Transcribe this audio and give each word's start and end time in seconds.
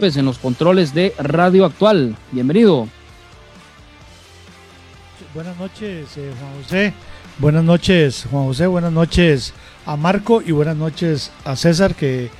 López 0.00 0.16
en 0.16 0.26
los 0.26 0.38
controles 0.38 0.94
de 0.94 1.12
Radio 1.18 1.64
Actual. 1.64 2.14
Bienvenido. 2.30 2.86
Buenas 5.34 5.58
noches, 5.58 6.16
eh, 6.16 6.32
Juan 6.38 6.62
José. 6.62 6.94
Buenas 7.38 7.64
noches, 7.64 8.24
Juan 8.30 8.44
José. 8.44 8.68
Buenas 8.68 8.92
noches 8.92 9.52
a 9.86 9.96
Marco 9.96 10.40
y 10.40 10.52
buenas 10.52 10.76
noches 10.76 11.32
a 11.44 11.56
César 11.56 11.96
que 11.96 12.30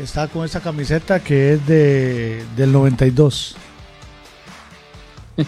está 0.00 0.26
con 0.26 0.44
esta 0.44 0.58
camiseta 0.58 1.22
que 1.22 1.52
es 1.52 1.64
de, 1.68 2.44
del 2.56 2.72
92. 2.72 3.56
un, 5.36 5.46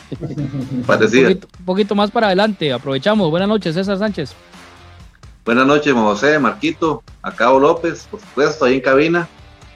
poquito, 1.66 1.96
más 1.96 2.12
para 2.12 2.29
adelante, 2.29 2.72
aprovechamos. 2.72 3.30
Buenas 3.30 3.48
noches, 3.48 3.75
César 3.75 3.98
Sánchez. 3.98 4.32
Buenas 5.45 5.66
noches, 5.66 5.93
José, 5.93 6.38
Marquito, 6.38 7.02
a 7.20 7.32
Cabo 7.32 7.59
López, 7.59 8.06
por 8.09 8.20
supuesto, 8.20 8.64
ahí 8.64 8.75
en 8.75 8.80
cabina, 8.80 9.29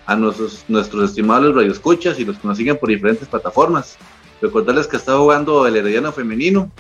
a 0.07 0.17
nuestros, 0.17 0.65
nuestros 0.69 1.11
estimables 1.11 1.55
radioescuchas 1.55 2.19
y 2.19 2.25
los 2.25 2.39
que 2.39 2.49
nos 2.49 2.57
siguen 2.57 2.79
por 2.79 2.89
diferentes 2.89 3.29
plataformas. 3.29 3.97
Recordarles 4.41 4.87
que 4.87 4.97
está 4.97 5.17
jugando 5.17 5.67
el 5.67 5.77
Herediano 5.77 6.13
Femenino. 6.13 6.71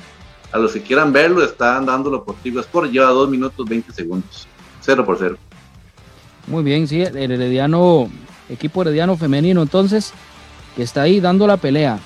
A 0.50 0.58
los 0.58 0.72
que 0.72 0.82
quieran 0.82 1.12
verlo, 1.12 1.42
están 1.42 1.86
dándolo 1.86 2.24
por 2.24 2.34
Tigo 2.36 2.60
Sport. 2.60 2.90
Lleva 2.90 3.06
2 3.06 3.30
minutos 3.30 3.66
20 3.66 3.92
segundos. 3.92 4.46
0 4.82 5.04
por 5.06 5.16
0. 5.18 5.36
Muy 6.46 6.62
bien, 6.62 6.86
sí, 6.88 7.00
el 7.00 7.16
Herediano, 7.16 8.10
equipo 8.48 8.82
Herediano 8.82 9.16
Femenino, 9.16 9.62
entonces, 9.62 10.12
que 10.76 10.82
está 10.82 11.02
ahí 11.02 11.20
dando 11.20 11.46
la 11.46 11.56
pelea. 11.56 12.00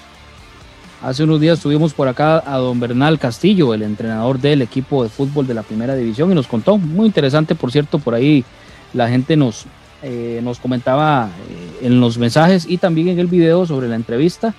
Hace 1.02 1.24
unos 1.24 1.41
días 1.41 1.58
estuvimos 1.58 1.94
por 1.94 2.08
acá 2.08 2.42
a 2.46 2.58
don 2.58 2.78
Bernal 2.78 3.19
Castillo, 3.19 3.74
el 3.74 3.83
entrenador 3.83 4.38
del 4.38 4.62
equipo 4.62 5.02
de 5.02 5.08
fútbol 5.08 5.46
de 5.46 5.55
la 5.55 5.62
primera 5.62 5.94
división, 5.94 6.30
y 6.30 6.34
nos 6.34 6.46
contó, 6.46 6.78
muy 6.78 7.06
interesante 7.06 7.55
por 7.55 7.72
cierto, 7.72 7.98
por 7.98 8.14
ahí 8.14 8.44
la 8.92 9.08
gente 9.08 9.36
nos, 9.36 9.66
eh, 10.09 10.41
nos 10.41 10.60
comentaba 10.60 11.30
eh, 11.51 11.87
en 11.87 12.01
los 12.01 12.16
mensajes 12.16 12.64
y 12.69 12.78
también 12.78 13.09
en 13.09 13.19
el 13.19 13.27
video 13.27 13.66
sobre 13.66 13.88
la 13.88 13.97
entrevista 13.97 14.55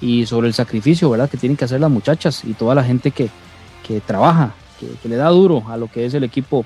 y 0.00 0.26
sobre 0.26 0.48
el 0.48 0.54
sacrificio, 0.54 1.08
¿verdad? 1.08 1.30
Que 1.30 1.36
tienen 1.36 1.56
que 1.56 1.64
hacer 1.64 1.80
las 1.80 1.92
muchachas 1.92 2.44
y 2.44 2.54
toda 2.54 2.74
la 2.74 2.82
gente 2.82 3.12
que, 3.12 3.28
que 3.86 4.00
trabaja, 4.00 4.52
que, 4.80 5.08
le 5.08 5.14
da 5.14 5.28
duro 5.28 5.62
a 5.68 5.76
lo 5.76 5.86
que 5.86 6.06
es 6.06 6.14
el 6.14 6.24
equipo 6.24 6.64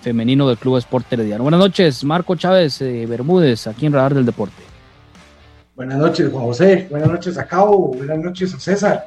femenino 0.00 0.48
del 0.48 0.56
Club 0.56 0.78
Sport 0.78 1.12
Herediano. 1.12 1.42
Buenas 1.42 1.60
noches, 1.60 2.02
Marco 2.02 2.34
Chávez 2.34 2.80
eh, 2.80 3.04
Bermúdez, 3.06 3.66
aquí 3.66 3.84
en 3.84 3.92
Radar 3.92 4.14
del 4.14 4.24
Deporte. 4.24 4.62
Buenas 5.76 5.98
noches, 5.98 6.30
Juan 6.32 6.44
José. 6.44 6.86
Buenas 6.88 7.10
noches 7.10 7.36
a 7.36 7.46
Cabo. 7.46 7.88
Buenas 7.88 8.18
noches 8.20 8.54
a 8.54 8.58
César. 8.58 9.06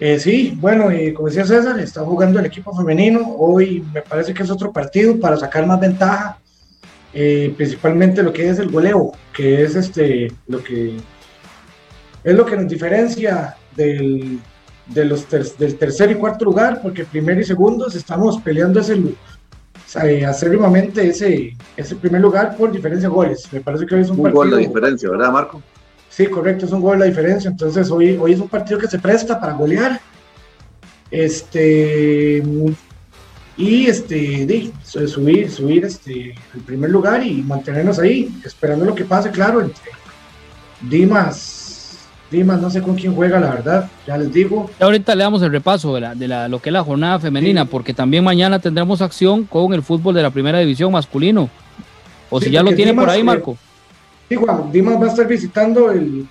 Eh, 0.00 0.18
sí, 0.18 0.56
bueno, 0.58 0.90
y 0.90 1.12
como 1.12 1.28
decía 1.28 1.44
César, 1.44 1.78
está 1.78 2.00
jugando 2.00 2.38
el 2.38 2.46
equipo 2.46 2.74
femenino. 2.74 3.34
Hoy 3.36 3.84
me 3.92 4.00
parece 4.00 4.32
que 4.32 4.44
es 4.44 4.50
otro 4.50 4.72
partido 4.72 5.20
para 5.20 5.36
sacar 5.36 5.66
más 5.66 5.78
ventaja, 5.78 6.38
eh, 7.14 7.52
principalmente 7.56 8.22
lo 8.22 8.32
que 8.32 8.48
es 8.48 8.58
el 8.58 8.70
goleo, 8.70 9.12
que 9.32 9.62
es 9.62 9.74
este 9.74 10.32
lo 10.46 10.62
que 10.62 10.96
es 12.24 12.34
lo 12.34 12.44
que 12.44 12.56
nos 12.56 12.68
diferencia 12.68 13.56
del, 13.76 14.40
de 14.86 15.04
los 15.04 15.26
del 15.30 15.76
tercer 15.76 16.10
y 16.10 16.16
cuarto 16.16 16.44
lugar, 16.44 16.80
porque 16.82 17.04
primero 17.04 17.40
y 17.40 17.44
segundo 17.44 17.86
estamos 17.88 18.38
peleando 18.40 18.80
ese 18.80 19.00
eh, 20.02 20.24
acérrimamente 20.26 21.08
ese, 21.08 21.56
ese 21.76 21.96
primer 21.96 22.20
lugar 22.20 22.56
por 22.56 22.70
diferencia 22.70 23.08
de 23.08 23.14
goles. 23.14 23.48
Me 23.52 23.60
parece 23.60 23.86
que 23.86 23.94
hoy 23.94 24.02
es 24.02 24.10
un, 24.10 24.20
un 24.20 24.32
gol 24.32 24.50
de 24.50 24.58
diferencia, 24.58 25.08
¿verdad, 25.08 25.32
Marco? 25.32 25.62
Sí, 26.10 26.26
correcto, 26.26 26.66
es 26.66 26.72
un 26.72 26.80
gol 26.80 26.98
de 26.98 27.06
diferencia. 27.06 27.48
Entonces, 27.48 27.90
hoy, 27.90 28.18
hoy 28.20 28.32
es 28.32 28.40
un 28.40 28.48
partido 28.48 28.78
que 28.78 28.88
se 28.88 28.98
presta 28.98 29.38
para 29.40 29.52
golear. 29.52 30.00
Este. 31.10 32.42
Y 33.58 33.86
este, 33.86 34.46
de, 34.46 34.70
subir, 34.84 35.50
subir 35.50 35.84
este, 35.84 36.34
el 36.54 36.60
primer 36.64 36.90
lugar 36.90 37.26
y 37.26 37.42
mantenernos 37.42 37.98
ahí, 37.98 38.32
esperando 38.44 38.86
lo 38.86 38.94
que 38.94 39.04
pase, 39.04 39.30
claro, 39.30 39.60
entre 39.60 39.90
Dimas 40.80 41.68
Dimas, 42.30 42.60
no 42.60 42.68
sé 42.68 42.82
con 42.82 42.94
quién 42.94 43.14
juega, 43.14 43.40
la 43.40 43.50
verdad, 43.50 43.90
ya 44.06 44.18
les 44.18 44.30
digo. 44.32 44.70
Ahorita 44.78 45.14
le 45.14 45.24
damos 45.24 45.40
el 45.42 45.50
repaso 45.50 45.94
de, 45.94 46.00
la, 46.02 46.14
de 46.14 46.28
la, 46.28 46.46
lo 46.48 46.60
que 46.60 46.68
es 46.68 46.72
la 46.74 46.84
jornada 46.84 47.18
femenina, 47.18 47.64
porque 47.64 47.94
también 47.94 48.22
mañana 48.22 48.58
tendremos 48.58 49.00
acción 49.00 49.44
con 49.44 49.72
el 49.72 49.82
fútbol 49.82 50.14
de 50.14 50.22
la 50.22 50.30
primera 50.30 50.58
división 50.58 50.92
masculino. 50.92 51.48
O 52.28 52.38
si 52.38 52.50
ya 52.50 52.62
lo 52.62 52.74
tiene 52.74 52.92
por 52.92 53.08
ahí, 53.08 53.22
Marco. 53.22 53.56
sí, 54.28 54.34
Juan, 54.34 54.70
Dimas 54.70 55.00
va 55.00 55.06
a 55.06 55.08
estar 55.08 55.26
visitando 55.26 55.90
el, 55.90 56.28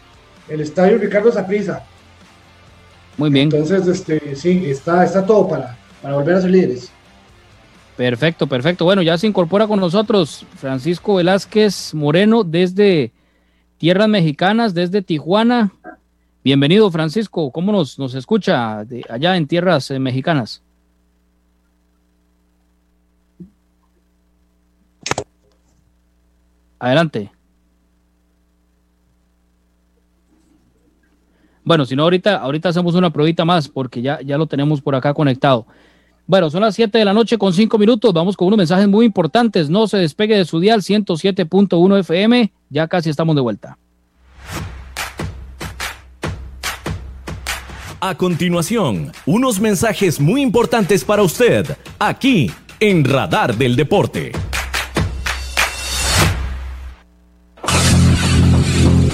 el 0.47 0.61
estadio 0.61 0.99
Ricardo 0.99 1.31
Zaprisa. 1.31 1.83
Muy 3.17 3.31
bien. 3.31 3.49
Entonces, 3.51 3.87
este, 3.87 4.35
sí, 4.35 4.65
está, 4.67 5.03
está 5.03 5.25
todo 5.25 5.47
para, 5.47 5.75
para 6.03 6.13
volver 6.13 6.35
a 6.35 6.41
ser 6.41 6.51
líderes. 6.51 6.91
Perfecto, 7.97 8.45
perfecto. 8.45 8.85
Bueno, 8.85 9.01
ya 9.01 9.17
se 9.17 9.25
incorpora 9.25 9.67
con 9.67 9.79
nosotros 9.79 10.45
Francisco 10.55 11.15
Velázquez 11.15 11.95
Moreno 11.95 12.43
desde 12.43 13.11
tierras 13.79 14.07
mexicanas 14.07 14.75
desde 14.75 15.01
Tijuana. 15.01 15.73
Bienvenido, 16.43 16.91
Francisco. 16.91 17.51
¿Cómo 17.51 17.71
nos, 17.71 17.97
nos 17.97 18.13
escucha 18.13 18.85
de 18.85 19.03
allá 19.09 19.35
en 19.35 19.47
tierras 19.47 19.89
eh, 19.89 19.97
mexicanas? 19.97 20.61
Adelante. 26.77 27.31
Bueno, 31.63 31.83
si 31.85 31.95
no, 31.95 32.03
ahorita, 32.03 32.37
ahorita 32.37 32.69
hacemos 32.69 32.93
una 32.93 33.09
pruebita 33.09 33.43
más 33.43 33.67
porque 33.67 34.03
ya, 34.03 34.21
ya 34.21 34.37
lo 34.37 34.45
tenemos 34.45 34.81
por 34.81 34.93
acá 34.93 35.15
conectado. 35.15 35.65
Bueno, 36.27 36.49
son 36.49 36.61
las 36.61 36.75
7 36.75 36.97
de 36.97 37.05
la 37.05 37.13
noche 37.13 37.37
con 37.37 37.53
5 37.53 37.77
minutos. 37.77 38.13
Vamos 38.13 38.35
con 38.35 38.49
unos 38.49 38.57
mensajes 38.57 38.87
muy 38.87 39.05
importantes. 39.05 39.69
No 39.69 39.87
se 39.87 39.97
despegue 39.97 40.35
de 40.35 40.43
su 40.43 40.59
dial 40.59 40.81
107.1 40.81 41.99
FM. 41.99 42.51
Ya 42.69 42.87
casi 42.87 43.09
estamos 43.09 43.33
de 43.35 43.41
vuelta. 43.41 43.77
A 47.99 48.15
continuación, 48.15 49.11
unos 49.25 49.59
mensajes 49.59 50.19
muy 50.19 50.41
importantes 50.41 51.03
para 51.03 51.23
usted, 51.23 51.65
aquí 51.97 52.51
en 52.79 53.03
Radar 53.03 53.55
del 53.57 53.75
Deporte. 53.75 54.33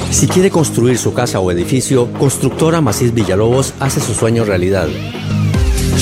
Si 0.09 0.27
quiere 0.27 0.49
construir 0.49 0.97
su 0.97 1.13
casa 1.13 1.39
o 1.39 1.49
edificio, 1.51 2.11
Constructora 2.13 2.81
Macís 2.81 3.13
Villalobos 3.13 3.73
hace 3.79 4.01
su 4.01 4.13
sueño 4.13 4.43
realidad. 4.43 4.89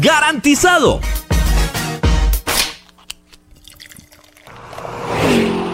¡Garantizado! 0.00 1.00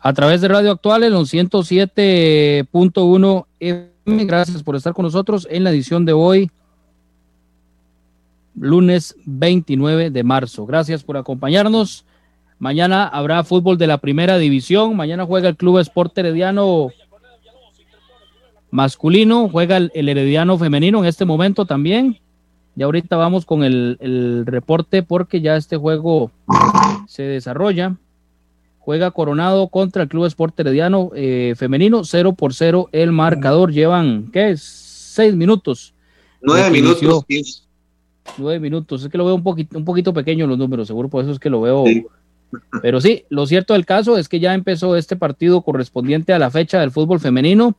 a 0.00 0.12
través 0.14 0.40
de 0.40 0.48
Radio 0.48 0.72
Actual 0.72 1.04
en 1.04 1.12
los 1.12 1.32
107.1 1.32 3.46
FM. 3.60 4.24
Gracias 4.24 4.62
por 4.62 4.76
estar 4.76 4.94
con 4.94 5.04
nosotros 5.04 5.46
en 5.50 5.64
la 5.64 5.70
edición 5.70 6.06
de 6.06 6.14
hoy, 6.14 6.50
lunes 8.58 9.14
29 9.26 10.08
de 10.10 10.24
marzo. 10.24 10.64
Gracias 10.66 11.04
por 11.04 11.18
acompañarnos. 11.18 12.06
Mañana 12.58 13.06
habrá 13.06 13.44
fútbol 13.44 13.78
de 13.78 13.86
la 13.86 13.98
primera 13.98 14.38
división. 14.38 14.96
Mañana 14.96 15.26
juega 15.26 15.50
el 15.50 15.56
Club 15.56 15.78
Sport 15.78 16.18
Herediano 16.18 16.88
masculino, 18.70 19.48
juega 19.48 19.76
el, 19.76 19.92
Herediano 19.94 20.58
femenino 20.58 21.00
en 21.00 21.06
este 21.06 21.26
momento 21.26 21.66
también. 21.66 22.18
Y 22.76 22.82
ahorita 22.82 23.16
vamos 23.16 23.44
con 23.44 23.64
el, 23.64 23.98
el 24.00 24.46
reporte 24.46 25.02
porque 25.02 25.42
ya 25.42 25.56
este 25.56 25.76
juego 25.76 26.30
se 27.06 27.24
desarrolla. 27.24 27.96
Juega 28.90 29.12
Coronado 29.12 29.68
contra 29.68 30.02
el 30.02 30.08
Club 30.08 30.24
Sport 30.24 30.58
Herediano 30.58 31.12
eh, 31.14 31.54
femenino, 31.56 32.02
0 32.02 32.32
por 32.32 32.52
0 32.52 32.88
el 32.90 33.12
marcador. 33.12 33.70
Llevan, 33.70 34.32
¿qué 34.32 34.50
es? 34.50 34.62
6 35.14 35.36
minutos. 35.36 35.94
9 36.42 36.70
minutos. 36.72 37.24
9 38.36 38.58
minutos. 38.58 39.04
Es 39.04 39.08
que 39.08 39.16
lo 39.16 39.26
veo 39.26 39.36
un 39.36 39.44
poquito, 39.44 39.78
un 39.78 39.84
poquito 39.84 40.12
pequeño 40.12 40.44
los 40.48 40.58
números, 40.58 40.88
seguro 40.88 41.08
por 41.08 41.22
eso 41.22 41.30
es 41.30 41.38
que 41.38 41.48
lo 41.48 41.60
veo. 41.60 41.84
Pero 42.82 43.00
sí, 43.00 43.26
lo 43.28 43.46
cierto 43.46 43.74
del 43.74 43.86
caso 43.86 44.18
es 44.18 44.28
que 44.28 44.40
ya 44.40 44.54
empezó 44.54 44.96
este 44.96 45.14
partido 45.14 45.62
correspondiente 45.62 46.32
a 46.32 46.40
la 46.40 46.50
fecha 46.50 46.80
del 46.80 46.90
fútbol 46.90 47.20
femenino. 47.20 47.76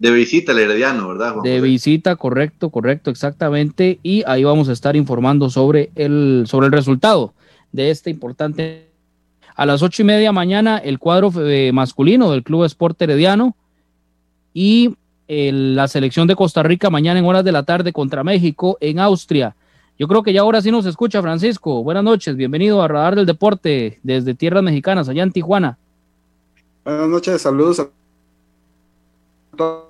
De 0.00 0.10
visita 0.10 0.50
al 0.50 0.58
Herediano, 0.58 1.10
¿verdad? 1.10 1.36
de 1.44 1.60
visita, 1.60 2.16
correcto, 2.16 2.70
correcto, 2.70 3.12
exactamente. 3.12 4.00
Y 4.02 4.24
ahí 4.26 4.42
vamos 4.42 4.68
a 4.68 4.72
estar 4.72 4.96
informando 4.96 5.48
sobre 5.48 5.92
el, 5.94 6.42
sobre 6.48 6.66
el 6.66 6.72
resultado 6.72 7.34
de 7.70 7.90
este 7.90 8.10
importante 8.10 8.93
a 9.54 9.66
las 9.66 9.82
ocho 9.82 10.02
y 10.02 10.04
media 10.04 10.32
mañana 10.32 10.78
el 10.78 10.98
cuadro 10.98 11.32
eh, 11.36 11.70
masculino 11.72 12.30
del 12.30 12.42
Club 12.42 12.64
Sport 12.64 13.00
Herediano 13.02 13.56
y 14.52 14.96
la 15.26 15.88
selección 15.88 16.28
de 16.28 16.36
Costa 16.36 16.62
Rica 16.62 16.90
mañana 16.90 17.18
en 17.18 17.24
horas 17.24 17.44
de 17.44 17.52
la 17.52 17.62
tarde 17.62 17.92
contra 17.92 18.22
México 18.22 18.76
en 18.80 18.98
Austria. 18.98 19.56
Yo 19.98 20.06
creo 20.06 20.22
que 20.22 20.32
ya 20.32 20.42
ahora 20.42 20.60
sí 20.60 20.70
nos 20.70 20.86
escucha 20.86 21.22
Francisco. 21.22 21.82
Buenas 21.82 22.04
noches, 22.04 22.36
bienvenido 22.36 22.82
a 22.82 22.88
Radar 22.88 23.14
del 23.14 23.26
Deporte 23.26 24.00
desde 24.02 24.34
Tierras 24.34 24.62
Mexicanas, 24.62 25.08
allá 25.08 25.22
en 25.22 25.32
Tijuana. 25.32 25.78
Buenas 26.84 27.08
noches, 27.08 27.40
saludos 27.40 27.80
a 27.80 27.88
todos. 29.56 29.84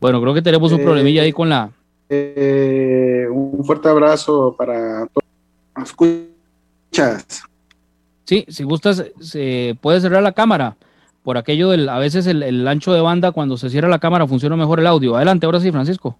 Bueno, 0.00 0.20
creo 0.20 0.34
que 0.34 0.42
tenemos 0.42 0.72
un 0.72 0.82
problemilla 0.82 1.22
ahí 1.22 1.32
con 1.32 1.48
la, 1.48 1.70
eh, 2.14 3.26
un 3.30 3.64
fuerte 3.64 3.88
abrazo 3.88 4.54
para 4.56 5.06
todos. 5.06 5.24
Escuchas. 5.82 7.42
Sí, 8.24 8.44
si 8.48 8.64
gustas, 8.64 9.04
se 9.20 9.76
puede 9.80 10.00
cerrar 10.00 10.22
la 10.22 10.32
cámara. 10.32 10.76
Por 11.22 11.38
aquello 11.38 11.70
del, 11.70 11.88
a 11.88 11.98
veces 11.98 12.26
el, 12.26 12.66
ancho 12.68 12.92
de 12.92 13.00
banda, 13.00 13.32
cuando 13.32 13.56
se 13.56 13.70
cierra 13.70 13.88
la 13.88 13.98
cámara, 13.98 14.26
funciona 14.26 14.56
mejor 14.56 14.80
el 14.80 14.86
audio. 14.86 15.16
Adelante, 15.16 15.46
ahora 15.46 15.60
sí, 15.60 15.70
Francisco. 15.70 16.18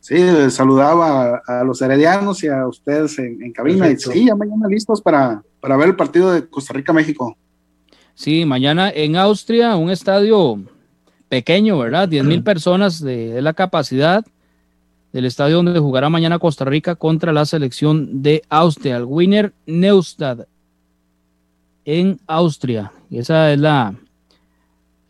Sí, 0.00 0.18
saludaba 0.50 1.40
a, 1.46 1.62
los 1.64 1.80
heredianos 1.80 2.42
y 2.42 2.48
a 2.48 2.66
ustedes 2.66 3.18
en, 3.20 3.52
cabina. 3.52 3.88
Y 3.88 3.96
sí, 3.96 4.26
ya 4.26 4.34
mañana 4.34 4.66
listos 4.68 5.00
para, 5.00 5.42
para 5.60 5.76
ver 5.76 5.90
el 5.90 5.96
partido 5.96 6.32
de 6.32 6.46
Costa 6.48 6.74
Rica-México. 6.74 7.36
Sí, 8.14 8.44
mañana 8.44 8.90
en 8.90 9.16
Austria, 9.16 9.76
un 9.76 9.90
estadio 9.90 10.58
pequeño, 11.32 11.78
¿verdad? 11.78 12.08
10 12.08 12.24
mil 12.24 12.42
personas 12.44 13.00
de, 13.00 13.40
la 13.40 13.54
capacidad 13.54 14.22
del 15.12 15.26
estadio 15.26 15.56
donde 15.56 15.78
jugará 15.78 16.08
mañana 16.08 16.38
Costa 16.38 16.64
Rica 16.64 16.94
contra 16.94 17.32
la 17.32 17.44
selección 17.44 18.22
de 18.22 18.42
Austria, 18.48 18.96
el 18.96 19.04
Winner 19.04 19.52
Neustadt 19.66 20.46
en 21.84 22.18
Austria. 22.26 22.92
Y 23.10 23.18
esa 23.18 23.52
es 23.52 23.60
la 23.60 23.94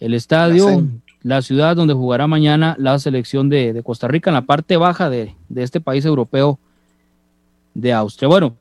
el 0.00 0.14
estadio, 0.14 0.84
la 1.22 1.42
ciudad 1.42 1.76
donde 1.76 1.94
jugará 1.94 2.26
mañana 2.26 2.74
la 2.78 2.98
selección 2.98 3.48
de, 3.48 3.80
Costa 3.84 4.08
Rica 4.08 4.30
en 4.30 4.34
la 4.34 4.42
parte 4.42 4.76
baja 4.76 5.08
de, 5.08 5.36
de 5.48 5.62
este 5.62 5.80
país 5.80 6.04
europeo 6.04 6.58
de 7.74 7.92
Austria. 7.92 8.26
Bueno, 8.26 8.56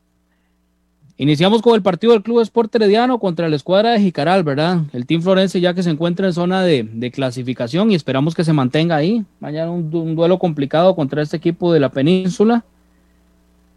Iniciamos 1.21 1.61
con 1.61 1.75
el 1.75 1.83
partido 1.83 2.13
del 2.13 2.23
Club 2.23 2.41
Sport 2.41 2.73
Herediano 2.73 3.19
contra 3.19 3.47
la 3.47 3.55
escuadra 3.55 3.91
de 3.91 3.99
Jicaral, 3.99 4.43
¿verdad? 4.43 4.79
El 4.91 5.05
Team 5.05 5.21
Florense 5.21 5.61
ya 5.61 5.75
que 5.75 5.83
se 5.83 5.91
encuentra 5.91 6.25
en 6.25 6.33
zona 6.33 6.63
de, 6.63 7.11
clasificación 7.13 7.91
y 7.91 7.95
esperamos 7.95 8.33
que 8.33 8.43
se 8.43 8.53
mantenga 8.53 8.95
ahí. 8.95 9.23
Mañana 9.39 9.69
un, 9.69 10.15
duelo 10.15 10.39
complicado 10.39 10.95
contra 10.95 11.21
este 11.21 11.37
equipo 11.37 11.71
de 11.71 11.79
la 11.79 11.89
península 11.89 12.65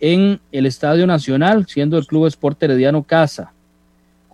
en 0.01 0.41
el 0.53 0.65
Estadio 0.65 1.07
Nacional, 1.07 1.67
siendo 1.69 1.99
el 1.99 2.07
Club 2.07 2.29
Sport 2.29 2.63
Herediano 2.63 3.03
casa 3.03 3.53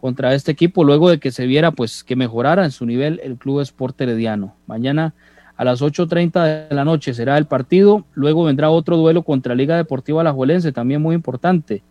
contra 0.01 0.33
este 0.33 0.53
equipo 0.53 0.85
luego 0.85 1.11
de 1.11 1.19
que 1.19 1.33
se 1.33 1.47
viera 1.47 1.73
pues 1.73 2.05
que 2.05 2.15
mejorara 2.15 2.65
en 2.65 2.71
su 2.71 2.87
nivel 2.87 3.21
el 3.25 3.39
Club 3.39 3.61
Sport 3.63 4.01
Herediano. 4.03 4.55
Mañana 4.69 5.15
a 5.57 5.65
las 5.65 5.83
8.30 5.83 6.69
de 6.69 6.75
la 6.77 6.85
noche 6.85 7.13
será 7.13 7.39
el 7.39 7.47
partido. 7.47 8.05
Luego 8.15 8.45
vendrá 8.45 8.71
otro 8.71 8.97
duelo 8.97 9.25
contra 9.25 9.57
Liga 9.57 9.77
Deportiva 9.77 10.21
Alajuelense, 10.21 10.71
también 10.71 11.03
muy 11.03 11.17
importante 11.17 11.83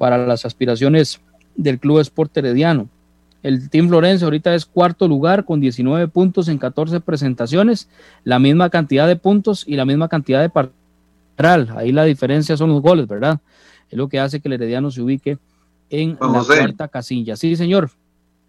para 0.00 0.16
las 0.16 0.46
aspiraciones 0.46 1.20
del 1.56 1.78
Club 1.78 2.00
Sport 2.00 2.34
Herediano. 2.38 2.88
El 3.42 3.68
Team 3.68 3.90
Florencio 3.90 4.28
ahorita 4.28 4.54
es 4.54 4.64
cuarto 4.64 5.06
lugar 5.06 5.44
con 5.44 5.60
19 5.60 6.08
puntos 6.08 6.48
en 6.48 6.56
14 6.56 7.00
presentaciones, 7.00 7.86
la 8.24 8.38
misma 8.38 8.70
cantidad 8.70 9.06
de 9.06 9.16
puntos 9.16 9.62
y 9.66 9.76
la 9.76 9.84
misma 9.84 10.08
cantidad 10.08 10.40
de 10.40 10.48
partidos. 10.48 11.76
Ahí 11.76 11.92
la 11.92 12.04
diferencia 12.04 12.56
son 12.56 12.70
los 12.70 12.80
goles, 12.80 13.06
¿verdad? 13.06 13.40
Es 13.90 13.98
lo 13.98 14.08
que 14.08 14.18
hace 14.18 14.40
que 14.40 14.48
el 14.48 14.54
Herediano 14.54 14.90
se 14.90 15.02
ubique 15.02 15.36
en 15.90 16.16
la 16.18 16.44
cuarta 16.44 16.88
casilla. 16.88 17.36
Sí, 17.36 17.54
señor. 17.54 17.90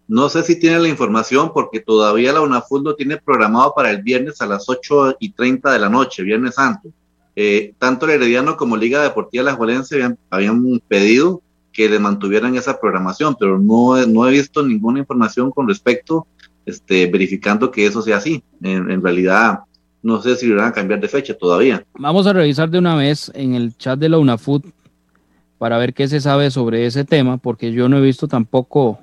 No 0.08 0.30
sé 0.30 0.42
si 0.44 0.58
tiene 0.58 0.78
la 0.78 0.88
información 0.88 1.52
porque 1.52 1.80
todavía 1.80 2.32
la 2.32 2.40
UNAFUT 2.40 2.82
lo 2.82 2.94
tiene 2.94 3.18
programado 3.18 3.74
para 3.74 3.90
el 3.90 4.02
viernes 4.02 4.40
a 4.40 4.46
las 4.46 4.70
8 4.70 5.16
y 5.20 5.32
30 5.32 5.70
de 5.70 5.78
la 5.78 5.90
noche, 5.90 6.22
Viernes 6.22 6.54
Santo. 6.54 6.88
Eh, 7.34 7.72
tanto 7.78 8.06
el 8.06 8.12
Herediano 8.12 8.56
como 8.56 8.76
Liga 8.76 9.02
Deportiva 9.02 9.44
La 9.44 9.54
Juelense 9.54 9.94
habían, 9.94 10.18
habían 10.30 10.80
pedido 10.86 11.42
que 11.72 11.88
le 11.88 11.98
mantuvieran 11.98 12.54
esa 12.56 12.78
programación, 12.78 13.34
pero 13.38 13.58
no, 13.58 14.06
no 14.06 14.28
he 14.28 14.30
visto 14.30 14.62
ninguna 14.62 15.00
información 15.00 15.50
con 15.50 15.66
respecto, 15.66 16.26
este, 16.66 17.06
verificando 17.06 17.70
que 17.70 17.86
eso 17.86 18.02
sea 18.02 18.18
así. 18.18 18.42
En, 18.62 19.02
realidad, 19.02 19.60
no 20.02 20.20
sé 20.20 20.36
si 20.36 20.52
van 20.52 20.66
a 20.66 20.72
cambiar 20.72 21.00
de 21.00 21.08
fecha 21.08 21.34
todavía. 21.34 21.84
Vamos 21.98 22.26
a 22.26 22.32
revisar 22.32 22.70
de 22.70 22.78
una 22.78 22.94
vez 22.94 23.32
en 23.34 23.54
el 23.54 23.76
chat 23.76 23.98
de 23.98 24.10
la 24.10 24.18
UNAFUT 24.18 24.66
para 25.58 25.78
ver 25.78 25.94
qué 25.94 26.08
se 26.08 26.20
sabe 26.20 26.50
sobre 26.50 26.86
ese 26.86 27.04
tema, 27.04 27.38
porque 27.38 27.72
yo 27.72 27.88
no 27.88 27.98
he 27.98 28.02
visto 28.02 28.28
tampoco 28.28 28.98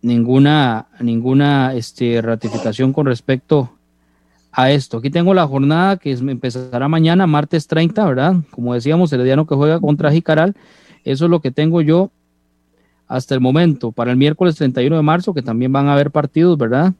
ninguna, 0.00 0.88
ninguna 1.00 1.74
este, 1.74 2.20
ratificación 2.20 2.92
con 2.92 3.06
respecto 3.06 3.70
a 4.52 4.70
esto. 4.70 4.98
Aquí 4.98 5.10
tengo 5.10 5.34
la 5.34 5.46
jornada 5.46 5.96
que 5.96 6.12
empezará 6.12 6.86
mañana, 6.88 7.26
martes 7.26 7.66
30, 7.66 8.04
¿verdad? 8.04 8.36
Como 8.50 8.74
decíamos, 8.74 9.12
el 9.12 9.20
Herediano 9.20 9.46
que 9.46 9.54
juega 9.54 9.80
contra 9.80 10.12
Jicaral 10.12 10.54
eso 11.04 11.24
es 11.24 11.30
lo 11.30 11.40
que 11.40 11.50
tengo 11.50 11.80
yo 11.80 12.10
hasta 13.08 13.34
el 13.34 13.40
momento. 13.40 13.92
Para 13.92 14.10
el 14.10 14.16
miércoles 14.16 14.56
31 14.56 14.96
de 14.96 15.02
marzo, 15.02 15.34
que 15.34 15.42
también 15.42 15.72
van 15.72 15.88
a 15.88 15.94
haber 15.94 16.10
partidos, 16.10 16.56
¿verdad? 16.56 16.92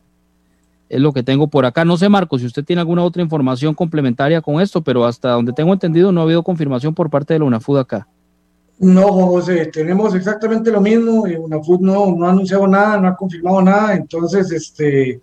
Es 0.88 1.00
lo 1.00 1.12
que 1.12 1.22
tengo 1.22 1.46
por 1.48 1.64
acá. 1.64 1.84
No 1.84 1.96
sé, 1.96 2.08
Marco, 2.08 2.38
si 2.38 2.46
usted 2.46 2.64
tiene 2.64 2.80
alguna 2.80 3.02
otra 3.02 3.22
información 3.22 3.74
complementaria 3.74 4.42
con 4.42 4.60
esto, 4.60 4.82
pero 4.82 5.04
hasta 5.04 5.30
donde 5.30 5.52
tengo 5.52 5.72
entendido 5.72 6.12
no 6.12 6.20
ha 6.20 6.24
habido 6.24 6.42
confirmación 6.42 6.94
por 6.94 7.08
parte 7.08 7.34
de 7.34 7.40
la 7.40 7.46
UNAFUD 7.46 7.78
acá. 7.78 8.06
No, 8.78 9.12
José, 9.12 9.66
tenemos 9.66 10.14
exactamente 10.14 10.70
lo 10.70 10.80
mismo. 10.80 11.26
Y 11.26 11.36
UNAFUD 11.36 11.80
no, 11.80 12.14
no 12.14 12.26
ha 12.26 12.30
anunciado 12.30 12.66
nada, 12.66 13.00
no 13.00 13.08
ha 13.08 13.16
confirmado 13.16 13.62
nada. 13.62 13.94
Entonces, 13.94 14.50
este, 14.50 15.22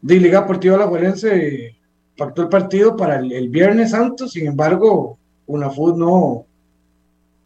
de 0.00 0.16
Liga 0.16 0.40
Deportiva 0.40 0.76
Alajuelense 0.76 1.76
pactó 2.16 2.42
el 2.42 2.48
partido 2.48 2.96
para 2.96 3.18
el, 3.18 3.32
el 3.32 3.48
Viernes 3.48 3.90
Santo. 3.90 4.28
Sin 4.28 4.46
embargo, 4.46 5.18
UNAFUD 5.46 5.96
no, 5.96 6.46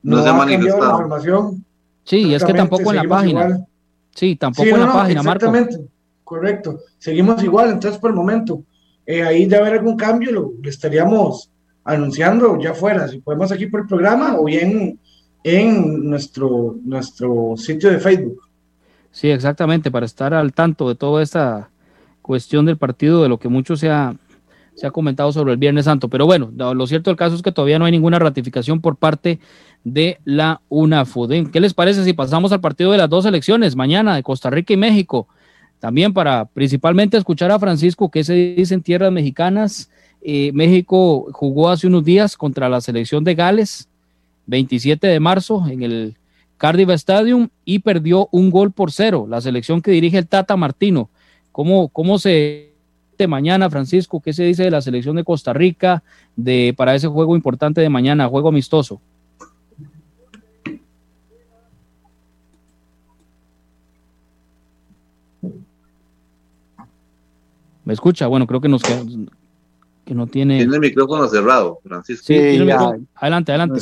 no, 0.02 0.22
se 0.22 0.28
ha 0.28 0.32
manifestado. 0.32 0.82
La 0.82 0.90
información. 0.90 1.64
Sí, 2.04 2.34
es 2.34 2.44
que 2.44 2.54
tampoco 2.54 2.90
en 2.90 2.96
la 2.96 3.04
página. 3.04 3.66
Sí, 4.14 4.36
tampoco 4.36 4.68
en 4.68 4.80
la 4.80 4.92
página, 4.92 5.20
exactamente, 5.20 5.80
correcto. 6.24 6.80
Seguimos 6.98 7.42
igual, 7.42 7.70
entonces 7.70 7.98
por 7.98 8.10
el 8.10 8.16
momento, 8.16 8.62
eh, 9.06 9.22
ahí 9.22 9.46
de 9.46 9.56
haber 9.56 9.74
algún 9.74 9.96
cambio, 9.96 10.32
lo, 10.32 10.52
estaríamos 10.64 11.50
anunciando 11.84 12.58
ya 12.60 12.74
fuera, 12.74 13.08
si 13.08 13.20
podemos 13.20 13.50
aquí 13.50 13.66
por 13.66 13.80
el 13.80 13.86
programa 13.86 14.36
o 14.38 14.44
bien 14.44 14.98
en 15.42 16.08
nuestro, 16.08 16.76
nuestro 16.84 17.54
sitio 17.56 17.90
de 17.90 17.98
Facebook. 17.98 18.42
Sí, 19.10 19.30
exactamente, 19.30 19.90
para 19.90 20.06
estar 20.06 20.34
al 20.34 20.52
tanto 20.52 20.88
de 20.88 20.94
toda 20.94 21.22
esta 21.22 21.70
cuestión 22.22 22.64
del 22.64 22.78
partido, 22.78 23.22
de 23.22 23.28
lo 23.28 23.38
que 23.38 23.48
mucho 23.48 23.76
se 23.76 23.90
ha, 23.90 24.14
se 24.74 24.86
ha 24.86 24.90
comentado 24.90 25.32
sobre 25.32 25.52
el 25.52 25.58
Viernes 25.58 25.84
Santo. 25.84 26.08
Pero 26.08 26.24
bueno, 26.24 26.50
lo 26.56 26.86
cierto 26.86 27.10
del 27.10 27.16
caso 27.16 27.34
es 27.34 27.42
que 27.42 27.52
todavía 27.52 27.78
no 27.78 27.84
hay 27.84 27.92
ninguna 27.92 28.18
ratificación 28.18 28.80
por 28.80 28.96
parte 28.96 29.38
de 29.84 30.18
la 30.24 30.60
UNAFUD. 30.68 31.50
¿Qué 31.52 31.60
les 31.60 31.74
parece 31.74 32.04
si 32.04 32.12
pasamos 32.12 32.52
al 32.52 32.60
partido 32.60 32.92
de 32.92 32.98
las 32.98 33.10
dos 33.10 33.26
elecciones 33.26 33.76
mañana 33.76 34.14
de 34.14 34.22
Costa 34.22 34.48
Rica 34.50 34.72
y 34.72 34.76
México? 34.76 35.28
También 35.80 36.12
para 36.12 36.44
principalmente 36.44 37.16
escuchar 37.16 37.50
a 37.50 37.58
Francisco 37.58 38.10
qué 38.10 38.22
se 38.22 38.34
dice 38.34 38.74
en 38.74 38.82
tierras 38.82 39.10
mexicanas. 39.10 39.90
Eh, 40.22 40.52
México 40.54 41.26
jugó 41.32 41.68
hace 41.68 41.88
unos 41.88 42.04
días 42.04 42.36
contra 42.36 42.68
la 42.68 42.80
selección 42.80 43.24
de 43.24 43.34
Gales, 43.34 43.88
27 44.46 45.08
de 45.08 45.18
marzo, 45.18 45.66
en 45.68 45.82
el 45.82 46.16
Cardiff 46.56 46.90
Stadium 46.90 47.48
y 47.64 47.80
perdió 47.80 48.28
un 48.30 48.50
gol 48.50 48.70
por 48.70 48.92
cero. 48.92 49.26
La 49.28 49.40
selección 49.40 49.82
que 49.82 49.90
dirige 49.90 50.18
el 50.18 50.28
Tata 50.28 50.56
Martino. 50.56 51.10
¿Cómo, 51.52 51.88
cómo 51.88 52.18
se 52.18 52.72
mañana, 53.26 53.70
Francisco? 53.70 54.20
¿Qué 54.20 54.32
se 54.32 54.44
dice 54.44 54.64
de 54.64 54.70
la 54.70 54.80
selección 54.80 55.16
de 55.16 55.24
Costa 55.24 55.52
Rica 55.52 56.02
de, 56.36 56.74
para 56.76 56.94
ese 56.94 57.08
juego 57.08 57.36
importante 57.36 57.80
de 57.80 57.88
mañana, 57.88 58.28
juego 58.28 58.48
amistoso? 58.48 59.00
¿Me 67.84 67.92
escucha? 67.92 68.28
Bueno, 68.28 68.46
creo 68.46 68.60
que 68.60 68.68
nos 68.68 68.82
queda, 68.82 69.02
que 70.04 70.14
no 70.14 70.28
tiene. 70.28 70.58
Tiene 70.58 70.74
el 70.76 70.80
micrófono 70.80 71.26
cerrado, 71.26 71.80
Francisco. 71.82 72.26
Sí, 72.26 72.34
adelante, 73.14 73.52
adelante. 73.52 73.80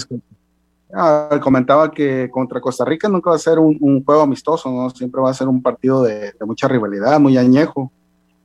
Ah, 0.93 1.39
comentaba 1.43 1.91
que 1.91 2.29
contra 2.31 2.61
Costa 2.61 2.85
Rica 2.85 3.09
nunca 3.09 3.31
va 3.31 3.37
a 3.37 3.39
ser 3.39 3.59
un, 3.59 4.05
juego 4.05 4.23
amistoso, 4.23 4.71
¿no? 4.71 4.91
Siempre 4.91 5.21
va 5.21 5.31
a 5.31 5.35
ser 5.35 5.49
un 5.49 5.63
partido 5.63 6.03
de, 6.03 6.33
mucha 6.45 6.69
rivalidad, 6.69 7.21
muy 7.21 7.37
añejo, 7.37 7.93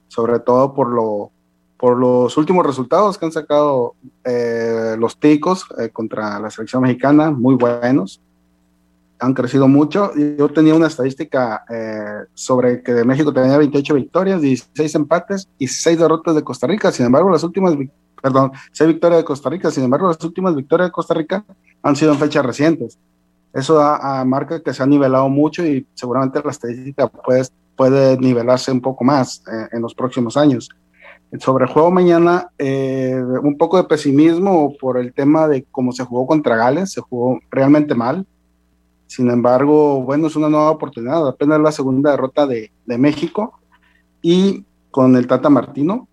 sobre 0.08 0.40
todo 0.40 0.74
por 0.74 0.90
lo 0.90 1.32
por 1.78 1.98
los 1.98 2.38
últimos 2.38 2.66
resultados 2.66 3.18
que 3.18 3.26
han 3.26 3.34
sacado 3.34 3.96
eh, 4.24 4.96
los 4.98 5.20
ticos 5.20 5.66
eh, 5.78 5.90
contra 5.90 6.40
la 6.40 6.50
selección 6.50 6.82
mexicana, 6.82 7.32
muy 7.32 7.56
buenos 7.56 8.22
han 9.20 9.34
crecido 9.34 9.68
mucho. 9.68 10.12
Yo 10.16 10.50
tenía 10.50 10.76
una 10.76 10.88
estadística 10.88 11.64
eh, 11.70 12.26
sobre 12.34 12.84
que 12.84 12.94
de 12.94 13.06
México 13.06 13.34
tenía 13.34 13.58
28 13.58 13.94
victorias, 13.96 14.42
16 14.42 14.96
empates 14.96 15.50
y 15.58 15.68
6 15.68 16.00
derrotas 16.00 16.36
de 16.36 16.44
Costa 16.44 16.68
Rica. 16.68 16.92
Sin 16.92 17.06
embargo, 17.06 17.30
las 17.30 17.44
últimas, 17.44 17.76
perdón, 18.22 18.52
6 18.72 18.88
victorias 18.88 19.20
de 19.20 19.26
Costa 19.26 19.50
Rica. 19.50 19.72
Sin 19.72 19.84
embargo, 19.84 20.08
las 20.08 20.24
últimas 20.24 20.56
victorias 20.56 20.90
de 20.90 20.92
Costa 20.92 21.14
Rica 21.14 21.46
han 21.86 21.96
sido 21.96 22.12
en 22.12 22.20
fechas 22.20 22.46
recientes. 22.46 23.00
Eso 23.54 23.76
da, 23.76 24.20
a 24.20 24.26
marca 24.26 24.62
que 24.62 24.74
se 24.74 24.84
ha 24.84 24.86
nivelado 24.86 25.30
mucho 25.30 25.66
y 25.66 25.88
seguramente 25.94 26.42
la 26.44 26.52
estadística 26.52 27.08
puede, 27.08 27.44
puede 27.78 28.18
nivelarse 28.18 28.72
un 28.72 28.82
poco 28.82 29.06
más 29.06 29.42
eh, 29.48 29.70
en 29.72 29.82
los 29.82 29.96
próximos 29.96 30.36
años. 30.36 30.70
Sobre 31.40 31.66
el 31.66 31.72
juego 31.72 31.92
mañana, 31.92 32.50
eh, 32.58 33.22
un 33.42 33.58
poco 33.58 33.78
de 33.78 33.86
pesimismo 33.86 34.74
por 34.80 34.98
el 34.98 35.14
tema 35.14 35.48
de 35.48 35.64
cómo 35.72 35.94
se 35.94 36.04
jugó 36.04 36.28
contra 36.28 36.58
Gales, 36.58 36.92
se 36.92 37.02
jugó 37.02 37.40
realmente 37.50 37.96
mal 37.96 38.26
sin 39.08 39.30
embargo, 39.30 40.02
bueno, 40.02 40.28
es 40.28 40.36
una 40.36 40.50
nueva 40.50 40.72
oportunidad, 40.72 41.28
apenas 41.28 41.60
la 41.62 41.72
segunda 41.72 42.12
derrota 42.12 42.48
de, 42.48 42.72
México 42.86 43.60
y 44.22 44.64
con 44.92 45.16
el 45.16 45.28
Tata 45.28 45.50
Martino. 45.50 46.08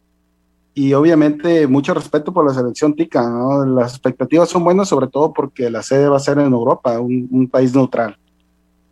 Y 0.75 0.95
obviamente 0.95 1.67
mucho 1.67 1.93
respeto 1.93 2.33
por 2.33 2.47
la 2.47 2.55
selección 2.55 2.95
tica. 2.95 3.23
Las 3.67 3.93
expectativas 3.93 4.49
son 4.49 4.65
buenas, 4.65 4.89
sobre 4.89 5.07
todo 5.07 5.33
porque 5.33 5.71
la 5.71 5.83
sede 5.83 6.09
va 6.09 6.17
a 6.17 6.21
ser 6.21 6.39
en 6.39 6.53
Europa, 6.53 6.99
un, 6.99 7.49
país 7.51 7.75
neutral. 7.75 8.17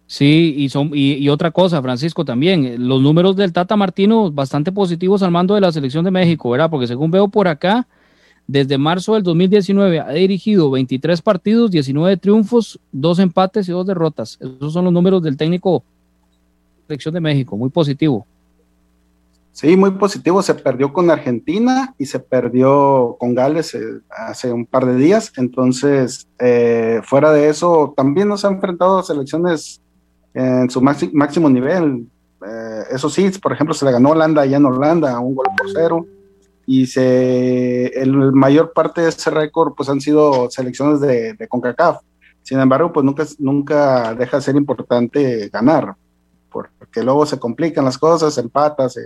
Sí, 0.06 0.54
y, 0.56 0.68
son, 0.68 0.90
y, 0.92 1.26
otra 1.28 1.52
cosa, 1.52 1.80
Francisco, 1.80 2.24
también, 2.24 2.88
los 2.88 3.00
números 3.00 3.36
del 3.36 3.52
Tata 3.52 3.76
Martino 3.76 4.30
bastante 4.30 4.72
positivos 4.72 5.22
al 5.22 5.30
mando 5.30 5.54
de 5.54 5.60
la 5.60 5.72
selección 5.72 6.04
de 6.04 6.10
México, 6.10 6.50
¿verdad? 6.50 6.68
Porque 6.68 6.86
según 6.86 7.10
veo 7.10 7.28
por 7.28 7.48
acá, 7.48 7.86
desde 8.46 8.76
marzo 8.76 9.14
del 9.14 9.22
2019 9.22 10.00
ha 10.00 10.10
dirigido 10.10 10.70
23 10.72 11.22
partidos, 11.22 11.70
19 11.70 12.16
triunfos, 12.16 12.80
2 12.90 13.20
empates 13.20 13.68
y 13.68 13.72
2 13.72 13.86
derrotas. 13.86 14.38
Esos 14.40 14.72
son 14.72 14.84
los 14.84 14.92
números 14.92 15.22
del 15.22 15.36
técnico 15.36 15.84
de 16.80 16.86
selección 16.88 17.14
de 17.14 17.20
México, 17.20 17.56
muy 17.56 17.70
positivo. 17.70 18.26
Sí, 19.60 19.76
muy 19.76 19.90
positivo. 19.90 20.40
Se 20.40 20.54
perdió 20.54 20.90
con 20.90 21.10
Argentina 21.10 21.94
y 21.98 22.06
se 22.06 22.18
perdió 22.18 23.18
con 23.20 23.34
Gales 23.34 23.74
eh, 23.74 24.00
hace 24.08 24.50
un 24.50 24.64
par 24.64 24.86
de 24.86 24.94
días. 24.94 25.34
Entonces, 25.36 26.26
eh, 26.38 27.02
fuera 27.04 27.30
de 27.30 27.50
eso, 27.50 27.92
también 27.94 28.28
nos 28.28 28.42
ha 28.46 28.48
enfrentado 28.48 28.98
a 28.98 29.02
selecciones 29.02 29.82
en 30.32 30.70
su 30.70 30.80
máximo 30.80 31.50
nivel. 31.50 32.06
Eh, 32.42 32.84
eso 32.90 33.10
sí, 33.10 33.30
por 33.42 33.52
ejemplo, 33.52 33.74
se 33.74 33.84
le 33.84 33.92
ganó 33.92 34.12
Holanda 34.12 34.40
allá 34.40 34.56
en 34.56 34.64
Holanda, 34.64 35.20
un 35.20 35.34
gol 35.34 35.48
por 35.54 35.70
cero 35.70 36.06
y 36.64 36.86
se, 36.86 37.88
el 38.00 38.32
mayor 38.32 38.72
parte 38.72 39.02
de 39.02 39.10
ese 39.10 39.28
récord 39.28 39.74
pues 39.74 39.90
han 39.90 40.00
sido 40.00 40.50
selecciones 40.50 41.00
de, 41.00 41.34
de 41.34 41.48
CONCACAF. 41.48 41.98
Sin 42.40 42.60
embargo, 42.60 42.94
pues 42.94 43.04
nunca, 43.04 43.26
nunca 43.38 44.14
deja 44.14 44.38
de 44.38 44.42
ser 44.42 44.56
importante 44.56 45.50
ganar, 45.50 45.96
porque 46.48 47.02
luego 47.02 47.26
se 47.26 47.38
complican 47.38 47.84
las 47.84 47.98
cosas, 47.98 48.38
empatas 48.38 48.96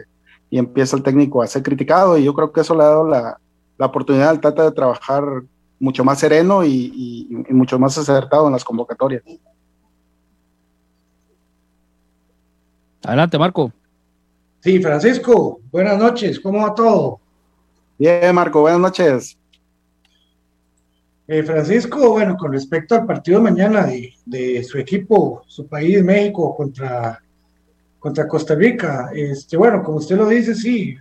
y 0.51 0.59
empieza 0.59 0.97
el 0.97 1.03
técnico 1.03 1.43
a 1.43 1.47
ser 1.47 1.63
criticado 1.63 2.17
y 2.19 2.25
yo 2.25 2.35
creo 2.35 2.53
que 2.53 2.61
eso 2.61 2.75
le 2.75 2.83
ha 2.83 2.89
dado 2.89 3.09
la, 3.09 3.39
la 3.79 3.87
oportunidad 3.87 4.31
al 4.31 4.41
Tata 4.41 4.65
de 4.65 4.73
trabajar 4.73 5.25
mucho 5.79 6.05
más 6.05 6.19
sereno 6.19 6.65
y, 6.65 7.29
y, 7.49 7.53
mucho 7.53 7.79
más 7.79 7.97
acertado 7.99 8.47
en 8.47 8.53
las 8.53 8.65
convocatorias. 8.65 9.23
Adelante, 13.03 13.39
Marco. 13.39 13.73
Sí, 14.61 14.81
Francisco, 14.81 15.61
buenas 15.71 15.99
noches, 15.99 16.41
¿cómo 16.41 16.63
va 16.63 16.75
todo? 16.75 17.21
Bien, 17.99 18.35
Marco, 18.35 18.63
buenas 18.63 18.81
noches. 18.81 19.37
Eh, 21.27 21.43
Francisco, 21.43 22.11
bueno, 22.11 22.37
con 22.37 22.53
respecto 22.53 22.95
al 22.95 23.07
partido 23.07 23.39
de 23.39 23.45
mañana 23.45 23.87
de, 24.27 24.65
su 24.65 24.79
equipo, 24.79 25.43
su 25.47 25.67
país, 25.67 26.03
México, 26.05 26.55
contra, 26.55 27.23
contra 28.05 28.29
Costa 28.29 28.55
Rica, 28.55 29.09
este, 29.15 29.57
bueno, 29.57 29.83
como 29.83 29.97
usted 29.97 30.19
lo 30.19 30.29
dice, 30.29 30.55
sí, 30.55 30.95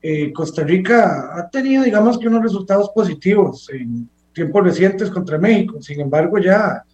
eh, 0.00 0.32
Costa 0.32 0.62
Rica 0.62 1.32
ha 1.36 1.50
tenido, 1.50 1.82
digamos 1.82 2.16
que 2.16 2.28
unos 2.28 2.44
resultados 2.44 2.88
positivos 2.90 3.68
en 3.72 4.08
tiempos 4.32 4.62
recientes 4.62 5.10
contra 5.10 5.38
México, 5.38 5.82
sin 5.82 6.00
embargo, 6.00 6.38
ya, 6.38 6.84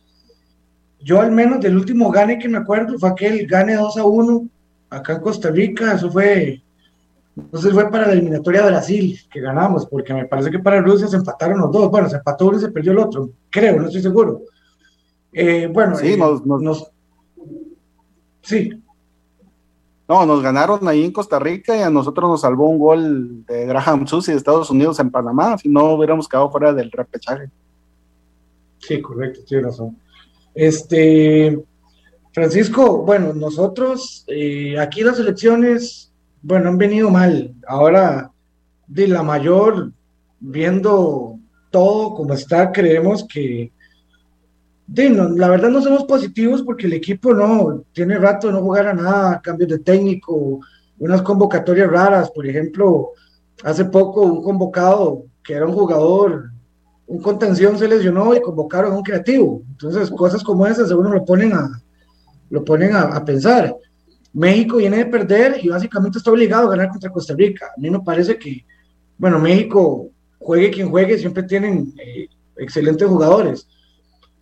yo 1.01 1.21
al 1.21 1.33
menos 1.33 1.61
del 1.61 1.77
último 1.77 2.11
gane 2.11 2.39
que 2.39 2.49
me 2.49 2.57
acuerdo 2.57 2.99
fue 2.99 3.11
aquel 3.11 3.47
gane 3.47 3.75
2 3.75 3.99
a 3.99 4.05
1 4.05 4.49
acá 4.89 5.13
en 5.13 5.21
Costa 5.21 5.51
Rica, 5.51 5.93
eso 5.93 6.11
fue 6.11 6.63
entonces 7.37 7.75
fue 7.75 7.91
para 7.91 8.07
la 8.07 8.15
eliminatoria 8.15 8.63
de 8.63 8.71
Brasil 8.71 9.21
que 9.31 9.41
ganamos, 9.43 9.85
porque 9.85 10.15
me 10.15 10.25
parece 10.25 10.51
que 10.51 10.61
para 10.61 10.81
Rusia 10.81 11.09
se 11.09 11.17
empataron 11.17 11.61
los 11.61 11.73
dos. 11.73 11.91
Bueno, 11.91 12.09
se 12.09 12.17
empató 12.17 12.47
uno 12.47 12.57
y 12.57 12.61
se 12.61 12.71
perdió 12.71 12.93
el 12.93 12.99
otro, 12.99 13.29
creo, 13.51 13.81
no 13.81 13.87
estoy 13.87 14.01
seguro. 14.01 14.43
Eh, 15.31 15.67
bueno, 15.67 15.95
sí, 15.95 16.13
eh, 16.13 16.17
nos, 16.17 16.93
sí. 18.41 18.84
No, 20.09 20.27
nos 20.27 20.43
ganaron 20.43 20.87
ahí 20.87 21.05
en 21.05 21.13
Costa 21.13 21.39
Rica 21.39 21.77
y 21.77 21.81
a 21.81 21.89
nosotros 21.89 22.29
nos 22.29 22.43
salvó 22.43 22.69
un 22.69 22.79
gol 22.79 23.47
de 23.47 23.65
Graham 23.67 24.07
Susi 24.07 24.33
de 24.33 24.37
Estados 24.37 24.71
Unidos 24.71 25.01
en 25.01 25.11
Panamá, 25.11 25.57
si 25.57 25.69
no 25.69 25.95
hubiéramos 25.95 26.29
quedado 26.29 26.51
fuera 26.51 26.73
del 26.73 26.91
repechaje. 26.91 27.49
Sí, 28.79 29.01
correcto, 29.01 29.41
tiene 29.47 29.65
razón. 29.65 29.97
Este, 30.55 31.59
Francisco, 32.33 32.99
bueno, 32.99 33.33
nosotros 33.33 34.25
eh, 34.29 34.79
aquí 34.79 35.03
las 35.03 35.19
elecciones 35.19 36.13
bueno, 36.45 36.69
han 36.69 36.79
venido 36.79 37.09
mal. 37.09 37.55
Ahora, 37.67 38.31
de 38.87 39.09
la 39.09 39.23
mayor, 39.23 39.93
viendo 40.39 41.39
todo 41.71 42.15
como 42.15 42.35
está, 42.35 42.71
creemos 42.71 43.27
que, 43.27 43.73
de, 44.87 45.11
la 45.11 45.49
verdad 45.49 45.71
no 45.71 45.83
somos 45.83 46.05
positivos 46.05 46.63
porque 46.63 46.87
el 46.87 46.93
equipo 46.93 47.33
no 47.33 47.85
tiene 47.93 48.19
rato 48.19 48.49
de 48.49 48.53
no 48.53 48.61
jugar 48.61 48.89
a 48.89 48.95
nada, 48.95 49.41
cambios 49.41 49.71
de 49.71 49.79
técnico, 49.79 50.61
unas 50.99 51.23
convocatorias 51.23 51.91
raras, 51.91 52.31
por 52.31 52.47
ejemplo, 52.47 53.11
hace 53.63 53.85
poco 53.87 54.23
un 54.23 54.43
convocado 54.43 55.25
que 55.43 55.55
era 55.55 55.67
un 55.67 55.73
jugador, 55.73 56.51
un 57.07 57.21
contención 57.21 57.79
se 57.79 57.89
lesionó 57.89 58.35
y 58.35 58.41
convocaron 58.41 58.93
a 58.93 58.97
un 58.97 59.03
creativo. 59.03 59.63
Entonces, 59.71 60.11
cosas 60.11 60.43
como 60.43 60.67
esas 60.67 60.91
uno 60.91 61.11
lo 61.11 61.25
ponen 61.25 61.53
a, 61.53 61.83
lo 62.51 62.65
ponen 62.65 62.95
a 62.95 63.25
pensar. 63.25 63.75
México 64.35 64.79
viene 64.79 64.99
de 64.99 65.07
perder 65.07 65.61
y 65.63 65.69
básicamente 65.69 66.19
está 66.19 66.31
obligado 66.31 66.67
a 66.67 66.71
ganar 66.71 66.89
contra 66.89 67.11
Costa 67.11 67.35
Rica. 67.35 67.67
A 67.67 67.81
mí 67.81 67.89
me 67.89 68.01
parece 68.01 68.37
que, 68.37 68.67
bueno, 69.17 69.39
México, 69.39 70.11
juegue 70.41 70.73
quien 70.73 70.91
juegue, 70.91 71.17
siempre 71.17 71.45
tienen 71.45 71.95
eh, 72.05 72.27
excelentes 72.57 73.09
jugadores. 73.09 73.69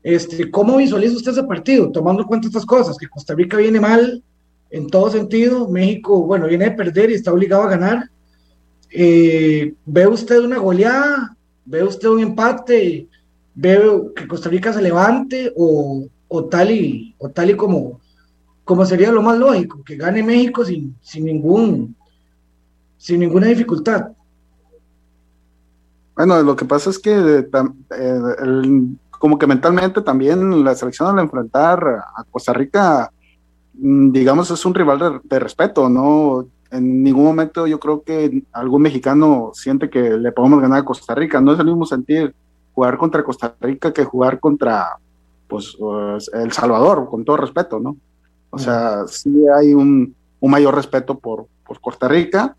Este, 0.02 0.50
¿Cómo 0.50 0.78
visualiza 0.78 1.16
usted 1.16 1.32
ese 1.32 1.44
partido, 1.44 1.90
tomando 1.90 2.22
en 2.22 2.28
cuenta 2.28 2.48
estas 2.48 2.66
cosas? 2.66 2.96
Que 2.96 3.08
Costa 3.08 3.34
Rica 3.34 3.56
viene 3.56 3.80
mal 3.80 4.22
en 4.70 4.88
todo 4.88 5.10
sentido, 5.10 5.68
México, 5.68 6.22
bueno, 6.22 6.46
viene 6.46 6.66
de 6.66 6.70
perder 6.72 7.10
y 7.10 7.14
está 7.14 7.32
obligado 7.32 7.62
a 7.62 7.70
ganar. 7.70 8.10
Eh, 8.90 9.74
¿Ve 9.84 10.06
usted 10.06 10.40
una 10.40 10.58
goleada? 10.58 11.36
¿Ve 11.64 11.84
usted 11.84 12.08
un 12.08 12.20
empate? 12.20 13.06
¿Ve 13.54 13.80
que 14.16 14.26
Costa 14.26 14.48
Rica 14.48 14.72
se 14.72 14.82
levante 14.82 15.52
o, 15.56 16.06
o 16.28 16.44
tal, 16.44 16.70
y, 16.70 17.14
o 17.18 17.28
tal 17.28 17.50
y 17.50 17.56
como 17.56 18.00
como 18.64 18.86
sería 18.86 19.10
lo 19.10 19.22
más 19.22 19.38
lógico, 19.38 19.82
que 19.84 19.96
gane 19.96 20.22
México 20.22 20.64
sin, 20.64 20.96
sin, 21.02 21.24
ningún, 21.24 21.96
sin 22.96 23.20
ninguna 23.20 23.48
dificultad. 23.48 24.12
Bueno, 26.14 26.42
lo 26.42 26.54
que 26.54 26.64
pasa 26.64 26.90
es 26.90 26.98
que 26.98 27.10
eh, 27.10 27.48
como 29.22 29.38
que 29.38 29.46
mentalmente 29.46 30.02
también 30.02 30.64
la 30.64 30.74
selección 30.74 31.08
al 31.08 31.22
enfrentar 31.22 31.78
a 32.12 32.24
Costa 32.28 32.52
Rica, 32.52 33.08
mm, 33.74 34.10
digamos, 34.10 34.50
es 34.50 34.66
un 34.66 34.74
rival 34.74 35.22
de, 35.22 35.38
respeto, 35.38 35.88
¿no? 35.88 36.48
En 36.72 37.04
ningún 37.04 37.26
momento 37.26 37.68
yo 37.68 37.78
creo 37.78 38.02
que 38.02 38.42
algún 38.50 38.82
mexicano 38.82 39.52
siente 39.54 39.88
que 39.88 40.18
le 40.18 40.32
podemos 40.32 40.60
ganar 40.60 40.80
a 40.80 40.84
Costa 40.84 41.14
Rica. 41.14 41.40
No 41.40 41.52
es 41.52 41.60
el 41.60 41.66
mismo 41.66 41.86
sentir 41.86 42.34
jugar 42.74 42.98
contra 42.98 43.22
Costa 43.22 43.54
Rica 43.60 43.92
que 43.92 44.02
jugar 44.02 44.40
contra 44.40 44.96
pues, 45.46 45.76
pues 45.78 46.28
El 46.34 46.50
Salvador, 46.50 47.08
con 47.08 47.24
todo 47.24 47.36
respeto, 47.36 47.78
¿no? 47.78 47.96
O 48.50 48.58
sea, 48.58 49.06
sí 49.06 49.32
hay 49.56 49.72
un, 49.72 50.16
mayor 50.40 50.74
respeto 50.74 51.16
por, 51.16 51.46
Costa 51.80 52.08
Rica. 52.08 52.56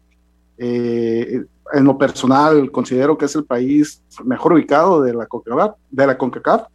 Eh, 0.57 1.43
en 1.73 1.85
lo 1.85 1.97
personal, 1.97 2.71
considero 2.71 3.17
que 3.17 3.25
es 3.25 3.35
el 3.35 3.45
país 3.45 4.01
mejor 4.23 4.53
ubicado 4.53 5.01
de 5.01 5.13
la 5.13 5.25
CONCACAF, 5.25 5.75
de 5.89 6.07
la 6.07 6.17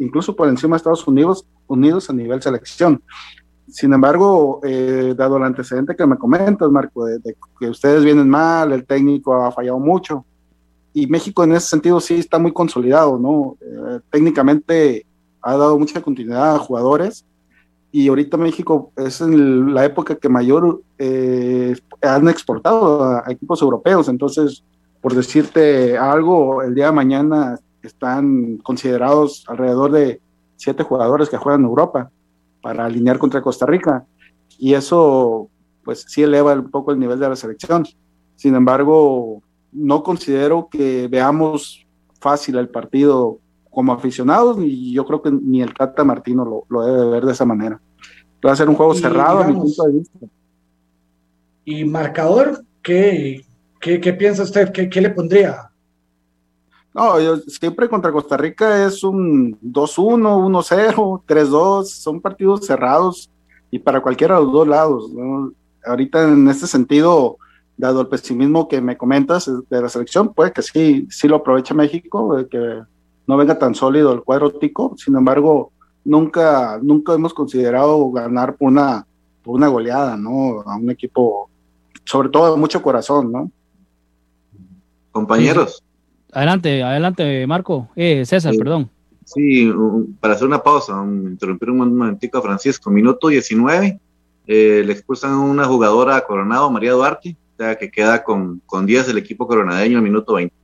incluso 0.01 0.35
por 0.35 0.49
encima 0.49 0.75
de 0.75 0.79
Estados 0.79 1.07
Unidos, 1.07 1.47
Unidos 1.69 2.11
a 2.11 2.13
nivel 2.13 2.43
selección. 2.43 3.01
Sin 3.69 3.93
embargo, 3.93 4.61
eh, 4.65 5.15
dado 5.17 5.37
el 5.37 5.45
antecedente 5.45 5.95
que 5.95 6.07
me 6.07 6.17
comentas, 6.17 6.71
Marco, 6.71 7.05
de, 7.05 7.21
que 7.61 7.69
ustedes 7.69 8.03
vienen 8.03 8.29
mal, 8.29 8.73
el 8.73 8.85
técnico 8.85 9.35
ha 9.35 9.53
fallado 9.53 9.79
mucho, 9.79 10.25
y 10.93 11.07
México 11.07 11.45
en 11.45 11.53
ese 11.53 11.69
sentido 11.69 12.01
sí 12.01 12.15
está 12.15 12.39
muy 12.39 12.53
consolidado, 12.53 13.19
¿no? 13.19 13.57
Eh, 13.61 14.01
técnicamente 14.11 15.07
ha 15.43 15.57
dado 15.57 15.79
mucha 15.79 16.03
continuidad 16.03 16.57
a 16.57 16.59
jugadores 16.59 17.25
y 17.93 18.09
ahorita 18.09 18.37
México 18.37 18.93
es 18.97 19.21
la 19.21 19.85
época 19.85 20.17
que 20.17 20.29
mayor 20.29 20.83
eh, 20.99 21.75
han 22.03 22.29
exportado 22.29 23.05
a, 23.05 23.25
equipos 23.29 23.63
europeos. 23.63 24.09
Entonces, 24.09 24.65
por 25.09 25.17
decirte 25.17 25.97
algo, 25.97 26.61
el 26.63 26.75
día 26.75 26.87
de 26.87 26.93
mañana 26.93 27.59
están 27.83 28.59
considerados 28.59 29.43
alrededor 29.49 29.91
de 29.91 30.21
siete 30.57 30.83
jugadores 30.83 31.31
que 31.31 31.39
juegan 31.39 31.63
en 31.63 31.69
Europa 31.69 32.11
para 32.61 32.85
alinear 32.85 33.17
contra 33.17 33.41
Costa 33.41 33.65
Rica. 33.65 34.05
Y 34.59 34.75
eso, 34.75 35.49
pues 35.83 36.05
sí 36.09 36.23
eleva 36.23 36.53
un 36.53 36.71
poco 36.71 36.93
el 36.93 36.99
nivel 36.99 37.19
de 37.19 37.27
la 37.27 37.37
selección. 37.37 37.87
Sin 38.37 38.55
embargo, 38.55 39.43
no 39.73 40.03
considero 40.03 40.69
que 40.71 41.09
veamos 41.09 41.87
fácil 42.21 42.59
el 42.59 42.69
partido 42.69 43.39
como 43.71 43.95
aficionados, 43.95 44.59
y 44.61 44.93
yo 44.93 45.07
creo 45.07 45.23
que 45.23 45.31
ni 45.31 45.63
el 45.63 45.73
Tata 45.73 46.05
Martino 46.05 46.67
lo, 46.69 46.85
debe 46.85 47.09
ver 47.13 47.25
de 47.25 47.33
esa 47.33 47.47
manera. 47.47 47.81
Va 48.47 48.53
a 48.53 48.57
ser 48.57 48.69
un 48.69 48.75
juego 48.75 48.93
cerrado 48.93 49.39
a 49.39 49.47
mi 49.47 49.55
punto 49.55 49.85
de 49.85 49.93
vista. 49.95 50.19
¿Y 51.65 51.87
marcador? 51.87 52.63
¿Qué, 52.83 53.48
qué, 53.81 54.13
piensa 54.13 54.43
usted? 54.43 54.73
¿Qué, 54.73 54.89
¿Qué, 54.89 55.01
le 55.01 55.11
pondría? 55.11 55.71
No, 56.95 57.21
yo 57.21 57.37
siempre 57.39 57.89
contra 57.89 58.13
Costa 58.13 58.37
Rica 58.37 58.87
es 58.87 59.05
un 59.05 59.59
2-1, 59.61 60.65
1-0, 60.97 61.23
3-2, 61.27 61.85
son 61.85 62.21
partidos 62.21 62.67
cerrados 62.67 63.31
y 63.71 63.79
para 63.79 64.01
cualquiera 64.01 64.37
de 64.37 64.45
los 64.45 64.53
dos 64.53 64.69
lados. 64.69 65.13
Ahorita 65.85 66.25
en 66.25 66.49
este 66.49 66.67
sentido, 66.67 67.37
dado 67.77 68.01
el 68.01 68.09
pesimismo 68.09 68.69
que 68.69 68.81
me 68.81 68.97
comentas 68.97 69.51
de 69.71 69.81
la 69.81 69.89
selección, 69.89 70.35
puede 70.35 70.53
que 70.53 70.63
sí, 70.63 71.07
sí 71.11 71.29
lo 71.29 71.37
aprovecha 71.37 71.75
México, 71.75 72.37
que 72.51 72.83
no 73.27 73.37
venga 73.37 73.59
tan 73.59 73.75
sólido 73.75 74.13
el 74.13 74.23
cuadro 74.23 74.51
tico, 74.53 74.95
sin 74.97 75.15
embargo, 75.15 75.71
nunca, 76.05 76.81
nunca 76.83 77.15
hemos 77.15 77.35
considerado 77.35 78.11
ganar 78.11 78.57
por 78.57 78.69
una, 78.69 79.07
una 79.45 79.69
goleada, 79.69 80.17
¿no? 80.17 80.63
A 80.63 80.77
un 80.77 80.91
equipo, 80.91 81.49
sobre 82.05 82.31
todo 82.31 82.55
de 82.55 82.61
mucho 82.61 82.83
corazón, 82.83 83.31
¿no? 83.31 83.51
Compañeros. 85.19 85.83
Adelante, 86.33 86.81
adelante, 86.81 87.45
Marco. 87.49 87.89
Eh, 87.97 88.25
César, 88.25 88.55
perdón. 88.57 88.89
Sí, 89.25 89.69
para 90.21 90.35
hacer 90.35 90.47
una 90.47 90.63
pausa, 90.63 90.93
interrumpir 91.05 91.71
un 91.71 91.79
momentico 91.79 92.39
a 92.39 92.43
Francisco. 92.43 92.89
Minuto 92.89 93.27
19, 93.27 93.99
eh, 94.47 94.83
le 94.87 94.93
expulsan 94.93 95.33
a 95.33 95.41
una 95.41 95.65
jugadora 95.65 96.21
Coronado, 96.21 96.71
María 96.71 96.93
Duarte, 96.93 97.37
que 97.81 97.91
queda 97.91 98.23
con, 98.23 98.63
con 98.65 98.87
10 98.87 99.09
el 99.09 99.19
equipo 99.19 99.49
coronadeño 99.49 99.99
al 99.99 100.05
minuto 100.05 100.35
20. 100.35 100.55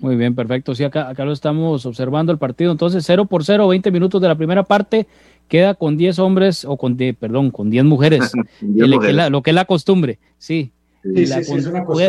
Muy 0.00 0.16
bien, 0.16 0.34
perfecto. 0.34 0.74
Sí, 0.74 0.82
acá, 0.82 1.08
acá 1.08 1.24
lo 1.24 1.30
estamos 1.30 1.86
observando 1.86 2.32
el 2.32 2.38
partido. 2.38 2.72
Entonces, 2.72 3.04
0 3.06 3.26
por 3.26 3.44
0, 3.44 3.68
20 3.68 3.92
minutos 3.92 4.20
de 4.20 4.26
la 4.26 4.34
primera 4.34 4.64
parte. 4.64 5.06
Queda 5.46 5.74
con 5.74 5.96
10 5.96 6.18
hombres, 6.18 6.64
o 6.64 6.76
con 6.76 6.96
10, 6.96 7.16
perdón, 7.16 7.52
con 7.52 7.70
10 7.70 7.84
mujeres. 7.84 8.32
lo 8.60 9.42
que 9.42 9.50
es 9.50 9.54
la 9.54 9.64
costumbre, 9.64 10.18
sí. 10.38 10.72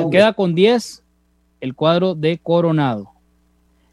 Queda 0.10 0.34
con 0.34 0.56
10 0.56 1.04
el 1.62 1.76
cuadro 1.76 2.16
de 2.16 2.40
Coronado. 2.42 3.12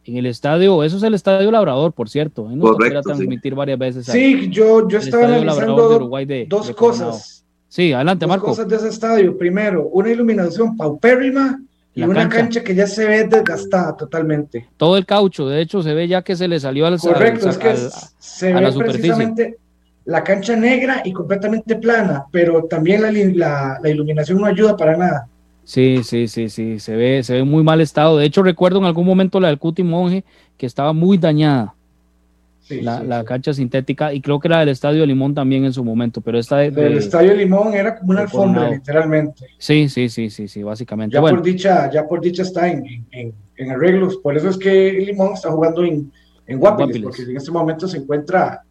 En 0.04 0.16
el 0.16 0.26
estadio, 0.26 0.82
eso 0.82 0.96
es 0.96 1.02
el 1.02 1.12
estadio 1.12 1.50
Labrador, 1.50 1.92
por 1.92 2.08
cierto. 2.08 2.48
Nos 2.50 2.72
Correcto, 2.72 3.02
transmitir 3.02 3.54
varias 3.54 3.78
veces. 3.78 4.06
Sí, 4.06 4.48
yo, 4.50 4.88
yo 4.88 4.98
estaba 4.98 5.26
analizando 5.26 6.00
dos 6.48 6.70
cosas. 6.72 7.44
Sí, 7.68 7.92
adelante, 7.92 8.24
dos 8.24 8.30
Marco. 8.30 8.46
cosas 8.46 8.66
de 8.66 8.76
ese 8.76 8.88
estadio. 8.88 9.36
Primero, 9.36 9.86
una 9.88 10.10
iluminación 10.10 10.76
paupérrima 10.76 11.60
y 11.94 12.02
una 12.02 12.28
cancha. 12.28 12.64
que 12.64 12.74
ya 12.74 12.86
se 12.86 13.06
ve 13.06 13.24
desgastada 13.24 13.96
totalmente. 13.96 14.66
Todo 14.78 14.96
el 14.96 15.04
caucho, 15.04 15.46
de 15.46 15.60
hecho, 15.60 15.82
se 15.82 15.92
ve 15.92 16.08
ya 16.08 16.22
que 16.22 16.36
se 16.36 16.48
le 16.48 16.58
salió 16.58 16.86
al 16.86 16.98
Correcto, 16.98 17.50
es 17.50 17.58
que 17.58 17.76
se 18.18 18.52
ve 18.54 18.72
precisamente 18.78 19.58
la 20.06 20.24
cancha 20.24 20.56
negra 20.56 21.02
y 21.04 21.12
completamente 21.12 21.76
plana, 21.76 22.24
pero 22.32 22.64
también 22.64 23.02
la, 23.38 23.78
la, 23.82 23.90
iluminación 23.90 24.40
no 24.40 24.46
ayuda 24.46 24.74
para 24.74 24.96
nada. 24.96 25.28
Sí, 25.68 26.02
sí, 26.02 26.28
sí, 26.28 26.48
sí, 26.48 26.80
se 26.80 26.96
ve, 26.96 27.22
se 27.22 27.34
ve 27.34 27.44
muy 27.44 27.62
mal 27.62 27.82
estado. 27.82 28.16
De 28.16 28.24
hecho, 28.24 28.42
recuerdo 28.42 28.78
en 28.78 28.86
algún 28.86 29.04
momento 29.04 29.38
la 29.38 29.48
del 29.48 29.58
Cuti 29.58 29.82
Monje 29.82 30.24
que 30.56 30.64
estaba 30.64 30.94
muy 30.94 31.18
dañada. 31.18 31.74
la, 32.70 33.22
cancha 33.24 33.52
sintética 33.52 34.14
y 34.14 34.22
creo 34.22 34.40
que 34.40 34.48
era 34.48 34.60
del 34.60 34.70
Estadio 34.70 35.04
Limón 35.04 35.34
también 35.34 35.66
en 35.66 35.74
su 35.74 35.84
momento, 35.84 36.22
pero 36.22 36.38
esta 36.38 36.56
de, 36.56 36.70
del 36.70 36.96
Estadio 36.96 37.34
Limón 37.34 37.74
era 37.74 37.98
como 37.98 38.12
una 38.12 38.22
alfombra, 38.22 38.70
literalmente. 38.70 39.44
Sí, 39.58 39.90
sí, 39.90 40.08
sí, 40.08 40.30
sí, 40.30 40.48
sí, 40.48 40.62
básicamente. 40.62 41.12
Ya 41.12 41.20
por 41.20 41.42
dicha, 41.42 41.90
ya 41.90 42.08
por 42.08 42.22
dicha 42.22 42.44
está 42.44 42.66
en, 42.66 43.04
en, 43.12 43.70
arreglos, 43.70 44.16
por 44.22 44.38
eso 44.38 44.48
es 44.48 44.56
que 44.56 44.92
Limón 44.92 45.34
está 45.34 45.50
jugando 45.50 45.84
en, 45.84 46.10
en 46.46 46.58
Guapiles, 46.58 47.02
porque 47.02 47.22
en 47.24 47.36
este 47.36 47.50
momento 47.50 47.86
se 47.86 47.98
encuentra 47.98 48.62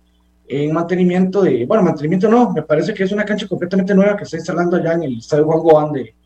en 0.47 0.73
mantenimiento 0.73 1.43
de, 1.43 1.63
bueno, 1.67 1.83
mantenimiento 1.83 2.27
no, 2.27 2.51
me 2.53 2.63
parece 2.63 2.91
que 2.95 3.03
es 3.03 3.11
una 3.11 3.23
cancha 3.23 3.47
completamente 3.47 3.93
nueva 3.93 4.17
que 4.17 4.23
está 4.23 4.37
instalando 4.37 4.77
allá 4.77 4.93
en 4.93 5.03
el 5.03 5.17
Estadio 5.19 5.45
Juan 5.45 5.59
Gobán 5.59 5.91
de, 5.91 6.16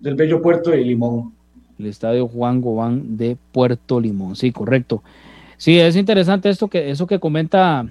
del 0.00 0.14
bello 0.14 0.42
puerto 0.42 0.70
de 0.70 0.78
Limón. 0.78 1.32
El 1.78 1.86
estadio 1.86 2.26
Juan 2.26 2.60
Gobán 2.60 3.16
de 3.16 3.36
Puerto 3.52 4.00
Limón, 4.00 4.36
sí, 4.36 4.52
correcto. 4.52 5.02
Sí, 5.56 5.78
es 5.78 5.96
interesante 5.96 6.48
esto 6.48 6.68
que, 6.68 6.90
eso 6.90 7.06
que 7.06 7.20
comenta 7.20 7.86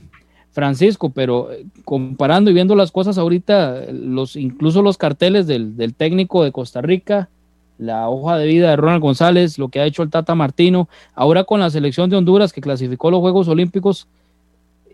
Francisco, 0.52 1.12
pero 1.12 1.52
eh, 1.52 1.66
comparando 1.86 2.52
y 2.52 2.54
viendo 2.54 2.76
las 2.76 2.92
cosas 2.92 3.18
ahorita, 3.18 3.92
los, 3.92 4.36
incluso 4.36 4.82
los 4.82 4.98
carteles 4.98 5.48
del, 5.48 5.78
del 5.78 5.94
técnico 5.94 6.44
de 6.44 6.52
Costa 6.52 6.82
Rica, 6.82 7.30
la 7.78 8.10
hoja 8.10 8.38
de 8.38 8.46
vida 8.46 8.70
de 8.70 8.76
Ronald 8.76 9.02
González, 9.02 9.58
lo 9.58 9.70
que 9.70 9.80
ha 9.80 9.86
hecho 9.86 10.04
el 10.04 10.10
Tata 10.10 10.36
Martino, 10.36 10.90
ahora 11.16 11.46
con 11.46 11.60
la 11.60 11.70
selección 11.70 12.10
de 12.10 12.18
Honduras 12.18 12.52
que 12.52 12.62
clasificó 12.62 13.10
los 13.10 13.22
Juegos 13.22 13.48
Olímpicos, 13.48 14.08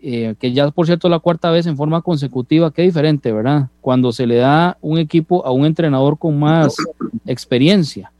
eh, 0.02 0.34
que 0.38 0.52
ya 0.52 0.70
por 0.70 0.86
cierto 0.86 1.08
la 1.08 1.18
cuarta 1.18 1.50
vez 1.50 1.66
en 1.66 1.76
forma 1.76 2.02
consecutiva, 2.02 2.70
qué 2.70 2.82
diferente, 2.82 3.32
¿verdad? 3.32 3.68
Cuando 3.80 4.12
se 4.12 4.26
le 4.26 4.36
da 4.36 4.76
un 4.80 4.98
equipo 4.98 5.44
a 5.46 5.50
un 5.52 5.64
entrenador 5.64 6.18
con 6.18 6.38
más 6.38 6.76
experiencia, 7.26 8.12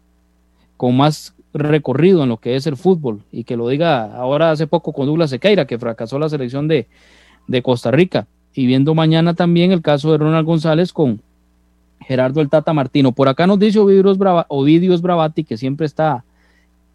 con 0.76 0.96
más 0.96 1.34
recorrido 1.52 2.22
en 2.22 2.30
lo 2.30 2.38
que 2.38 2.56
es 2.56 2.66
el 2.66 2.76
fútbol, 2.76 3.20
y 3.30 3.44
que 3.44 3.56
lo 3.56 3.68
diga 3.68 4.16
ahora 4.16 4.50
hace 4.50 4.66
poco 4.66 4.92
con 4.92 5.06
Douglas 5.06 5.30
Sequeira, 5.30 5.66
que 5.66 5.78
fracasó 5.78 6.18
la 6.18 6.28
selección 6.28 6.66
de, 6.66 6.86
Costa 7.62 7.90
Rica, 7.90 8.26
y 8.54 8.66
viendo 8.66 8.94
mañana 8.94 9.34
también 9.34 9.70
el 9.72 9.82
caso 9.82 10.10
de 10.12 10.18
Ronald 10.18 10.46
González 10.46 10.92
con 10.92 11.20
Gerardo 12.00 12.40
el 12.40 12.48
Tata 12.48 12.72
Martino. 12.72 13.12
Por 13.12 13.28
acá 13.28 13.46
nos 13.46 13.58
dice 13.58 13.78
Ovidios, 13.78 15.02
Bravati, 15.02 15.44
que 15.44 15.56
siempre 15.56 15.86
está 15.86 16.24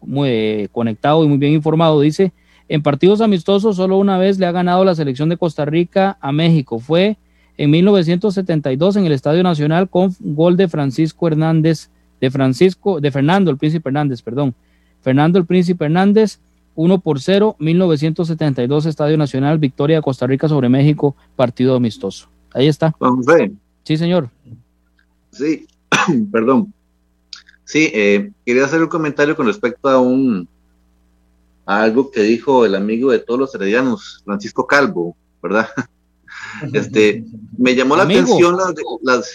muy 0.00 0.68
conectado 0.72 1.24
y 1.24 1.28
muy 1.28 1.38
bien 1.38 1.52
informado, 1.52 2.00
dice 2.00 2.32
en 2.68 2.82
partidos 2.82 3.20
amistosos, 3.20 3.76
solo 3.76 3.98
una 3.98 4.18
vez 4.18 4.38
le 4.38 4.46
ha 4.46 4.52
ganado 4.52 4.84
la 4.84 4.94
selección 4.94 5.28
de 5.28 5.36
Costa 5.36 5.64
Rica 5.64 6.18
a 6.20 6.32
México. 6.32 6.78
Fue 6.78 7.16
en 7.56 7.70
1972 7.70 8.96
en 8.96 9.06
el 9.06 9.12
Estadio 9.12 9.42
Nacional 9.42 9.88
con 9.88 10.14
gol 10.20 10.56
de 10.56 10.68
Francisco 10.68 11.26
Hernández, 11.26 11.90
de 12.20 12.30
Francisco, 12.30 13.00
de 13.00 13.10
Fernando 13.10 13.50
el 13.50 13.58
Príncipe 13.58 13.88
Hernández, 13.88 14.22
perdón. 14.22 14.54
Fernando 15.00 15.38
el 15.38 15.46
Príncipe 15.46 15.84
Hernández, 15.84 16.38
1 16.74 17.00
por 17.00 17.20
0, 17.20 17.56
1972 17.58 18.86
Estadio 18.86 19.18
Nacional, 19.18 19.58
victoria 19.58 19.96
de 19.96 20.02
Costa 20.02 20.26
Rica 20.26 20.48
sobre 20.48 20.68
México, 20.68 21.16
partido 21.36 21.76
amistoso. 21.76 22.28
Ahí 22.54 22.68
está. 22.68 22.94
Vamos 22.98 23.26
Sí, 23.84 23.96
señor. 23.96 24.30
Sí, 25.32 25.66
perdón. 26.32 26.72
Sí, 27.64 27.90
eh, 27.92 28.30
quería 28.44 28.64
hacer 28.64 28.82
un 28.82 28.88
comentario 28.88 29.34
con 29.34 29.46
respecto 29.46 29.88
a 29.88 30.00
un, 30.00 30.48
algo 31.66 32.10
que 32.10 32.22
dijo 32.22 32.64
el 32.64 32.74
amigo 32.74 33.10
de 33.10 33.18
todos 33.18 33.40
los 33.40 33.54
heredianos, 33.54 34.22
Francisco 34.24 34.66
Calvo, 34.66 35.16
¿verdad? 35.42 35.68
Este, 36.72 37.24
me 37.58 37.74
llamó 37.74 37.96
la 37.96 38.04
atención 38.04 38.56
las, 39.02 39.34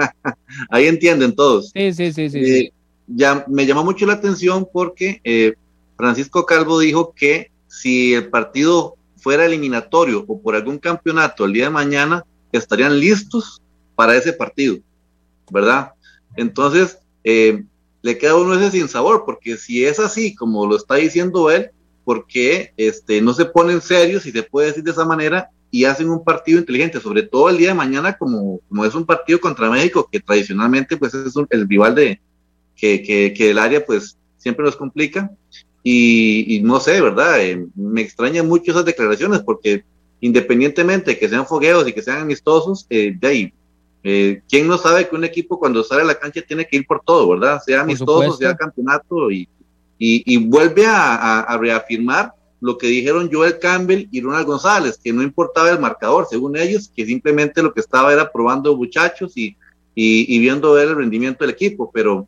ahí 0.70 0.86
entienden 0.86 1.34
todos. 1.34 1.70
Sí, 1.74 1.92
sí, 1.92 2.12
sí, 2.12 2.30
sí. 2.30 2.38
Eh, 2.38 2.72
ya 3.06 3.44
me 3.48 3.66
llamó 3.66 3.84
mucho 3.84 4.06
la 4.06 4.14
atención 4.14 4.66
porque 4.70 5.20
eh, 5.24 5.54
Francisco 5.96 6.46
Calvo 6.46 6.78
dijo 6.78 7.12
que 7.14 7.50
si 7.66 8.14
el 8.14 8.28
partido 8.28 8.96
fuera 9.16 9.46
eliminatorio 9.46 10.24
o 10.26 10.40
por 10.40 10.54
algún 10.54 10.78
campeonato 10.78 11.44
el 11.44 11.52
día 11.52 11.64
de 11.64 11.70
mañana, 11.70 12.24
estarían 12.52 12.98
listos 12.98 13.60
para 13.94 14.16
ese 14.16 14.32
partido, 14.32 14.78
¿verdad? 15.50 15.92
Entonces, 16.36 16.98
eh, 17.24 17.64
le 18.02 18.18
queda 18.18 18.36
uno 18.36 18.54
ese 18.54 18.70
sin 18.70 18.88
sabor, 18.88 19.24
porque 19.24 19.56
si 19.56 19.84
es 19.84 19.98
así 19.98 20.34
como 20.34 20.66
lo 20.66 20.76
está 20.76 20.96
diciendo 20.96 21.50
él, 21.50 21.70
porque 22.04 22.72
este, 22.76 23.20
no 23.20 23.34
se 23.34 23.44
ponen 23.44 23.80
serios, 23.80 24.22
si 24.22 24.32
se 24.32 24.42
puede 24.42 24.68
decir 24.68 24.82
de 24.82 24.90
esa 24.90 25.04
manera, 25.04 25.50
y 25.70 25.84
hacen 25.84 26.08
un 26.08 26.24
partido 26.24 26.58
inteligente, 26.58 27.00
sobre 27.00 27.22
todo 27.22 27.48
el 27.48 27.58
día 27.58 27.68
de 27.68 27.74
mañana, 27.74 28.16
como, 28.16 28.60
como 28.68 28.84
es 28.84 28.94
un 28.94 29.06
partido 29.06 29.40
contra 29.40 29.70
México, 29.70 30.08
que 30.10 30.20
tradicionalmente 30.20 30.96
pues 30.96 31.14
es 31.14 31.34
el 31.50 31.68
rival 31.68 31.94
de 31.94 32.20
que, 32.74 33.02
que, 33.02 33.50
el 33.50 33.58
área 33.58 33.84
pues 33.84 34.16
siempre 34.36 34.64
nos 34.64 34.76
complica. 34.76 35.30
Y, 35.82 36.60
no 36.62 36.80
sé, 36.80 37.00
¿verdad? 37.00 37.40
Eh, 37.42 37.66
me 37.74 38.02
extrañan 38.02 38.48
mucho 38.48 38.72
esas 38.72 38.84
declaraciones 38.84 39.40
porque 39.40 39.84
independientemente 40.20 41.12
de 41.12 41.18
que 41.18 41.28
sean 41.28 41.46
fogueos 41.46 41.88
y 41.88 41.92
que 41.92 42.02
sean 42.02 42.20
amistosos, 42.20 42.86
eh, 42.90 43.14
de 43.18 43.28
ahí 43.28 43.54
eh, 44.02 44.42
¿Quién 44.48 44.66
no 44.66 44.78
sabe 44.78 45.08
que 45.08 45.14
un 45.14 45.24
equipo 45.24 45.58
cuando 45.58 45.84
sale 45.84 46.02
a 46.02 46.06
la 46.06 46.18
cancha 46.18 46.40
tiene 46.42 46.66
que 46.66 46.76
ir 46.76 46.86
por 46.86 47.02
todo, 47.04 47.28
verdad? 47.28 47.60
Sea 47.64 47.82
amistoso, 47.82 48.32
sea 48.32 48.56
campeonato 48.56 49.30
y, 49.30 49.48
y, 49.98 50.36
vuelve 50.38 50.86
a, 50.86 51.56
reafirmar 51.60 52.32
lo 52.60 52.78
que 52.78 52.86
dijeron 52.86 53.30
Joel 53.30 53.58
Campbell 53.58 54.08
y 54.10 54.20
Ronald 54.22 54.46
González, 54.46 54.98
que 55.02 55.12
no 55.12 55.22
importaba 55.22 55.70
el 55.70 55.78
marcador, 55.78 56.26
según 56.28 56.56
ellos, 56.56 56.90
que 56.94 57.04
simplemente 57.04 57.62
lo 57.62 57.72
que 57.74 57.80
estaba 57.80 58.12
era 58.12 58.32
probando 58.32 58.76
muchachos 58.76 59.36
y, 59.36 59.56
y, 59.94 60.38
viendo 60.38 60.72
ver 60.72 60.88
el 60.88 60.96
rendimiento 60.96 61.44
del 61.44 61.54
equipo. 61.54 61.90
Pero 61.92 62.26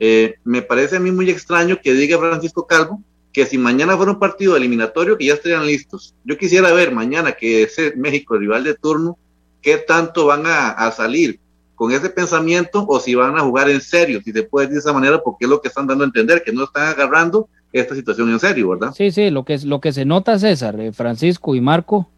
eh, 0.00 0.34
me 0.44 0.62
parece 0.62 0.96
a 0.96 1.00
mí 1.00 1.12
muy 1.12 1.30
extraño 1.30 1.78
que 1.80 1.94
diga 1.94 2.18
Francisco 2.18 2.66
Calvo 2.66 3.00
que 3.32 3.46
si 3.46 3.56
mañana 3.56 3.96
fuera 3.96 4.12
un 4.12 4.18
partido 4.18 4.56
eliminatorio, 4.56 5.16
que 5.16 5.26
ya 5.26 5.34
estarían 5.34 5.66
listos. 5.66 6.14
Yo 6.24 6.36
quisiera 6.36 6.70
ver 6.72 6.92
mañana 6.92 7.32
que 7.32 7.62
es 7.62 7.76
México 7.96 8.34
el 8.34 8.40
rival 8.40 8.64
de 8.64 8.74
turno, 8.74 9.16
qué 9.62 9.78
tanto 9.78 10.26
van 10.26 10.42
a, 10.44 10.90
salir 10.90 11.40
con 11.74 11.92
ese 11.92 12.10
pensamiento 12.10 12.84
o 12.86 13.00
si 13.00 13.14
van 13.14 13.36
a 13.36 13.40
jugar 13.40 13.70
en 13.70 13.80
serio, 13.80 14.20
si 14.22 14.32
se 14.32 14.42
puede 14.42 14.66
decir 14.66 14.74
de 14.74 14.80
esa 14.80 14.92
manera, 14.92 15.22
porque 15.22 15.46
es 15.46 15.50
lo 15.50 15.60
que 15.60 15.68
están 15.68 15.86
dando 15.86 16.04
a 16.04 16.06
entender, 16.06 16.42
que 16.44 16.52
no 16.52 16.64
están 16.64 16.88
agarrando 16.88 17.48
esta 17.72 17.94
situación 17.94 18.30
en 18.30 18.38
serio, 18.38 18.70
¿verdad? 18.70 18.92
Sí, 18.94 19.10
sí, 19.10 19.30
lo 19.30 19.44
que, 19.44 19.58
lo 19.64 19.80
que 19.80 19.92
se 19.92 20.04
nota, 20.04 20.38
César, 20.38 20.78
eh, 20.80 20.92
Francisco 20.92 21.54
y 21.54 21.60
Marco, 21.60 22.08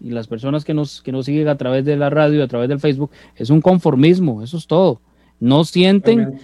y 0.00 0.10
las 0.10 0.28
personas 0.28 0.64
que 0.64 0.72
nos, 0.72 1.02
que 1.02 1.12
nos 1.12 1.26
siguen 1.26 1.48
a 1.48 1.56
través 1.56 1.84
de 1.84 1.96
la 1.96 2.08
radio, 2.08 2.42
a 2.42 2.48
través 2.48 2.68
del 2.68 2.80
Facebook, 2.80 3.10
es 3.36 3.50
un 3.50 3.60
conformismo, 3.60 4.42
eso 4.42 4.56
es 4.56 4.66
todo. 4.66 5.00
No 5.40 5.64
sienten, 5.64 6.38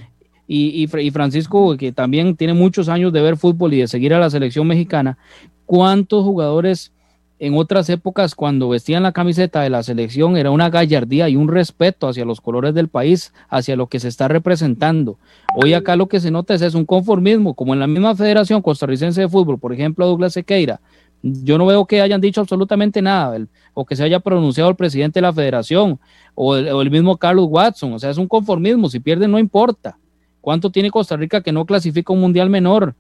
y, 0.48 0.84
y, 0.84 1.10
Francisco, 1.10 1.76
que 1.76 1.92
también 1.92 2.36
tiene 2.36 2.54
muchos 2.54 2.88
años 2.88 3.12
de 3.12 3.20
ver 3.20 3.36
fútbol 3.36 3.74
y 3.74 3.80
de 3.80 3.88
seguir 3.88 4.14
a 4.14 4.18
la 4.18 4.30
selección 4.30 4.66
mexicana, 4.66 5.18
¿cuántos 5.64 6.24
jugadores 6.24 6.92
en 7.38 7.54
otras 7.56 7.90
épocas 7.90 8.34
cuando 8.34 8.70
vestían 8.70 9.02
la 9.02 9.12
camiseta 9.12 9.60
de 9.60 9.68
la 9.68 9.82
selección 9.82 10.36
era 10.36 10.50
una 10.50 10.70
gallardía 10.70 11.28
y 11.28 11.36
un 11.36 11.48
respeto 11.48 12.08
hacia 12.08 12.24
los 12.24 12.40
colores 12.40 12.74
del 12.74 12.88
país, 12.88 13.34
hacia 13.50 13.76
lo 13.76 13.88
que 13.88 14.00
se 14.00 14.08
está 14.08 14.26
representando. 14.26 15.18
Hoy 15.54 15.74
acá 15.74 15.96
lo 15.96 16.08
que 16.08 16.20
se 16.20 16.30
nota 16.30 16.54
es, 16.54 16.74
un 16.74 16.86
conformismo, 16.86 17.54
como 17.54 17.74
en 17.74 17.80
la 17.80 17.86
misma 17.86 18.14
Federación 18.14 18.62
Costarricense 18.62 19.20
de 19.20 19.28
Fútbol, 19.28 19.58
por 19.58 19.72
ejemplo, 19.72 20.06
Douglas 20.06 20.32
Sequeira. 20.32 20.80
Yo 21.22 21.58
no 21.58 21.66
veo 21.66 21.86
que 21.86 22.00
hayan 22.00 22.20
dicho 22.20 22.40
absolutamente 22.40 23.02
nada, 23.02 23.38
o 23.74 23.84
que 23.84 23.96
se 23.96 24.04
haya 24.04 24.20
pronunciado 24.20 24.70
el 24.70 24.76
presidente 24.76 25.18
de 25.18 25.22
la 25.22 25.32
federación, 25.32 25.98
o 26.34 26.56
el, 26.56 26.68
o 26.68 26.80
el 26.80 26.90
mismo 26.90 27.16
Carlos 27.16 27.48
Watson. 27.50 27.92
O 27.92 27.98
sea, 27.98 28.10
es 28.10 28.18
un 28.18 28.28
conformismo, 28.28 28.88
si 28.88 29.00
pierden 29.00 29.30
no 29.30 29.38
importa. 29.38 29.98
¿Cuánto 30.40 30.70
tiene 30.70 30.90
Costa 30.90 31.16
Rica 31.16 31.42
que 31.42 31.52
no 31.52 31.66
clasifica 31.66 32.12
un 32.12 32.20
mundial 32.20 32.48
menor? 32.48 32.94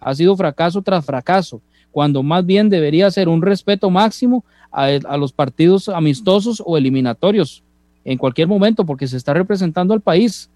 Ha 0.00 0.14
sido 0.14 0.36
fracaso 0.36 0.82
tras 0.82 1.04
fracaso 1.04 1.60
cuando 1.92 2.22
más 2.22 2.46
bien 2.46 2.68
debería 2.68 3.10
ser 3.10 3.28
un 3.28 3.42
respeto 3.42 3.90
máximo 3.90 4.44
a, 4.70 5.16
los 5.16 5.32
partidos 5.32 5.88
amistosos 5.88 6.62
o 6.64 6.76
eliminatorios 6.76 7.62
en 8.04 8.18
cualquier 8.18 8.48
momento, 8.48 8.86
porque 8.86 9.08
se 9.08 9.16
está 9.16 9.34
representando 9.34 9.94
al 9.94 10.00
país. 10.00 10.48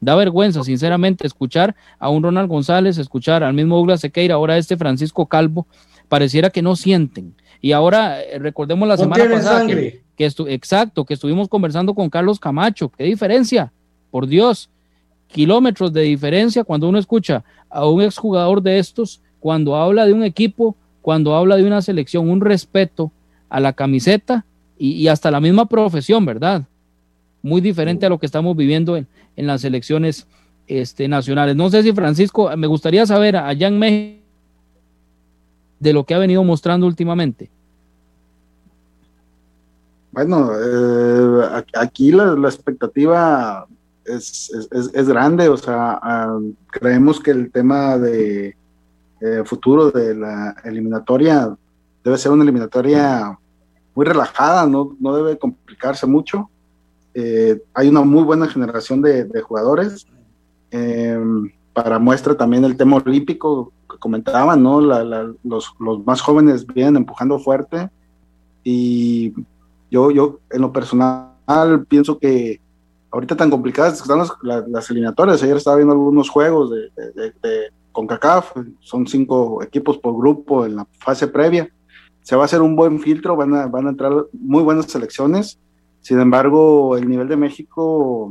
Da 0.00 0.14
vergüenza, 0.14 0.64
sinceramente, 0.64 1.26
escuchar 1.26 1.76
a 1.98 2.08
un 2.08 2.22
Ronald 2.22 2.48
González, 2.48 2.98
escuchar 2.98 3.42
al 3.42 3.54
mismo 3.54 3.76
Douglas 3.76 4.00
Sequeira, 4.00 4.34
ahora 4.34 4.56
este 4.56 4.76
Francisco 4.76 5.26
Calvo, 5.26 5.66
pareciera 6.08 6.50
que 6.50 6.62
no 6.62 6.74
sienten. 6.74 7.34
Y 7.60 7.72
ahora 7.72 8.22
eh, 8.22 8.38
recordemos 8.38 8.88
la 8.88 8.96
semana 8.96 9.24
pasada 9.30 9.66
que, 9.66 10.00
exacto, 10.48 11.04
que 11.04 11.14
estuvimos 11.14 11.48
conversando 11.48 11.94
con 11.94 12.08
Carlos 12.08 12.40
Camacho. 12.40 12.88
¿Qué 12.88 13.04
diferencia? 13.04 13.72
Por 14.10 14.26
Dios, 14.26 14.70
kilómetros 15.28 15.92
de 15.92 16.02
diferencia 16.02 16.64
cuando 16.64 16.88
uno 16.88 16.98
escucha 16.98 17.44
a 17.68 17.86
un 17.86 18.02
exjugador 18.02 18.62
de 18.62 18.78
estos, 18.78 19.20
cuando 19.40 19.76
habla 19.76 20.06
de 20.06 20.12
un 20.12 20.22
equipo 20.22 20.76
cuando 21.02 21.34
habla 21.34 21.56
de 21.56 21.64
una 21.64 21.82
selección, 21.82 22.28
un 22.28 22.40
respeto 22.40 23.12
a 23.48 23.60
la 23.60 23.72
camiseta 23.72 24.44
y, 24.78 25.08
hasta 25.08 25.30
la 25.30 25.40
misma 25.40 25.66
profesión, 25.66 26.24
¿verdad? 26.24 26.66
Muy 27.42 27.60
diferente 27.60 28.06
a 28.06 28.08
lo 28.08 28.18
que 28.18 28.26
estamos 28.26 28.56
viviendo 28.56 28.96
en, 28.96 29.06
las 29.36 29.62
selecciones 29.62 30.26
este, 30.66 31.08
nacionales. 31.08 31.56
No 31.56 31.70
sé 31.70 31.82
si 31.82 31.92
Francisco, 31.92 32.54
me 32.56 32.66
gustaría 32.66 33.06
saber 33.06 33.36
allá 33.36 33.68
en 33.68 33.78
México 33.78 34.20
de 35.78 35.92
lo 35.94 36.04
que 36.04 36.14
ha 36.14 36.18
venido 36.18 36.44
mostrando 36.44 36.86
últimamente. 36.86 37.50
Bueno, 40.12 40.50
eh, 40.52 41.64
aquí 41.74 42.12
la, 42.12 42.34
expectativa 42.44 43.66
es, 44.04 44.50
es, 44.72 45.08
grande, 45.08 45.48
o 45.48 45.56
sea, 45.56 45.98
ah, 46.02 46.38
creemos 46.70 47.20
que 47.20 47.30
el 47.30 47.50
tema 47.50 47.96
de 47.96 48.56
eh, 49.20 49.42
futuro 49.44 49.90
de 49.90 50.14
la 50.14 50.56
eliminatoria 50.64 51.54
debe 52.02 52.18
ser 52.18 52.32
una 52.32 52.42
eliminatoria 52.42 53.38
muy 53.94 54.06
relajada, 54.06 54.66
no, 54.66 54.96
no 54.98 55.14
debe 55.14 55.38
complicarse 55.38 56.06
mucho. 56.06 56.48
Eh, 57.12 57.60
hay 57.74 57.88
una 57.88 58.02
muy 58.02 58.22
buena 58.22 58.46
generación 58.48 59.02
de, 59.02 59.28
jugadores. 59.42 60.06
Em, 60.70 61.50
para 61.72 61.98
muestra 61.98 62.36
también 62.36 62.64
el 62.64 62.76
tema 62.76 62.96
olímpico 62.96 63.72
que 63.90 63.98
comentaban, 63.98 64.62
¿no? 64.62 64.80
los, 64.80 65.74
los, 65.78 66.06
más 66.06 66.20
jóvenes 66.20 66.66
vienen 66.66 66.96
empujando 66.96 67.38
fuerte 67.38 67.90
y 68.64 69.32
yo, 69.90 70.10
yo 70.10 70.38
en 70.50 70.60
lo 70.62 70.72
personal 70.72 71.30
pienso 71.88 72.18
que 72.18 72.60
ahorita 73.10 73.36
tan 73.36 73.50
complicadas 73.50 74.00
están 74.00 74.22
las, 74.42 74.90
eliminatorias, 74.90 75.42
ayer 75.42 75.56
estaba 75.56 75.76
viendo 75.76 75.92
algunos 75.92 76.28
juegos 76.28 76.70
de, 76.70 77.70
CONCACAF, 77.92 78.52
son 78.80 79.06
cinco 79.06 79.62
equipos 79.62 79.98
por 79.98 80.16
grupo 80.16 80.64
en 80.66 80.76
la 80.76 80.86
fase 80.98 81.28
previa, 81.28 81.70
se 82.22 82.36
va 82.36 82.42
a 82.42 82.44
hacer 82.44 82.62
un 82.62 82.76
buen 82.76 83.00
filtro, 83.00 83.36
van 83.36 83.54
a, 83.54 83.88
entrar 83.88 84.12
muy 84.32 84.62
buenas 84.62 84.86
selecciones, 84.86 85.58
sin 86.00 86.20
embargo 86.20 86.96
el 86.96 87.08
nivel 87.08 87.28
de 87.28 87.36
México 87.36 88.30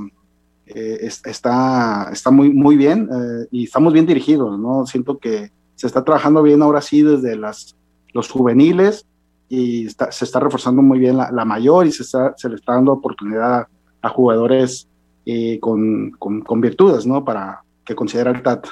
eh, 0.66 1.10
está, 1.26 2.10
está 2.12 2.32
muy, 2.32 2.52
muy 2.52 2.78
bien 2.78 3.10
eh, 3.12 3.48
y 3.52 3.64
estamos 3.66 3.94
bien 3.94 4.06
dirigidos, 4.06 4.60
¿no? 4.60 4.86
Siento 4.86 5.18
que 5.18 5.52
se 5.76 5.88
está 5.88 6.04
trabajando 6.04 6.44
bien 6.44 6.62
ahora 6.62 6.82
sí 6.82 7.02
desde 7.02 7.36
las, 7.36 7.76
los 8.14 8.30
juveniles 8.30 9.06
y 9.50 9.90
se 9.90 10.26
está 10.26 10.40
reforzando 10.40 10.82
muy 10.82 11.00
bien 11.00 11.18
la, 11.18 11.46
mayor 11.46 11.88
y 11.88 11.92
se, 11.92 12.04
está, 12.04 12.36
le 12.48 12.56
está 12.56 12.74
dando 12.74 12.94
oportunidad 12.94 13.68
a, 14.02 14.10
jugadores 14.10 14.88
eh, 15.26 15.60
con, 15.60 16.12
con, 16.12 16.62
virtudes, 16.62 17.06
¿no? 17.08 17.26
Para 17.26 17.64
que 17.84 17.96
considera 17.96 18.32
el 18.32 18.44
TAT. 18.44 18.68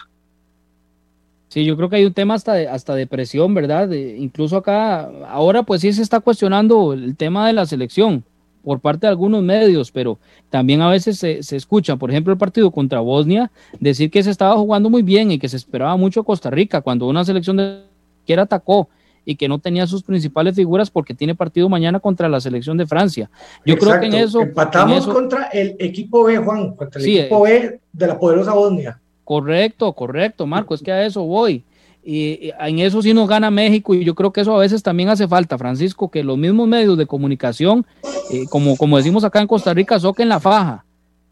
Sí, 1.50 1.64
yo 1.64 1.78
creo 1.78 1.90
que 1.90 1.96
hay 1.98 2.06
un 2.06 2.14
tema 2.14 2.34
hasta 2.34 2.54
de, 2.54 2.68
hasta 2.68 2.94
de 2.94 3.08
presión, 3.08 3.54
¿verdad? 3.54 3.90
incluso 3.92 4.58
acá, 4.58 5.10
ahora 5.30 5.64
pues 5.64 5.82
sí 5.82 5.94
se 5.94 6.02
está 6.02 6.20
cuestionando 6.20 6.94
el 6.94 7.16
tema 7.16 7.48
de 7.48 7.54
la 7.54 7.66
selección 7.66 8.24
por 8.64 8.82
parte 8.82 9.08
de 9.08 9.12
algunos 9.12 9.42
medios, 9.44 9.92
pero 9.92 10.20
también 10.50 10.82
a 10.82 10.90
veces 10.90 11.20
se, 11.20 11.56
escucha, 11.56 11.96
por 11.96 12.12
ejemplo, 12.12 12.34
el 12.34 12.38
partido 12.38 12.70
contra 12.70 13.00
Bosnia, 13.00 13.50
decir 13.80 14.12
que 14.12 14.22
se 14.24 14.30
estaba 14.30 14.58
jugando 14.58 14.90
muy 14.90 15.04
bien 15.04 15.32
y 15.32 15.40
que 15.40 15.48
se 15.48 15.56
esperaba 15.56 15.96
mucho 15.96 16.26
Costa 16.26 16.50
Rica 16.50 16.82
cuando 16.82 17.08
una 17.08 17.24
selección 17.24 17.56
de 17.56 17.84
que 18.26 18.34
atacó 18.34 18.90
y 19.24 19.38
que 19.38 19.48
no 19.48 19.60
tenía 19.60 19.88
sus 19.88 20.04
principales 20.04 20.56
figuras 20.56 20.90
porque 20.92 21.14
tiene 21.14 21.34
partido 21.34 21.70
mañana 21.70 22.02
contra 22.02 22.28
la 22.28 22.42
selección 22.42 22.78
de 22.78 22.86
Francia. 22.86 23.30
Yo 23.66 23.78
creo 23.78 24.00
que 24.02 24.08
en 24.08 24.16
eso... 24.16 24.42
Empatamos 24.42 25.08
contra 25.08 25.46
el 25.46 25.78
equipo 25.80 26.26
B, 26.26 26.38
Juan, 26.38 26.76
contra 26.76 27.02
el 27.02 27.08
equipo 27.08 27.48
eh, 27.48 27.70
B 27.70 27.80
de 27.94 28.08
la 28.08 28.20
poderosa 28.20 28.54
Bosnia. 28.54 29.00
Correcto, 29.28 29.92
correcto, 29.92 30.48
Marco, 30.48 30.74
es 30.74 30.82
que 30.82 30.90
a 30.90 31.06
eso 31.06 31.22
voy. 31.24 31.66
Y 32.02 32.50
en 32.62 32.80
eso 32.80 33.02
sí 33.02 33.14
nos 33.14 33.28
gana 33.28 33.52
México 33.52 33.94
y 33.94 34.06
yo 34.06 34.16
creo 34.16 34.32
que 34.32 34.40
eso 34.40 34.56
a 34.56 34.60
veces 34.60 34.82
también 34.82 35.10
hace 35.10 35.28
falta, 35.28 35.58
Francisco, 35.58 36.10
que 36.10 36.24
los 36.24 36.38
mismos 36.38 36.66
medios 36.66 36.98
de 36.98 37.06
comunicación, 37.06 37.86
eh, 38.32 38.46
como, 38.50 38.78
como 38.78 38.96
decimos 38.96 39.26
acá 39.26 39.42
en 39.42 39.48
Costa 39.48 39.74
Rica, 39.74 40.00
soquen 40.00 40.30
la 40.30 40.40
faja, 40.40 40.86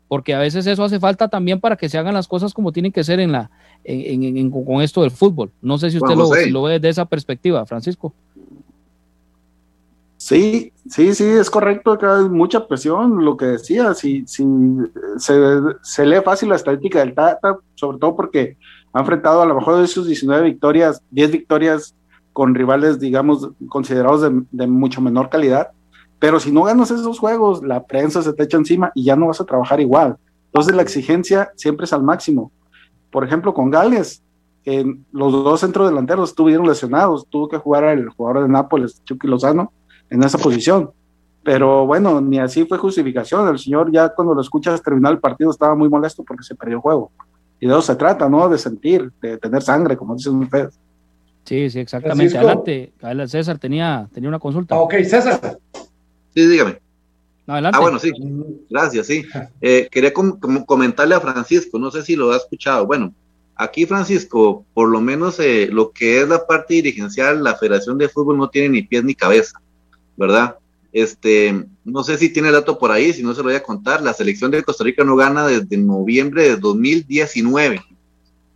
porque 0.09 0.33
a 0.33 0.39
veces 0.39 0.67
eso 0.67 0.83
hace 0.83 0.99
falta 0.99 1.29
también 1.29 1.61
para 1.61 1.77
que 1.77 1.87
se 1.87 1.97
hagan 1.97 2.13
las 2.13 2.27
cosas 2.27 2.53
como 2.53 2.73
tienen 2.73 2.91
que 2.91 3.05
ser 3.05 3.21
en 3.21 3.31
la, 3.31 3.49
en, 3.85 4.51
con 4.51 4.81
esto 4.81 5.03
del 5.03 5.11
fútbol. 5.11 5.53
No 5.61 5.77
sé 5.77 5.89
si 5.89 5.95
usted 5.95 6.15
lo, 6.15 6.29
lo, 6.49 6.63
ve 6.63 6.73
desde 6.73 6.89
esa 6.89 7.05
perspectiva, 7.05 7.65
Francisco. 7.65 8.13
Sí, 10.25 10.73
sí, 10.89 11.13
sí, 11.13 11.23
es 11.23 11.51
correcto, 11.51 11.91
acá 11.91 12.17
hay 12.17 12.27
mucha 12.27 12.67
presión, 12.67 13.23
lo 13.23 13.37
que 13.37 13.45
decía, 13.45 13.93
si, 13.93 14.25
si 14.25 14.43
se, 15.17 15.35
se 15.83 16.03
lee 16.03 16.21
fácil 16.25 16.49
la 16.49 16.55
estadística 16.55 16.97
del 16.97 17.13
Tata, 17.13 17.59
sobre 17.75 17.99
todo 17.99 18.15
porque 18.15 18.57
ha 18.91 19.01
enfrentado 19.01 19.43
a 19.43 19.45
lo 19.45 19.53
mejor 19.53 19.79
de 19.79 19.85
sus 19.85 20.07
19 20.07 20.41
victorias, 20.45 21.03
10 21.11 21.31
victorias 21.31 21.95
con 22.33 22.55
rivales, 22.55 22.99
digamos, 22.99 23.51
considerados 23.69 24.27
de, 24.49 24.65
mucho 24.65 24.99
menor 24.99 25.29
calidad. 25.29 25.69
Pero 26.17 26.39
si 26.39 26.51
no 26.51 26.63
ganas 26.63 26.89
esos 26.89 27.19
juegos, 27.19 27.63
la 27.63 27.85
prensa 27.85 28.23
se 28.23 28.33
te 28.33 28.45
echa 28.45 28.57
encima 28.57 28.91
y 28.95 29.03
ya 29.03 29.15
no 29.15 29.27
vas 29.27 29.41
a 29.41 29.45
trabajar 29.45 29.79
igual. 29.79 30.17
Entonces 30.47 30.75
la 30.75 30.81
exigencia 30.81 31.51
siempre 31.55 31.83
es 31.83 31.93
al 31.93 32.01
máximo. 32.01 32.51
Por 33.11 33.23
ejemplo, 33.25 33.53
con 33.53 33.69
Gales, 33.69 34.23
los 35.11 35.31
dos 35.31 35.59
centrodelanteros 35.59 36.29
estuvieron 36.29 36.65
lesionados, 36.65 37.27
tuvo 37.29 37.47
que 37.47 37.59
jugar 37.59 37.83
el 37.83 38.09
jugador 38.09 38.41
de 38.41 38.49
Nápoles, 38.49 39.03
Chucky 39.03 39.27
Lozano, 39.27 39.71
en 40.09 40.23
esa 40.23 40.37
posición. 40.37 40.91
Pero 41.43 41.85
bueno, 41.85 42.19
ni 42.21 42.39
así 42.39 42.65
fue 42.65 42.77
justificación. 42.77 43.47
El 43.47 43.59
señor 43.59 43.91
ya 43.91 44.09
cuando 44.09 44.33
lo 44.33 44.41
escuchas 44.41 44.81
terminar 44.81 45.13
el 45.13 45.19
partido 45.19 45.51
estaba 45.51 45.75
muy 45.75 45.87
molesto 45.89 46.23
porque 46.23 46.43
se 46.43 46.55
perdió 46.55 46.77
el 46.77 46.81
juego. 46.81 47.11
Y 47.59 47.67
de 47.67 47.73
eso 47.73 47.81
se 47.83 47.95
trata, 47.95 48.27
¿no? 48.27 48.49
De 48.49 48.57
sentir, 48.57 49.11
de 49.21 49.37
tener 49.37 49.61
sangre, 49.61 49.95
como 49.95 50.15
dicen 50.15 50.35
ustedes. 50.35 50.79
Sí, 51.45 51.69
sí, 51.69 51.79
exactamente. 51.79 52.37
Adelante, 52.37 52.91
César 53.27 53.59
tenía, 53.59 54.09
tenía 54.11 54.29
una 54.29 54.39
consulta. 54.39 54.75
ok, 54.75 54.95
César. 55.03 55.59
Sí, 56.33 56.47
dígame. 56.47 56.79
adelante. 57.45 57.77
Ah, 57.77 57.81
bueno, 57.81 57.99
sí. 57.99 58.11
Gracias, 58.69 59.05
sí. 59.05 59.23
Eh, 59.61 59.87
quería 59.91 60.11
comentarle 60.11 61.13
a 61.13 61.19
Francisco, 61.19 61.77
no 61.77 61.91
sé 61.91 62.01
si 62.01 62.15
lo 62.15 62.31
ha 62.31 62.37
escuchado. 62.37 62.87
Bueno, 62.87 63.13
aquí 63.55 63.85
Francisco, 63.85 64.65
por 64.73 64.89
lo 64.89 64.99
menos 64.99 65.39
eh, 65.39 65.69
lo 65.71 65.91
que 65.91 66.21
es 66.21 66.27
la 66.27 66.45
parte 66.45 66.73
dirigencial, 66.73 67.43
la 67.43 67.55
Federación 67.55 67.99
de 67.99 68.09
Fútbol 68.09 68.37
no 68.37 68.49
tiene 68.49 68.69
ni 68.69 68.81
pies 68.81 69.03
ni 69.03 69.13
cabeza, 69.13 69.61
¿verdad? 70.17 70.57
Este, 70.91 71.65
no 71.83 72.03
sé 72.03 72.17
si 72.17 72.29
tiene 72.29 72.51
dato 72.51 72.79
por 72.79 72.91
ahí, 72.91 73.11
si 73.11 73.21
no 73.21 73.33
se 73.33 73.39
lo 73.39 73.45
voy 73.45 73.55
a 73.55 73.63
contar. 73.63 74.01
La 74.01 74.13
selección 74.13 74.49
de 74.51 74.63
Costa 74.63 74.83
Rica 74.83 75.03
no 75.03 75.15
gana 75.15 75.45
desde 75.45 75.77
noviembre 75.77 76.43
de 76.43 76.55
2019. 76.55 77.81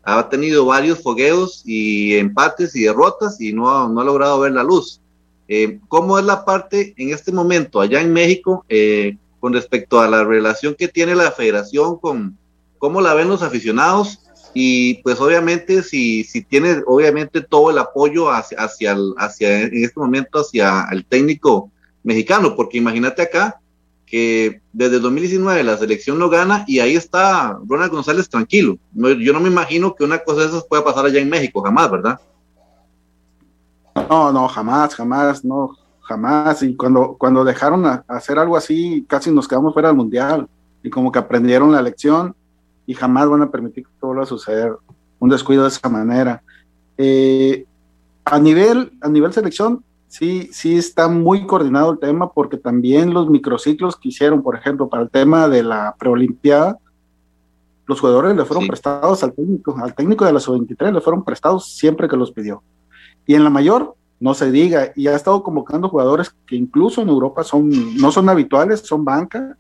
Ha 0.04 0.30
tenido 0.30 0.66
varios 0.66 1.04
fogueos 1.04 1.62
y 1.66 2.16
empates 2.16 2.76
y 2.76 2.84
derrotas 2.84 3.42
y 3.42 3.52
no 3.52 3.70
ha, 3.70 3.90
no 3.90 4.00
ha 4.00 4.06
logrado 4.06 4.40
ver 4.40 4.54
la 4.54 4.64
luz. 4.64 5.02
Eh, 5.50 5.80
¿Cómo 5.88 6.18
es 6.18 6.26
la 6.26 6.46
parte 6.46 6.94
en 6.96 7.10
este 7.10 7.32
momento 7.32 7.82
allá 7.82 8.02
en 8.02 8.14
México 8.14 8.64
eh, 8.70 9.18
con 9.40 9.52
respecto 9.52 10.00
a 10.00 10.08
la 10.08 10.24
relación 10.24 10.76
que 10.76 10.88
tiene 10.88 11.16
la 11.16 11.32
federación 11.32 11.98
con 11.98 12.38
cómo 12.78 13.02
la 13.02 13.16
ven 13.16 13.28
los 13.28 13.42
aficionados? 13.42 14.20
Y 14.54 14.96
pues 15.04 15.20
obviamente 15.20 15.84
si, 15.84 16.24
si 16.24 16.44
tiene 16.44 16.82
obviamente 16.88 17.42
todo 17.42 17.72
el 17.72 17.78
apoyo 17.78 18.32
hacia, 18.32 18.58
hacia, 18.60 18.96
hacia 19.18 19.62
en 19.62 19.84
este 19.84 20.00
momento 20.00 20.40
hacia 20.40 20.88
el 20.92 21.06
técnico 21.06 21.72
mexicano, 22.04 22.56
porque 22.56 22.78
imagínate 22.78 23.22
acá 23.22 23.60
que 24.06 24.62
desde 24.74 24.96
el 24.96 25.04
2019 25.04 25.64
la 25.64 25.78
selección 25.78 26.18
no 26.18 26.30
gana 26.30 26.66
y 26.68 26.80
ahí 26.80 26.96
está 26.96 27.60
Ronald 27.68 27.92
González 27.92 28.28
tranquilo. 28.28 28.78
yo 28.94 29.34
no 29.34 29.40
me 29.40 29.50
imagino 29.50 29.94
que 29.94 30.04
una 30.04 30.18
cosa 30.18 30.42
de 30.42 30.48
esas 30.48 30.66
pueda 30.66 30.84
pasar 30.84 31.06
allá 31.06 31.20
en 31.20 31.30
México, 31.30 31.62
jamás, 31.62 31.92
¿verdad? 31.92 32.20
No, 34.10 34.32
no, 34.32 34.48
jamás, 34.48 34.96
jamás, 34.96 35.46
no, 35.46 35.76
jamás. 36.02 36.64
Y 36.64 36.76
cuando, 36.76 37.16
cuando 37.20 37.44
dejaron 37.44 37.86
hacer 38.08 38.40
algo 38.40 38.58
así, 38.58 39.06
casi 39.08 39.32
nos 39.32 39.48
quedamos 39.48 39.74
fuera 39.74 39.90
del 39.90 39.98
mundial. 39.98 40.48
Y 40.82 40.90
como 40.90 41.12
que 41.12 41.20
aprendieron 41.20 41.72
la 41.72 41.82
lección 41.82 42.36
y 42.90 42.96
jamás 42.96 43.30
van 43.30 43.44
a 43.44 43.52
permitir 43.52 43.84
que 43.86 43.92
vuelva 44.04 44.24
a 44.24 44.26
suceder 44.26 44.76
un 45.20 45.30
descuido 45.30 45.62
de 45.62 45.70
esa 45.70 45.88
manera. 45.90 46.42
Eh, 46.98 47.68
a 48.26 48.40
nivel, 48.40 48.94
a 49.02 49.08
nivel 49.08 49.32
selección, 49.32 49.84
sí, 50.08 50.50
sí 50.52 50.76
está 50.76 51.08
muy 51.08 51.46
coordinado 51.46 51.92
el 51.92 52.00
tema 52.00 52.32
porque 52.32 52.58
también 52.58 53.14
los 53.14 53.30
microciclos 53.30 53.96
que 53.96 54.10
hicieron, 54.10 54.42
por 54.42 54.56
ejemplo, 54.56 54.90
para 54.90 55.04
el 55.04 55.12
tema 55.12 55.48
de 55.48 55.62
la 55.62 55.96
preolimpiada, 56.00 56.80
los 57.86 58.00
jugadores 58.00 58.36
le 58.36 58.44
fueron 58.44 58.66
prestados 58.66 59.24
al 59.24 59.34
técnico, 59.34 59.78
al 59.80 59.94
técnico 59.94 60.26
de 60.26 60.34
la 60.34 60.40
sub-23 60.40 60.92
le 60.92 61.02
fueron 61.02 61.24
prestados 61.24 61.72
siempre 61.72 62.08
que 62.08 62.18
los 62.18 62.32
pidió. 62.32 62.64
Y 63.28 63.36
en 63.36 63.44
la 63.44 63.52
mayor, 63.52 63.94
no 64.20 64.34
se 64.34 64.50
diga, 64.50 64.94
y 64.96 65.06
ha 65.06 65.16
estado 65.16 65.44
convocando 65.44 65.90
jugadores 65.90 66.32
que 66.48 66.56
incluso 66.56 67.04
en 67.04 67.10
Europa 67.10 67.44
son, 67.44 67.70
no 67.98 68.12
son 68.12 68.30
habituales, 68.30 68.80
son 68.80 69.06
banca, 69.06 69.56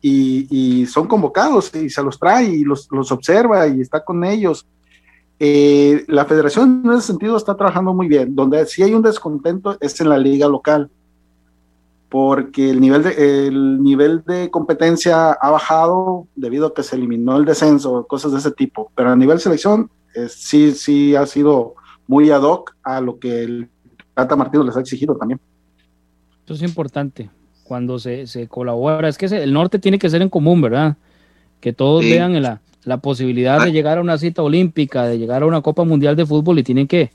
y, 0.00 0.86
son 0.86 1.06
convocados, 1.06 1.74
y 1.74 1.90
se 1.90 2.02
los 2.02 2.18
trae, 2.18 2.44
y 2.44 2.64
los, 2.64 2.88
observa, 3.10 3.66
y 3.66 3.80
está 3.80 4.04
con 4.04 4.24
ellos 4.24 4.66
eh, 5.40 6.04
la 6.08 6.24
federación 6.24 6.82
en 6.84 6.92
ese 6.92 7.06
sentido 7.08 7.36
está 7.36 7.56
trabajando 7.56 7.94
muy 7.94 8.08
bien. 8.08 8.34
Donde 8.34 8.66
sí 8.66 8.82
hay 8.82 8.92
un 8.92 9.02
descontento 9.02 9.76
es 9.80 10.00
en 10.00 10.08
la 10.08 10.18
liga 10.18 10.48
local, 10.48 10.90
porque 12.08 12.70
el 12.70 12.80
nivel 12.80 13.04
de, 13.04 13.46
el 13.46 13.80
nivel 13.80 14.24
de 14.26 14.50
competencia 14.50 15.30
ha 15.30 15.50
bajado 15.50 16.26
debido 16.34 16.66
a 16.66 16.74
que 16.74 16.82
se 16.82 16.96
eliminó 16.96 17.36
el 17.36 17.44
descenso, 17.44 18.04
cosas 18.08 18.32
de 18.32 18.38
ese 18.38 18.50
tipo. 18.50 18.90
Pero 18.96 19.10
a 19.10 19.16
nivel 19.16 19.38
selección 19.38 19.90
sí, 20.28 20.72
sí 20.72 21.14
ha 21.14 21.24
sido 21.24 21.74
muy 22.08 22.30
ad 22.30 22.42
hoc 22.42 22.74
a 22.82 23.00
lo 23.00 23.20
que 23.20 23.44
el 23.44 23.70
Tata 24.14 24.34
Martino 24.34 24.64
les 24.64 24.76
ha 24.76 24.80
exigido 24.80 25.16
también. 25.16 25.40
Eso 26.44 26.54
es 26.54 26.62
importante 26.62 27.30
cuando 27.68 27.98
se, 27.98 28.26
se 28.26 28.48
colabora. 28.48 29.08
Es 29.08 29.18
que 29.18 29.26
el 29.26 29.52
norte 29.52 29.78
tiene 29.78 29.98
que 29.98 30.08
ser 30.08 30.22
en 30.22 30.30
común, 30.30 30.62
¿verdad? 30.62 30.96
Que 31.60 31.72
todos 31.72 32.02
vean 32.02 32.34
en 32.34 32.42
la, 32.42 32.62
la 32.84 32.96
posibilidad 32.96 33.60
de 33.60 33.68
ah. 33.68 33.72
llegar 33.72 33.98
a 33.98 34.00
una 34.00 34.18
cita 34.18 34.42
olímpica, 34.42 35.06
de 35.06 35.18
llegar 35.18 35.42
a 35.42 35.46
una 35.46 35.60
Copa 35.60 35.84
Mundial 35.84 36.16
de 36.16 36.26
Fútbol 36.26 36.58
y 36.58 36.62
tienen 36.62 36.88
que, 36.88 37.10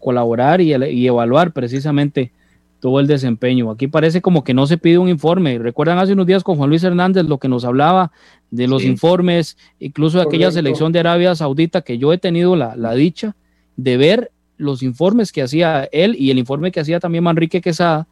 colaborar 0.00 0.60
y, 0.60 0.74
evaluar 1.06 1.52
precisamente 1.52 2.30
tuvo 2.78 3.00
el 3.00 3.06
desempeño. 3.06 3.70
Aquí 3.70 3.88
parece 3.88 4.20
como 4.20 4.44
que 4.44 4.52
no 4.52 4.66
se 4.66 4.76
pide 4.76 4.98
un 4.98 5.08
informe. 5.08 5.58
Recuerdan 5.58 5.98
hace 5.98 6.12
unos 6.12 6.26
días 6.26 6.44
con 6.44 6.58
Juan 6.58 6.68
Luis 6.68 6.84
Hernández 6.84 7.24
lo 7.24 7.38
que 7.38 7.48
nos 7.48 7.64
hablaba 7.64 8.12
de 8.50 8.68
los 8.68 8.84
informes, 8.84 9.56
incluso 9.80 10.18
de 10.18 10.24
aquella 10.24 10.52
selección 10.52 10.92
de 10.92 11.00
Arabia 11.00 11.34
Saudita 11.34 11.80
que 11.80 11.96
yo 11.96 12.12
he 12.12 12.18
tenido 12.18 12.54
la, 12.54 12.76
la, 12.76 12.94
dicha 12.94 13.34
de 13.76 13.96
ver 13.96 14.30
los 14.58 14.82
informes 14.82 15.32
que 15.32 15.42
hacía 15.42 15.88
él 15.90 16.14
y 16.18 16.30
el 16.30 16.38
informe 16.38 16.70
que 16.70 16.80
hacía 16.80 17.00
también 17.00 17.24
Manrique 17.24 17.62
Quesada. 17.62 18.06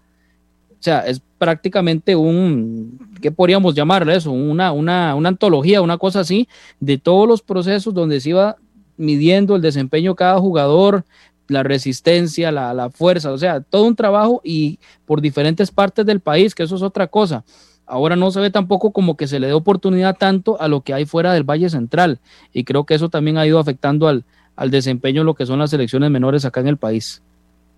O 0.70 0.82
sea, 0.82 1.00
es 1.00 1.22
prácticamente 1.38 2.16
un, 2.16 2.98
¿qué 3.20 3.30
podríamos 3.30 3.74
llamarle 3.74 4.16
eso? 4.16 4.32
Una, 4.32 4.72
una, 4.72 5.14
una 5.14 5.28
antología, 5.28 5.82
una 5.82 5.98
cosa 5.98 6.20
así, 6.20 6.48
de 6.80 6.98
todos 6.98 7.28
los 7.28 7.42
procesos 7.42 7.94
donde 7.94 8.20
se 8.20 8.30
iba 8.30 8.56
midiendo 8.96 9.56
el 9.56 9.62
desempeño 9.62 10.12
de 10.12 10.16
cada 10.16 10.38
jugador, 10.38 11.04
la 11.48 11.62
resistencia, 11.62 12.50
la, 12.50 12.74
la, 12.74 12.90
fuerza, 12.90 13.32
o 13.32 13.38
sea, 13.38 13.60
todo 13.60 13.84
un 13.84 13.94
trabajo 13.94 14.40
y 14.42 14.78
por 15.04 15.20
diferentes 15.20 15.70
partes 15.70 16.04
del 16.06 16.20
país, 16.20 16.54
que 16.54 16.64
eso 16.64 16.76
es 16.76 16.82
otra 16.82 17.06
cosa. 17.06 17.44
Ahora 17.86 18.16
no 18.16 18.32
se 18.32 18.40
ve 18.40 18.50
tampoco 18.50 18.90
como 18.90 19.16
que 19.16 19.28
se 19.28 19.38
le 19.38 19.46
dé 19.46 19.52
oportunidad 19.52 20.16
tanto 20.16 20.60
a 20.60 20.66
lo 20.66 20.80
que 20.80 20.92
hay 20.92 21.04
fuera 21.04 21.32
del 21.32 21.44
Valle 21.44 21.70
Central 21.70 22.18
y 22.52 22.64
creo 22.64 22.84
que 22.84 22.94
eso 22.94 23.10
también 23.10 23.38
ha 23.38 23.46
ido 23.46 23.60
afectando 23.60 24.08
al, 24.08 24.24
al 24.56 24.72
desempeño 24.72 25.20
de 25.20 25.26
lo 25.26 25.34
que 25.34 25.46
son 25.46 25.60
las 25.60 25.70
selecciones 25.70 26.10
menores 26.10 26.44
acá 26.44 26.60
en 26.60 26.66
el 26.66 26.78
país. 26.78 27.22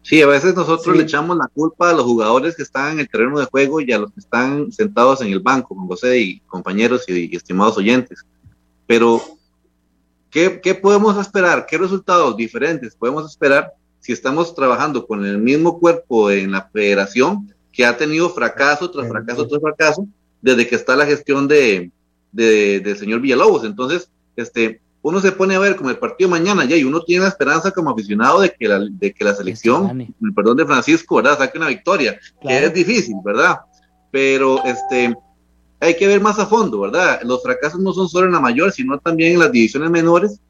Sí, 0.03 0.23
a 0.23 0.27
veces 0.27 0.55
nosotros 0.55 0.97
le 0.97 1.03
echamos 1.03 1.37
la 1.37 1.49
culpa 1.49 1.91
a 1.91 1.93
los 1.93 2.05
jugadores 2.05 2.57
que 2.57 2.63
están 2.63 2.93
en 2.93 3.01
el 3.01 3.09
terreno 3.09 3.39
de 3.39 3.47
juego 3.47 3.81
y 3.81 3.93
a 3.93 3.99
los 3.99 4.13
que 4.13 4.21
están 4.21 4.73
sentados 4.73 5.21
en 5.21 5.33
el 5.33 5.41
banco, 5.41 5.75
con 5.77 5.87
José 5.87 6.19
y 6.19 6.41
compañeros 6.41 7.05
y, 7.09 7.33
y 7.33 7.37
estimados 7.37 7.77
oyentes. 7.77 8.25
Pero 8.87 9.23
¿Qué, 10.31 10.61
¿Qué, 10.61 10.75
podemos 10.75 11.17
esperar? 11.19 11.67
¿Qué 11.67 11.79
resultados 11.79 12.37
diferentes 12.37 12.95
podemos 12.95 13.31
esperar 13.31 13.73
si 14.01 14.13
estamos 14.13 14.55
trabajando 14.55 15.07
con 15.07 15.25
el 15.25 15.39
mismo 15.39 15.79
cuerpo 15.81 16.31
en 16.31 16.53
la 16.53 16.69
federación 16.71 17.55
que 17.73 17.85
ha 17.87 17.97
tenido 17.97 18.29
fracaso 18.31 18.91
tras 18.91 19.09
fracaso 19.09 19.47
tras 19.47 19.61
fracaso 19.61 20.07
desde 20.43 20.67
que 20.69 20.75
está 20.75 20.97
la 20.97 21.07
gestión 21.07 21.49
de, 21.49 21.91
de, 22.31 22.81
del 22.81 22.97
señor 22.99 23.21
Villalobos? 23.21 23.65
Entonces, 23.65 24.11
este, 24.37 24.81
uno 25.03 25.21
se 25.21 25.33
pone 25.33 25.55
a 25.55 25.59
ver 25.59 25.77
como 25.77 25.91
el 25.91 25.99
partido 25.99 26.29
mañana 26.29 26.65
ya 26.65 26.77
y 26.77 26.85
uno 26.85 27.03
tiene 27.03 27.23
la 27.23 27.29
esperanza 27.29 27.71
como 27.71 27.91
aficionado 27.91 28.41
de 28.41 28.51
que 28.51 28.69
la, 28.69 28.81
de 28.81 29.13
que 29.13 29.25
la 29.25 29.35
selección, 29.35 30.15
perdón 30.35 30.57
de 30.57 30.67
Francisco, 30.67 31.17
¿verdad? 31.17 31.39
Saque 31.39 31.59
una 31.59 31.69
victoria, 31.69 32.19
que 32.41 32.65
es 32.65 32.75
difícil, 32.75 33.17
¿verdad? 33.25 33.59
Pero 34.11 34.65
este 34.65 35.17
hay 35.81 35.97
que 35.97 36.09
ver 36.09 36.21
más 36.21 36.39
a 36.41 36.47
fondo, 36.47 36.81
¿verdad? 36.81 37.21
Los 37.23 37.43
fracasos 37.43 37.81
no 37.81 37.93
son 37.93 38.09
solo 38.09 38.27
en 38.27 38.33
la 38.33 38.41
mayor, 38.41 38.73
sino 38.73 38.99
también 38.99 39.35
en 39.35 39.39
las 39.39 39.53
divisiones 39.53 39.91
menores. 39.91 40.41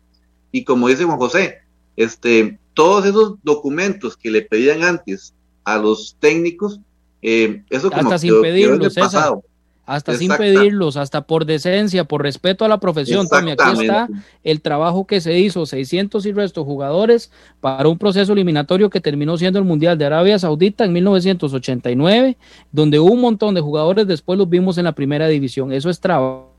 Y 0.51 0.65
como 0.65 0.89
dice 0.89 1.05
Juan 1.05 1.19
José, 1.19 1.59
este, 1.97 2.59
todos 2.73 3.05
esos 3.05 3.35
documentos 3.43 4.17
que 4.17 4.31
le 4.31 4.43
pedían 4.43 4.83
antes 4.83 5.35
a 5.65 5.77
los 5.77 6.17
técnicos, 6.19 6.81
eh, 7.21 7.63
eso 7.69 7.91
como 7.91 8.05
Hasta 8.05 8.19
sin 8.19 8.41
pedirlos, 8.41 8.95
pasado 8.95 9.43
hasta 9.89 10.15
sin 10.17 10.31
pedirlos, 10.37 10.99
hasta 10.99 11.23
por 11.23 11.47
decencia, 11.47 12.05
por 12.05 12.23
respeto 12.23 12.63
a 12.63 12.69
la 12.69 12.79
profesión. 12.79 13.27
Tommy, 13.27 13.53
aquí 13.53 13.81
está 13.81 14.07
el 14.45 14.61
trabajo 14.61 15.07
que 15.07 15.23
se 15.23 15.39
hizo, 15.39 15.65
600 15.65 16.27
y 16.27 16.33
resto 16.33 16.63
jugadores 16.63 17.33
para 17.63 17.89
un 17.89 17.97
proceso 17.97 18.35
eliminatorio 18.35 18.91
que 18.91 19.01
terminó 19.01 19.39
siendo 19.39 19.59
el 19.59 19.65
Mundial 19.65 19.97
de 19.97 20.05
Arabia 20.05 20.39
Saudita 20.39 20.85
en 20.85 20.93
1989, 20.93 22.37
donde 22.71 22.99
un 22.99 23.19
montón 23.19 23.55
de 23.55 23.63
jugadores 23.63 24.07
después 24.07 24.39
los 24.39 24.51
vimos 24.51 24.77
en 24.77 24.85
la 24.85 24.93
primera 24.93 25.27
división. 25.27 25.73
Eso 25.73 25.89
es 25.89 26.01
trabajo. 26.01 26.53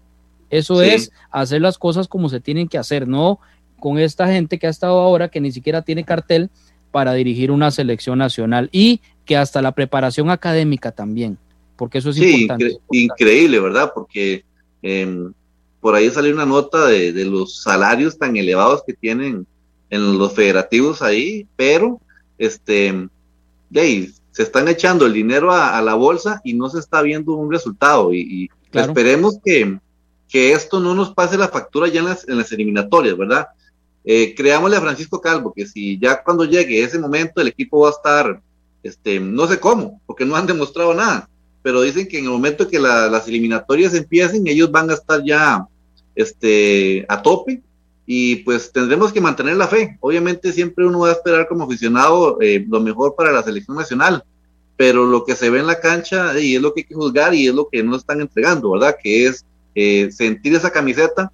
Eso 0.49 0.81
es 0.81 1.11
hacer 1.29 1.61
las 1.61 1.77
cosas 1.77 2.07
como 2.07 2.29
se 2.29 2.39
tienen 2.39 2.67
que 2.67 2.79
hacer, 2.79 3.07
no 3.07 3.39
con 3.79 3.99
esta 3.99 4.25
gente 4.25 4.57
que 4.57 4.65
ha 4.65 4.71
estado 4.71 4.99
ahora 5.01 5.29
que 5.29 5.39
ni 5.39 5.51
siquiera 5.51 5.83
tiene 5.83 6.03
cartel 6.03 6.49
para 6.89 7.13
dirigir 7.13 7.51
una 7.51 7.69
selección 7.69 8.17
nacional 8.17 8.69
y 8.71 9.01
que 9.25 9.37
hasta 9.37 9.61
la 9.61 9.73
preparación 9.73 10.31
académica 10.31 10.91
también 10.91 11.37
porque 11.79 11.99
eso 11.99 12.09
es 12.09 12.17
sí, 12.17 12.41
importante. 12.41 12.77
increíble, 12.91 13.59
¿verdad? 13.61 13.93
Porque 13.95 14.43
em, 14.81 15.31
por 15.79 15.95
ahí 15.95 16.09
salió 16.09 16.33
una 16.33 16.45
nota 16.45 16.87
de, 16.87 17.23
los 17.23 17.63
salarios 17.63 18.17
tan 18.17 18.35
elevados 18.35 18.83
que 18.85 18.93
tienen 18.93 19.47
en 19.89 20.17
los 20.17 20.33
federativos 20.33 21.01
ahí, 21.01 21.47
pero 21.55 22.01
este, 22.37 23.07
se 23.71 24.43
están 24.43 24.67
echando 24.67 25.05
el 25.05 25.13
dinero 25.13 25.53
a, 25.53 25.81
la 25.81 25.93
bolsa 25.93 26.41
y 26.43 26.53
no 26.53 26.69
se 26.69 26.79
está 26.79 27.01
viendo 27.01 27.33
un 27.33 27.49
resultado. 27.49 28.13
Y, 28.13 28.49
esperemos 28.73 29.39
que, 29.43 29.79
que, 30.27 30.51
esto 30.51 30.81
no 30.81 30.93
nos 30.93 31.13
pase 31.13 31.37
la 31.37 31.47
factura 31.47 31.87
ya 31.87 32.01
en 32.01 32.07
las, 32.07 32.27
en 32.27 32.37
las 32.37 32.51
eliminatorias, 32.51 33.17
¿verdad? 33.17 33.47
Eh, 34.03 34.35
creámosle 34.35 34.75
a 34.75 34.81
Francisco 34.81 35.21
Calvo 35.21 35.53
que 35.55 35.65
si 35.65 35.97
ya 35.97 36.21
cuando 36.23 36.43
llegue 36.43 36.83
ese 36.83 36.99
momento 36.99 37.39
el 37.39 37.47
equipo 37.47 37.79
va 37.81 37.89
a 37.89 37.91
estar, 37.91 38.41
este, 38.83 39.19
no 39.21 39.47
sé 39.47 39.61
cómo, 39.61 40.01
porque 40.05 40.25
no 40.25 40.35
han 40.35 40.45
demostrado 40.45 40.93
nada, 40.93 41.29
pero 41.61 41.81
dicen 41.81 42.07
que 42.07 42.19
en 42.19 42.25
el 42.25 42.31
momento 42.31 42.67
que 42.67 42.79
las 42.79 43.27
eliminatorias 43.27 43.93
empiecen, 43.93 44.47
ellos 44.47 44.71
van 44.71 44.89
a 44.89 44.93
estar 44.93 45.23
ya 45.23 45.67
este, 46.15 47.05
a 47.09 47.21
tope 47.21 47.61
y 48.05 48.37
pues 48.37 48.71
tendremos 48.71 49.13
que 49.13 49.21
mantener 49.21 49.55
la 49.57 49.67
fe. 49.67 49.97
Obviamente 49.99 50.51
siempre 50.51 50.85
uno 50.85 50.99
va 50.99 51.09
a 51.09 51.13
esperar 51.13 51.47
como 51.47 51.65
aficionado 51.65 52.37
eh, 52.41 52.65
lo 52.67 52.79
mejor 52.79 53.15
para 53.15 53.31
la 53.31 53.43
selección 53.43 53.77
nacional, 53.77 54.23
pero 54.77 55.05
lo 55.05 55.25
que 55.25 55.35
se 55.35 55.49
ve 55.49 55.59
en 55.59 55.67
la 55.67 55.79
cancha 55.79 56.39
y 56.39 56.55
es 56.55 56.61
lo 56.61 56.73
que 56.73 56.81
hay 56.81 56.85
que 56.85 56.95
juzgar 56.95 57.35
y 57.35 57.47
es 57.47 57.53
lo 57.53 57.67
que 57.69 57.83
no 57.83 57.95
están 57.95 58.21
entregando, 58.21 58.71
¿verdad? 58.71 58.95
Que 59.01 59.27
es 59.27 59.45
eh, 59.75 60.09
sentir 60.11 60.55
esa 60.55 60.71
camiseta, 60.71 61.31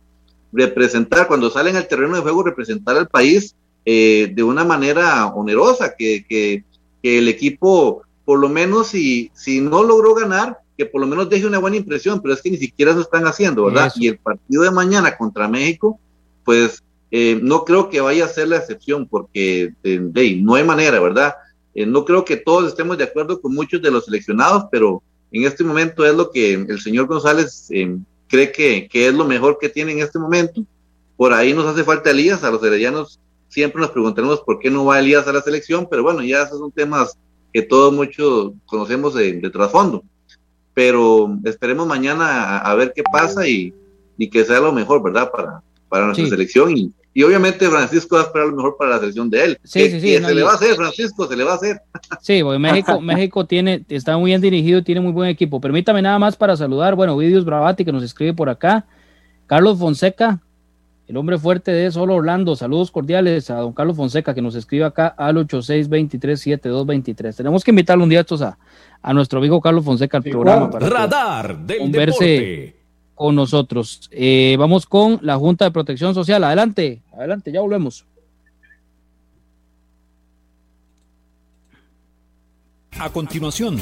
representar, 0.51 1.27
cuando 1.27 1.49
salen 1.49 1.75
al 1.75 1.87
terreno 1.87 2.15
de 2.15 2.21
juego, 2.21 2.43
representar 2.43 2.97
al 2.97 3.07
país 3.07 3.55
eh, 3.85 4.31
de 4.33 4.43
una 4.43 4.65
manera 4.65 5.27
onerosa, 5.27 5.95
que, 5.95 6.25
que 6.27 6.63
el 7.03 7.27
equipo 7.27 8.01
por 8.25 8.39
lo 8.39 8.49
menos 8.49 8.87
si, 8.87 9.31
si 9.33 9.61
no 9.61 9.83
logró 9.83 10.15
ganar, 10.15 10.59
que 10.77 10.85
por 10.85 10.99
lo 10.99 11.07
menos 11.07 11.29
deje 11.29 11.45
una 11.45 11.59
buena 11.59 11.77
impresión, 11.77 12.21
pero 12.21 12.33
es 12.33 12.41
que 12.41 12.51
ni 12.51 12.57
siquiera 12.57 12.91
eso 12.91 13.01
están 13.01 13.25
haciendo, 13.25 13.65
¿verdad? 13.65 13.91
Y 13.95 14.07
el 14.07 14.17
partido 14.17 14.63
de 14.63 14.71
mañana 14.71 15.15
contra 15.15 15.47
México, 15.47 15.99
pues 16.43 16.83
eh, 17.11 17.39
no 17.41 17.63
creo 17.63 17.89
que 17.89 18.01
vaya 18.01 18.25
a 18.25 18.29
ser 18.29 18.49
la 18.49 18.57
excepción, 18.57 19.07
porque 19.07 19.73
eh, 19.83 19.99
no 20.41 20.55
hay 20.55 20.63
manera, 20.63 20.99
¿verdad? 20.99 21.35
Eh, 21.73 21.85
no 21.85 22.03
creo 22.03 22.25
que 22.25 22.35
todos 22.35 22.67
estemos 22.67 22.97
de 22.97 23.05
acuerdo 23.05 23.39
con 23.39 23.53
muchos 23.53 23.81
de 23.81 23.91
los 23.91 24.05
seleccionados, 24.05 24.65
pero 24.71 25.01
en 25.31 25.43
este 25.45 25.63
momento 25.63 26.05
es 26.05 26.13
lo 26.13 26.31
que 26.31 26.53
el 26.53 26.81
señor 26.81 27.07
González 27.07 27.69
cree 28.27 28.51
que, 28.51 28.87
que, 28.89 29.07
es 29.07 29.13
lo 29.13 29.25
mejor 29.25 29.57
que 29.59 29.69
tiene 29.69 29.93
en 29.93 29.99
este 29.99 30.19
momento. 30.19 30.63
Por 31.15 31.31
ahí 31.31 31.53
nos 31.53 31.65
hace 31.65 31.83
falta 31.83 32.11
Elías, 32.11 32.43
a 32.43 32.51
los 32.51 32.63
heredianos 32.63 33.19
siempre 33.55 33.81
nos 33.81 33.91
preguntaremos 33.91 34.41
por 34.41 34.59
qué 34.59 34.69
no 34.69 34.83
va 34.83 34.99
Elías 34.99 35.27
a 35.27 35.33
la 35.33 35.41
selección, 35.41 35.87
pero 35.89 36.03
bueno, 36.03 36.21
ya 36.21 36.43
esos 36.43 36.59
son 36.59 36.73
temas 36.73 37.17
que 37.55 37.61
todos 37.61 37.93
muchos 37.93 38.51
conocemos 38.65 39.13
de, 39.13 39.49
trasfondo. 39.49 40.03
Pero 40.73 41.39
esperemos 41.45 41.87
mañana 41.87 42.57
a, 42.57 42.75
ver 42.75 42.91
qué 42.93 43.01
pasa 43.01 43.47
y, 43.47 43.73
y, 44.17 44.29
que 44.29 44.43
sea 44.43 44.59
lo 44.59 44.73
mejor, 44.73 45.01
¿verdad? 45.01 45.31
Para, 45.31 45.63
para 45.87 46.05
nuestra 46.07 46.27
selección. 46.27 46.75
Y, 46.75 46.91
y, 47.13 47.23
obviamente 47.23 47.69
Francisco 47.69 48.17
va 48.17 48.23
a 48.23 48.25
esperar 48.25 48.49
lo 48.49 48.57
mejor 48.57 48.75
para 48.77 48.91
la 48.91 48.99
selección 48.99 49.29
de 49.29 49.41
él. 49.41 49.59
Sí, 49.63 49.89
sí, 49.89 50.01
sí. 50.01 50.17
se 50.17 50.35
le 50.35 50.43
va 50.43 50.51
a 50.51 50.55
hacer, 50.55 50.75
Francisco, 50.75 51.29
se 51.29 51.37
le 51.37 51.45
va 51.45 51.53
a 51.53 51.55
hacer. 51.55 51.81
Sí, 52.21 52.43
porque 52.43 52.59
México, 52.59 52.99
México 53.01 53.45
tiene, 53.45 53.85
está 53.87 54.17
muy 54.17 54.31
bien 54.31 54.41
dirigido, 54.41 54.83
tiene 54.83 54.99
muy 54.99 55.13
buen 55.13 55.29
equipo. 55.29 55.61
Permítame 55.61 56.01
nada 56.01 56.19
más 56.19 56.35
para 56.35 56.57
saludar, 56.57 56.95
bueno, 56.95 57.15
Vidios 57.15 57.45
Bravati 57.45 57.85
que 57.85 57.93
nos 57.93 58.03
escribe 58.03 58.33
por 58.33 58.49
acá. 58.49 58.85
Carlos 59.47 59.79
Fonseca, 59.79 60.41
el 61.07 61.17
hombre 61.17 61.37
fuerte 61.37 61.71
de 61.71 61.91
Solo 61.91 62.15
Orlando. 62.15 62.55
Saludos 62.55 62.89
cordiales 62.91 63.49
a 63.49 63.57
don 63.57 63.73
Carlos 63.73 63.95
Fonseca 63.95 64.33
que 64.33 64.41
nos 64.41 64.55
escribe 64.55 64.85
acá 64.85 65.07
al 65.07 65.35
86237223. 65.37 67.35
Tenemos 67.35 67.63
que 67.63 67.71
invitarle 67.71 68.03
un 68.03 68.09
día 68.09 68.21
estos 68.21 68.41
a, 68.41 68.57
a 69.01 69.13
nuestro 69.13 69.39
amigo 69.39 69.61
Carlos 69.61 69.85
Fonseca 69.85 70.17
al 70.17 70.23
programa 70.23 70.69
para 70.69 70.89
Radar 70.89 71.57
del 71.59 71.79
converse 71.79 72.75
con 73.13 73.35
nosotros. 73.35 74.09
Eh, 74.11 74.55
vamos 74.59 74.85
con 74.85 75.19
la 75.21 75.37
Junta 75.37 75.65
de 75.65 75.71
Protección 75.71 76.13
Social. 76.13 76.43
Adelante, 76.43 77.01
adelante, 77.13 77.51
ya 77.51 77.61
volvemos. 77.61 78.05
A 82.97 83.09
continuación, 83.09 83.77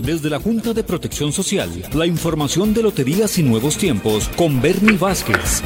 desde 0.00 0.28
la 0.28 0.38
Junta 0.38 0.74
de 0.74 0.84
Protección 0.84 1.32
Social, 1.32 1.70
la 1.94 2.06
información 2.06 2.74
de 2.74 2.82
Loterías 2.82 3.38
y 3.38 3.42
Nuevos 3.42 3.78
Tiempos 3.78 4.28
con 4.36 4.60
Bernie 4.60 4.98
Vázquez. 4.98 5.62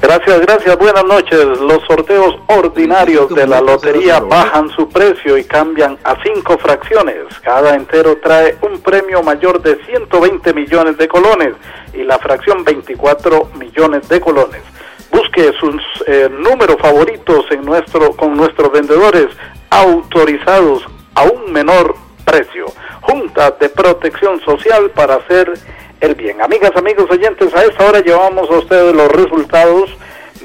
Gracias, 0.00 0.40
gracias. 0.40 0.76
Buenas 0.78 1.04
noches. 1.04 1.44
Los 1.60 1.82
sorteos 1.86 2.36
ordinarios 2.48 3.34
de 3.34 3.46
la 3.46 3.60
lotería 3.60 4.20
bajan 4.20 4.68
su 4.70 4.88
precio 4.88 5.38
y 5.38 5.44
cambian 5.44 5.98
a 6.04 6.16
cinco 6.22 6.58
fracciones. 6.58 7.24
Cada 7.42 7.74
entero 7.74 8.18
trae 8.22 8.56
un 8.62 8.80
premio 8.80 9.22
mayor 9.22 9.62
de 9.62 9.76
120 9.86 10.52
millones 10.52 10.98
de 10.98 11.08
colones 11.08 11.54
y 11.94 12.04
la 12.04 12.18
fracción 12.18 12.62
24 12.62 13.50
millones 13.58 14.08
de 14.08 14.20
colones. 14.20 14.62
Busque 15.10 15.52
sus 15.58 15.82
eh, 16.06 16.28
números 16.30 16.76
favoritos 16.80 17.46
en 17.50 17.64
nuestro, 17.64 18.12
con 18.12 18.36
nuestros 18.36 18.70
vendedores 18.70 19.28
autorizados 19.70 20.84
a 21.14 21.24
un 21.24 21.52
menor 21.52 21.94
precio. 22.24 22.66
Junta 23.00 23.52
de 23.52 23.70
Protección 23.70 24.40
Social 24.40 24.90
para 24.90 25.14
hacer 25.14 25.54
el 26.00 26.14
bien. 26.14 26.40
Amigas, 26.42 26.72
amigos 26.76 27.10
oyentes, 27.10 27.54
a 27.54 27.64
esta 27.64 27.86
hora 27.86 28.00
llevamos 28.00 28.50
a 28.50 28.58
ustedes 28.58 28.94
los 28.94 29.10
resultados 29.10 29.90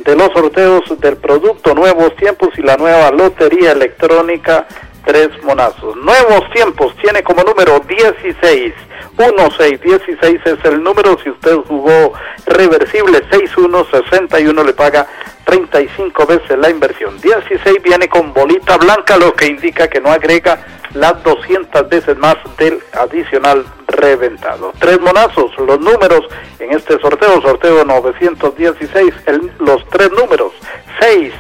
de 0.04 0.16
los 0.16 0.32
sorteos 0.32 1.00
del 1.00 1.18
producto 1.18 1.76
Nuevos 1.76 2.16
Tiempos 2.16 2.50
y 2.58 2.62
la 2.62 2.78
nueva 2.78 3.12
Lotería 3.12 3.72
Electrónica 3.72 4.68
tres 5.06 5.30
monazos. 5.44 5.96
Nuevos 5.98 6.50
tiempos 6.52 6.96
tiene 7.02 7.24
como 7.24 7.44
número 7.44 7.80
16. 7.80 8.74
1616 9.18 10.42
es 10.46 10.66
el 10.66 10.84
número. 10.84 11.18
Si 11.24 11.30
usted 11.30 11.56
jugó 11.68 12.14
reversible 12.46 13.22
6161 13.32 14.64
le 14.64 14.74
paga 14.74 15.08
35 15.46 16.26
veces 16.26 16.58
la 16.58 16.70
inversión. 16.70 17.20
16 17.20 17.82
viene 17.84 18.08
con 18.08 18.34
bolita 18.34 18.78
blanca, 18.78 19.18
lo 19.18 19.34
que 19.34 19.48
indica 19.48 19.88
que 19.88 20.00
no 20.00 20.12
agrega 20.12 20.66
las 20.94 21.22
200 21.24 21.90
veces 21.90 22.18
más 22.18 22.38
del 22.58 22.80
adicional 22.94 23.66
reventado. 23.92 24.74
Tres 24.80 25.00
monazos, 25.00 25.52
los 25.58 25.80
números 25.80 26.26
en 26.60 26.72
este 26.74 27.00
sorteo, 27.00 27.42
sorteo 27.42 27.86
916, 27.86 29.14
los 29.60 29.88
tres 29.90 30.12
números, 30.12 30.54
6, 31.00 31.34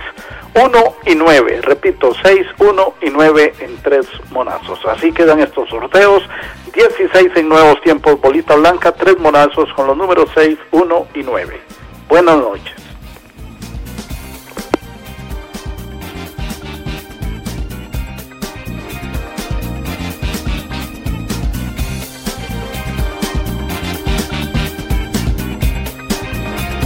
1 0.53 0.95
y 1.05 1.15
9. 1.15 1.61
Repito, 1.61 2.13
6, 2.21 2.47
1 2.59 2.93
y 3.01 3.09
9 3.09 3.53
en 3.59 3.77
tres 3.81 4.07
monazos. 4.31 4.79
Así 4.85 5.11
quedan 5.11 5.39
estos 5.39 5.69
sorteos. 5.69 6.23
16 6.73 7.31
en 7.35 7.49
nuevos 7.49 7.81
tiempos, 7.81 8.19
bolita 8.21 8.55
blanca, 8.55 8.91
tres 8.93 9.17
monazos 9.19 9.71
con 9.73 9.87
los 9.87 9.97
números 9.97 10.29
6, 10.33 10.57
1 10.71 11.07
y 11.15 11.23
9. 11.23 11.61
Buenas 12.07 12.37
noches. 12.37 12.80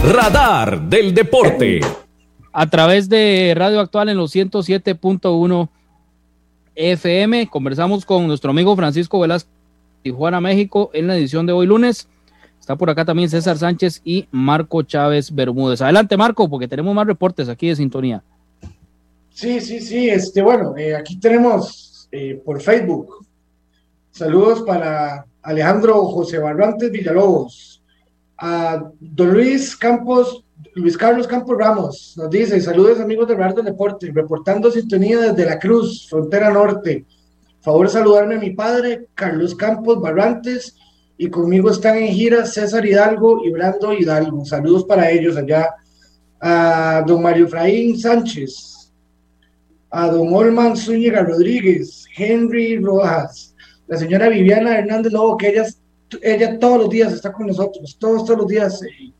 Radar 0.08 0.82
del 0.88 1.12
Deporte. 1.12 1.80
A 2.52 2.70
través 2.70 3.08
de 3.08 3.52
Radio 3.56 3.80
Actual 3.80 4.08
en 4.08 4.16
los 4.16 4.32
107.1 4.36 5.68
FM, 6.76 7.48
conversamos 7.48 8.06
con 8.06 8.28
nuestro 8.28 8.52
amigo 8.52 8.76
Francisco 8.76 9.18
Velázquez, 9.18 9.52
Tijuana, 10.02 10.40
México, 10.40 10.90
en 10.92 11.08
la 11.08 11.16
edición 11.16 11.44
de 11.44 11.52
hoy 11.52 11.66
lunes. 11.66 12.06
Está 12.60 12.76
por 12.76 12.88
acá 12.88 13.04
también 13.04 13.28
César 13.28 13.58
Sánchez 13.58 14.00
y 14.04 14.28
Marco 14.30 14.82
Chávez 14.84 15.34
Bermúdez. 15.34 15.82
Adelante, 15.82 16.16
Marco, 16.16 16.48
porque 16.48 16.68
tenemos 16.68 16.94
más 16.94 17.08
reportes 17.08 17.48
aquí 17.48 17.66
de 17.66 17.74
sintonía. 17.74 18.22
Sí, 19.30 19.60
sí, 19.60 19.80
sí. 19.80 20.08
Este, 20.08 20.40
bueno, 20.40 20.76
eh, 20.76 20.94
aquí 20.94 21.16
tenemos 21.16 22.08
eh, 22.12 22.40
por 22.44 22.60
Facebook. 22.60 23.26
Saludos 24.12 24.62
para 24.62 25.26
Alejandro 25.42 26.04
José 26.06 26.38
Barrantes 26.38 26.92
Villalobos, 26.92 27.75
a 28.38 28.90
don 29.00 29.32
Luis 29.32 29.76
Campos, 29.76 30.44
Luis 30.74 30.96
Carlos 30.96 31.26
Campos 31.26 31.56
Ramos, 31.58 32.14
nos 32.16 32.30
dice, 32.30 32.60
saludos 32.60 33.00
amigos 33.00 33.28
de 33.28 33.34
Radio 33.34 33.62
Deporte, 33.62 34.10
reportando 34.12 34.70
sintonía 34.70 35.18
desde 35.18 35.46
La 35.46 35.58
Cruz, 35.58 36.06
frontera 36.08 36.50
norte. 36.50 37.04
Favor 37.60 37.88
saludarme 37.88 38.36
a 38.36 38.40
mi 38.40 38.50
padre, 38.50 39.06
Carlos 39.14 39.54
Campos 39.54 40.00
Barrantes, 40.00 40.76
y 41.18 41.30
conmigo 41.30 41.70
están 41.70 41.96
en 41.96 42.12
gira 42.12 42.44
César 42.44 42.84
Hidalgo 42.84 43.44
y 43.44 43.50
Brando 43.50 43.92
Hidalgo. 43.92 44.44
Saludos 44.44 44.84
para 44.84 45.10
ellos 45.10 45.36
allá. 45.36 45.74
A 46.38 47.02
don 47.06 47.22
Mario 47.22 47.48
Fraín 47.48 47.98
Sánchez, 47.98 48.92
a 49.90 50.08
don 50.08 50.32
Olman 50.34 50.76
Zúñiga 50.76 51.22
Rodríguez, 51.22 52.04
Henry 52.14 52.78
Rojas, 52.78 53.54
la 53.86 53.96
señora 53.96 54.28
Viviana 54.28 54.78
Hernández 54.78 55.12
Lobo, 55.12 55.38
que 55.38 55.48
ellas 55.48 55.80
ella 56.22 56.58
todos 56.58 56.78
los 56.78 56.90
días 56.90 57.12
está 57.12 57.32
con 57.32 57.46
nosotros, 57.46 57.96
todos, 57.98 58.24
todos 58.24 58.40
los 58.40 58.48
días 58.48 58.82
eh, 58.82 59.12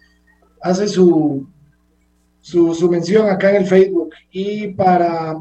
hace 0.62 0.88
su, 0.88 1.46
su, 2.40 2.90
mención 2.90 3.28
acá 3.28 3.50
en 3.50 3.56
el 3.56 3.66
Facebook. 3.66 4.10
Y 4.30 4.68
para 4.68 5.36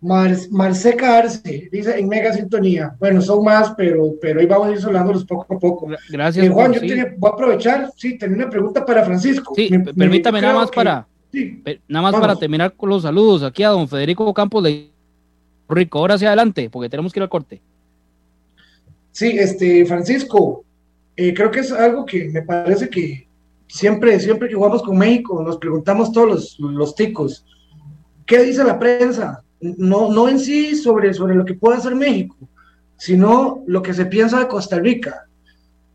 Mar, 0.00 0.36
Marseca 0.50 1.18
Arce, 1.18 1.68
dice 1.70 1.98
en 1.98 2.08
mega 2.08 2.32
sintonía. 2.32 2.94
Bueno, 2.98 3.20
son 3.20 3.44
más, 3.44 3.74
pero, 3.76 4.14
pero 4.20 4.40
ahí 4.40 4.46
vamos 4.46 4.68
a 4.68 4.72
ir 4.72 4.84
hablándolos 4.84 5.24
poco 5.24 5.54
a 5.54 5.58
poco. 5.58 5.88
Gracias. 6.08 6.46
Eh, 6.46 6.48
Juan, 6.48 6.72
yo 6.72 6.80
voy 6.80 7.30
a 7.30 7.32
aprovechar, 7.32 7.90
sí, 7.96 8.16
tenía 8.16 8.36
una 8.36 8.50
pregunta 8.50 8.84
para 8.84 9.04
Francisco. 9.04 9.54
Sí, 9.54 9.70
permítame 9.96 10.40
nada 10.40 10.54
más 10.54 10.70
para. 10.70 11.06
nada 11.88 12.02
más 12.02 12.20
para 12.20 12.36
terminar 12.36 12.74
con 12.74 12.88
los 12.88 13.02
saludos 13.02 13.42
aquí 13.42 13.62
a 13.62 13.68
don 13.68 13.88
Federico 13.88 14.32
Campos 14.32 14.64
de 14.64 14.90
Rico. 15.68 15.98
Ahora 15.98 16.14
hacia 16.14 16.28
adelante, 16.28 16.70
porque 16.70 16.88
tenemos 16.88 17.12
que 17.12 17.18
ir 17.18 17.22
al 17.22 17.28
corte. 17.28 17.60
Sí, 19.12 19.36
este, 19.38 19.84
Francisco, 19.86 20.64
eh, 21.16 21.34
creo 21.34 21.50
que 21.50 21.60
es 21.60 21.72
algo 21.72 22.04
que 22.06 22.28
me 22.28 22.42
parece 22.42 22.88
que 22.88 23.28
siempre, 23.66 24.18
siempre 24.20 24.48
que 24.48 24.54
jugamos 24.54 24.82
con 24.82 24.96
México, 24.96 25.42
nos 25.42 25.58
preguntamos 25.58 26.12
todos 26.12 26.28
los, 26.28 26.60
los 26.60 26.94
ticos, 26.94 27.44
¿qué 28.26 28.42
dice 28.42 28.64
la 28.64 28.78
prensa? 28.78 29.42
No, 29.60 30.10
no 30.10 30.28
en 30.28 30.38
sí 30.38 30.76
sobre, 30.76 31.12
sobre 31.12 31.34
lo 31.34 31.44
que 31.44 31.54
puede 31.54 31.78
hacer 31.78 31.94
México, 31.94 32.36
sino 32.96 33.62
lo 33.66 33.82
que 33.82 33.94
se 33.94 34.06
piensa 34.06 34.38
de 34.38 34.48
Costa 34.48 34.78
Rica, 34.78 35.26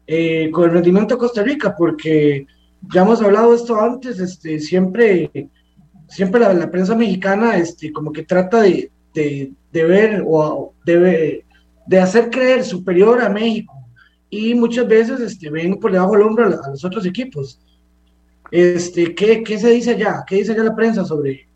eh, 0.08 0.52
con 0.52 0.66
el 0.66 0.72
rendimiento 0.72 1.16
de 1.16 1.20
Costa 1.20 1.42
Rica, 1.42 1.76
porque 1.76 2.46
ya 2.94 3.02
hemos 3.02 3.22
hablado 3.22 3.52
de 3.52 3.58
esto 3.58 3.80
antes, 3.80 4.20
este, 4.20 4.60
siempre, 4.60 5.32
siempre 6.08 6.42
la, 6.42 6.70
prensa 6.70 6.96
mexicana 6.96 7.58
este, 7.58 7.92
como 7.92 8.12
que 8.12 8.24
trata 8.24 8.62
de, 8.62 8.92
de, 9.14 9.52
de 9.72 9.84
ver 9.86 10.24
o 10.28 10.74
de, 10.86 11.45
de 11.86 12.00
hacer 12.00 12.30
creer 12.30 12.64
superior 12.64 13.22
a 13.22 13.30
México 13.30 13.74
y 14.30 14.54
muchas 14.54 14.88
veces 14.88 15.20
este, 15.20 15.50
ven 15.50 15.80
por 15.80 15.92
debajo 15.92 16.14
del 16.14 16.24
hombro 16.24 16.46
a, 16.46 16.70
los 16.70 16.84
otros 16.84 17.06
equipos. 17.06 17.60
Este, 18.52 19.14
¿qué, 19.16 19.44
¿Qué 19.44 19.58
se 19.58 19.70
dice 19.72 19.92
allá? 19.92 20.24
¿Qué 20.28 20.36
dice 20.38 20.52
allá 20.52 20.64
la 20.64 20.76
prensa 20.76 21.06
sobre, 21.06 21.48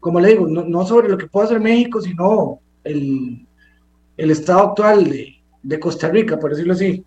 como 0.00 0.20
le 0.20 0.28
digo, 0.28 0.46
no, 0.46 0.86
sobre 0.86 1.08
lo 1.08 1.18
que 1.18 1.26
puede 1.26 1.46
hacer 1.46 1.60
México, 1.60 2.00
sino 2.00 2.60
el, 2.84 3.46
el 4.16 4.30
estado 4.30 4.60
actual 4.60 5.08
de, 5.08 5.36
de 5.62 5.80
Costa 5.80 6.08
Rica, 6.08 6.38
por 6.38 6.50
decirlo 6.50 6.72
así? 6.72 7.04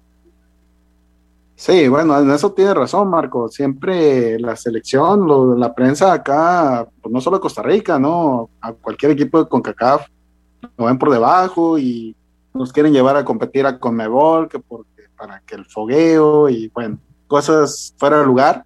Sí, 1.56 1.90
bueno, 1.90 2.18
en 2.18 2.32
eso 2.32 2.54
tiene 2.54 2.74
razón, 2.74 3.10
Marco. 3.10 3.50
Siempre 3.50 4.40
la 4.40 4.56
selección, 4.56 5.60
la 5.60 5.76
prensa 5.76 6.14
acá, 6.14 6.88
pues 7.02 7.12
no 7.12 7.20
solo 7.20 7.42
Costa 7.42 7.62
Rica, 7.62 8.00
¿no? 8.00 8.50
A 8.62 8.72
cualquier 8.72 9.12
equipo 9.12 9.44
de 9.44 9.50
CONCACAF 9.50 10.08
lo 10.78 10.86
ven 10.86 10.98
por 10.98 11.12
debajo 11.12 11.78
y 11.78 12.16
nos 12.54 12.74
quieren 12.74 12.94
llevar 12.94 13.16
a 13.16 13.26
competir 13.26 13.66
a 13.66 13.80
Conmebol, 13.80 14.50
que 14.50 14.60
porque, 14.60 15.04
para 15.18 15.42
que 15.42 15.56
el 15.56 15.66
fogueo 15.66 16.50
y 16.50 16.70
bueno, 16.70 17.00
cosas 17.28 17.94
fuera 17.98 18.20
de 18.20 18.26
lugar, 18.26 18.66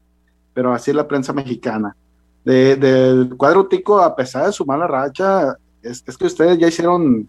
pero 0.54 0.74
así 0.74 0.92
es 0.92 0.98
la 0.98 1.08
prensa 1.08 1.34
mexicana. 1.34 1.96
del 2.44 3.36
cuadro 3.38 3.68
tico, 3.68 4.00
a 4.00 4.16
pesar 4.16 4.48
de 4.48 4.52
su 4.52 4.66
mala 4.66 4.88
racha, 4.88 5.56
es, 5.82 6.02
que 6.02 6.26
ustedes 6.26 6.58
ya 6.58 6.68
hicieron 6.68 7.28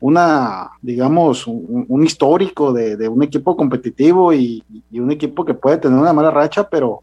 una, 0.00 0.70
digamos, 0.82 1.46
un, 1.46 2.04
histórico 2.04 2.72
de, 2.72 3.08
un 3.08 3.22
equipo 3.22 3.56
competitivo 3.56 4.32
y, 4.32 4.62
y, 4.90 5.00
un 5.00 5.10
equipo 5.10 5.44
que 5.44 5.54
puede 5.54 5.78
tener 5.78 5.98
una 5.98 6.12
mala 6.12 6.30
racha, 6.30 6.68
pero 6.68 7.02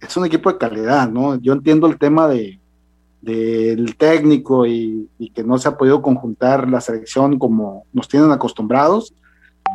es 0.00 0.16
un 0.16 0.26
equipo 0.26 0.52
de 0.52 0.58
calidad, 0.58 1.08
¿no? 1.08 1.36
Yo 1.36 1.52
entiendo 1.52 1.86
el 1.86 1.98
tema 1.98 2.28
de, 2.28 2.57
del 3.20 3.96
técnico 3.96 4.66
y, 4.66 5.08
que 5.34 5.42
no 5.42 5.58
se 5.58 5.68
ha 5.68 5.76
podido 5.76 6.02
conjuntar 6.02 6.68
la 6.68 6.80
selección 6.80 7.38
como 7.38 7.84
nos 7.92 8.08
tienen 8.08 8.30
acostumbrados, 8.30 9.14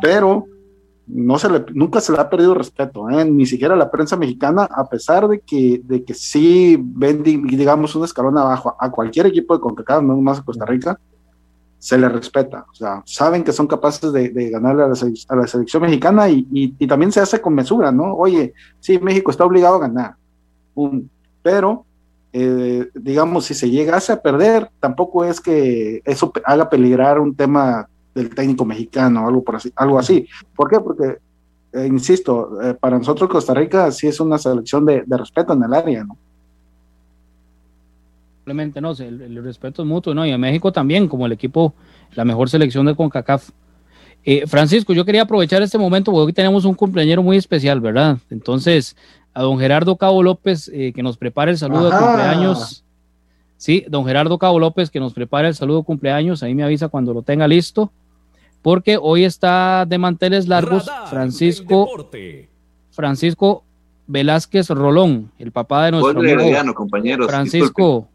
pero 0.00 0.46
no 1.06 1.38
se 1.38 1.50
le, 1.50 1.64
nunca 1.74 2.00
se 2.00 2.12
le 2.12 2.18
ha 2.18 2.30
perdido 2.30 2.54
respeto, 2.54 3.10
¿eh? 3.10 3.24
ni 3.24 3.44
siquiera 3.46 3.76
la 3.76 3.90
prensa 3.90 4.16
mexicana, 4.16 4.68
a 4.70 4.88
pesar 4.88 5.28
de 5.28 5.40
que, 5.40 5.82
de 5.84 6.02
que 6.02 6.14
sí 6.14 6.78
ven, 6.80 7.22
digamos, 7.22 7.94
un 7.94 8.04
escalón 8.04 8.38
abajo 8.38 8.74
a 8.78 8.90
cualquier 8.90 9.26
equipo 9.26 9.54
de 9.54 9.60
CONCACAF, 9.60 10.02
no 10.02 10.16
más 10.16 10.40
a 10.40 10.44
Costa 10.44 10.64
Rica, 10.64 10.98
se 11.78 11.98
le 11.98 12.08
respeta, 12.08 12.64
o 12.70 12.74
sea, 12.74 13.02
saben 13.04 13.44
que 13.44 13.52
son 13.52 13.66
capaces 13.66 14.10
de, 14.10 14.30
de 14.30 14.48
ganarle 14.48 14.84
a 14.84 14.88
la, 15.36 15.46
selección 15.46 15.82
mexicana 15.82 16.30
y, 16.30 16.46
y, 16.50 16.86
también 16.86 17.12
se 17.12 17.20
hace 17.20 17.42
con 17.42 17.54
mesura, 17.54 17.92
¿no? 17.92 18.14
Oye, 18.14 18.54
sí, 18.80 18.98
México 18.98 19.30
está 19.30 19.44
obligado 19.44 19.74
a 19.74 19.80
ganar, 19.80 20.14
pero 21.42 21.84
eh, 22.36 22.90
digamos, 22.94 23.44
si 23.44 23.54
se 23.54 23.70
llegase 23.70 24.10
a 24.10 24.20
perder, 24.20 24.68
tampoco 24.80 25.24
es 25.24 25.40
que 25.40 26.02
eso 26.04 26.32
haga 26.44 26.68
peligrar 26.68 27.20
un 27.20 27.36
tema 27.36 27.88
del 28.12 28.34
técnico 28.34 28.64
mexicano, 28.64 29.24
algo, 29.28 29.44
por 29.44 29.54
así, 29.54 29.72
algo 29.76 30.00
así. 30.00 30.26
¿Por 30.56 30.68
qué? 30.68 30.80
Porque, 30.80 31.18
eh, 31.72 31.86
insisto, 31.86 32.60
eh, 32.60 32.74
para 32.74 32.98
nosotros 32.98 33.30
Costa 33.30 33.54
Rica 33.54 33.88
sí 33.92 34.08
es 34.08 34.18
una 34.18 34.36
selección 34.36 34.84
de, 34.84 35.04
respeto 35.06 35.52
en 35.52 35.62
el 35.62 35.72
área, 35.72 36.02
¿no? 36.02 36.18
Simplemente 38.38 38.80
no, 38.80 38.90
el, 38.90 39.40
respeto 39.44 39.82
es 39.82 39.88
mutuo, 39.88 40.12
¿no? 40.12 40.26
Y 40.26 40.30
en 40.30 40.40
México 40.40 40.72
también, 40.72 41.06
como 41.06 41.26
el 41.26 41.32
equipo, 41.32 41.72
la 42.16 42.24
mejor 42.24 42.50
selección 42.50 42.84
de 42.86 42.96
CONCACAF. 42.96 43.50
Francisco, 44.46 44.92
yo 44.92 45.04
quería 45.04 45.22
aprovechar 45.22 45.62
este 45.62 45.78
momento 45.78 46.10
porque 46.10 46.26
hoy 46.26 46.32
tenemos 46.32 46.64
un 46.64 46.74
cumpleañero 46.74 47.22
muy 47.22 47.36
especial, 47.36 47.80
¿verdad? 47.80 48.18
Entonces, 48.28 48.96
a 49.34 49.42
don 49.42 49.58
Gerardo 49.58 49.96
Cabo 49.96 50.22
López 50.22 50.70
eh, 50.72 50.92
que 50.94 51.02
nos 51.02 51.16
prepare 51.16 51.50
el 51.50 51.58
saludo 51.58 51.90
de 51.90 51.98
cumpleaños. 51.98 52.84
Sí, 53.56 53.84
don 53.88 54.06
Gerardo 54.06 54.38
Cabo 54.38 54.58
López 54.58 54.90
que 54.90 55.00
nos 55.00 55.12
prepare 55.12 55.48
el 55.48 55.54
saludo 55.54 55.78
de 55.78 55.84
cumpleaños, 55.84 56.42
ahí 56.42 56.54
me 56.54 56.62
avisa 56.62 56.88
cuando 56.88 57.12
lo 57.12 57.22
tenga 57.22 57.48
listo, 57.48 57.92
porque 58.62 58.98
hoy 59.00 59.24
está 59.24 59.84
de 59.86 59.98
manteles 59.98 60.48
largos 60.48 60.90
Francisco 61.10 62.08
Francisco 62.90 63.64
Velázquez 64.06 64.70
Rolón, 64.70 65.32
el 65.38 65.50
papá 65.50 65.86
de 65.86 65.92
nuestro 65.92 66.20
amigo 66.20 66.74
compañeros, 66.74 67.26
Francisco. 67.26 68.08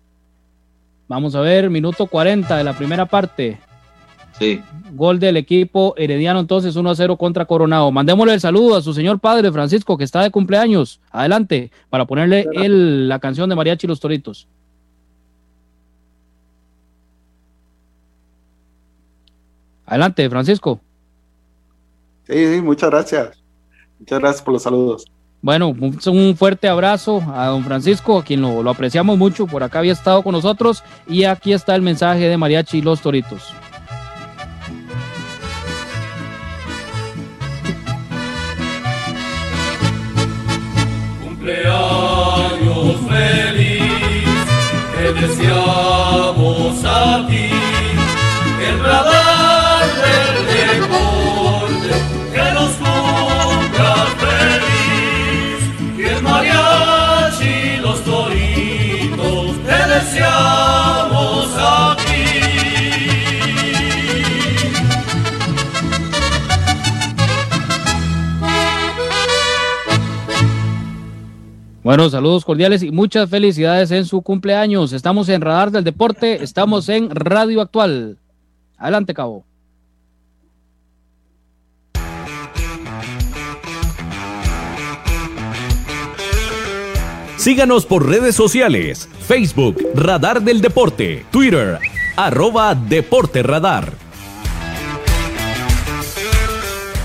Vamos 1.07 1.34
a 1.36 1.41
ver, 1.41 1.70
minuto 1.70 2.05
40 2.05 2.55
de 2.55 2.63
la 2.63 2.74
primera 2.74 3.05
parte. 3.05 3.57
Sí. 4.40 4.62
Gol 4.94 5.20
del 5.20 5.38
equipo 5.38 5.94
herediano 5.98 6.40
entonces 6.40 6.76
1 6.76 6.90
a 6.90 6.96
0 6.96 7.18
contra 7.18 7.46
Coronado. 7.46 7.92
Mandémosle 7.92 8.34
el 8.34 8.40
saludo 8.40 8.78
a 8.78 8.82
su 8.82 8.94
señor 8.94 9.20
padre 9.20 9.52
Francisco 9.52 9.98
que 9.98 10.06
está 10.06 10.24
de 10.24 10.32
cumpleaños. 10.32 11.00
Adelante 11.12 11.72
para 11.90 12.06
ponerle 12.06 12.48
el, 12.54 13.10
la 13.10 13.20
canción 13.20 13.50
de 13.50 13.56
Mariachi 13.56 13.86
Los 13.86 14.00
Toritos. 14.00 14.48
Adelante, 19.86 20.30
Francisco. 20.30 20.80
Sí, 22.28 22.56
sí, 22.56 22.62
muchas 22.62 22.90
gracias. 22.92 23.44
Muchas 24.00 24.20
gracias 24.20 24.42
por 24.42 24.54
los 24.54 24.64
saludos. 24.64 25.06
Bueno, 25.42 25.70
un 25.70 26.36
fuerte 26.36 26.68
abrazo 26.68 27.24
a 27.34 27.48
don 27.48 27.64
Francisco, 27.64 28.20
a 28.20 28.24
quien 28.24 28.42
lo, 28.42 28.62
lo, 28.62 28.70
apreciamos 28.70 29.18
mucho. 29.18 29.48
Por 29.48 29.64
acá 29.64 29.80
había 29.80 29.94
estado 29.94 30.22
con 30.22 30.34
nosotros. 30.34 30.84
Y 31.08 31.24
aquí 31.24 31.54
está 31.54 31.76
el 31.76 31.82
mensaje 31.82 32.28
de 32.28 32.38
Mariachi 32.38 32.82
Los 32.82 33.02
Toritos. 33.02 33.54
be. 47.30 47.68
Bueno, 71.90 72.08
saludos 72.08 72.46
cordiales 72.46 72.84
y 72.84 72.92
muchas 72.92 73.32
felicidades 73.32 73.90
en 73.90 74.06
su 74.06 74.22
cumpleaños. 74.22 74.94
Estamos 74.94 75.28
en 75.28 75.42
Radar 75.42 75.72
del 75.72 75.84
Deporte, 75.84 76.44
estamos 76.44 76.88
en 76.88 77.10
Radio 77.10 77.62
Actual. 77.62 78.20
Adelante, 78.78 79.16
Cabo. 79.16 79.44
Síganos 87.38 87.88
por 87.88 88.08
redes 88.08 88.36
sociales, 88.36 89.10
Facebook, 89.22 89.84
Radar 89.96 90.44
del 90.44 90.62
Deporte, 90.62 91.26
Twitter, 91.32 91.80
arroba 92.16 92.76
Deporte 92.76 93.42
Radar. 93.42 93.94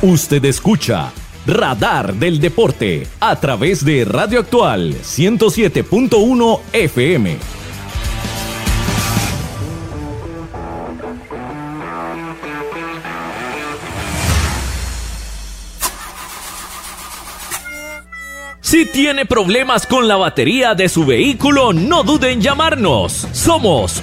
Usted 0.03 0.45
escucha 0.45 1.11
Radar 1.47 2.15
del 2.15 2.41
Deporte 2.41 3.07
a 3.21 3.39
través 3.39 3.85
de 3.85 4.07
Radio 4.07 4.41
Actual 4.41 4.95
107.1 4.95 6.61
FM. 6.73 7.37
Si 18.63 18.87
tiene 18.87 19.27
problemas 19.27 19.87
con 19.87 20.09
la 20.09 20.17
batería 20.17 20.75
de 20.75 20.89
su 20.89 21.05
vehículo, 21.05 21.75
no 21.75 22.03
dude 22.03 22.33
en 22.33 22.41
llamarnos. 22.41 23.29
Somos 23.33 24.03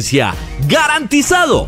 ¡Garantizado! 0.67 1.67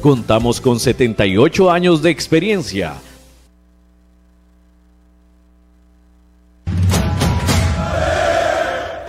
Contamos 0.00 0.60
con 0.60 0.80
78 0.80 1.70
años 1.70 2.02
de 2.02 2.10
experiencia. 2.10 2.94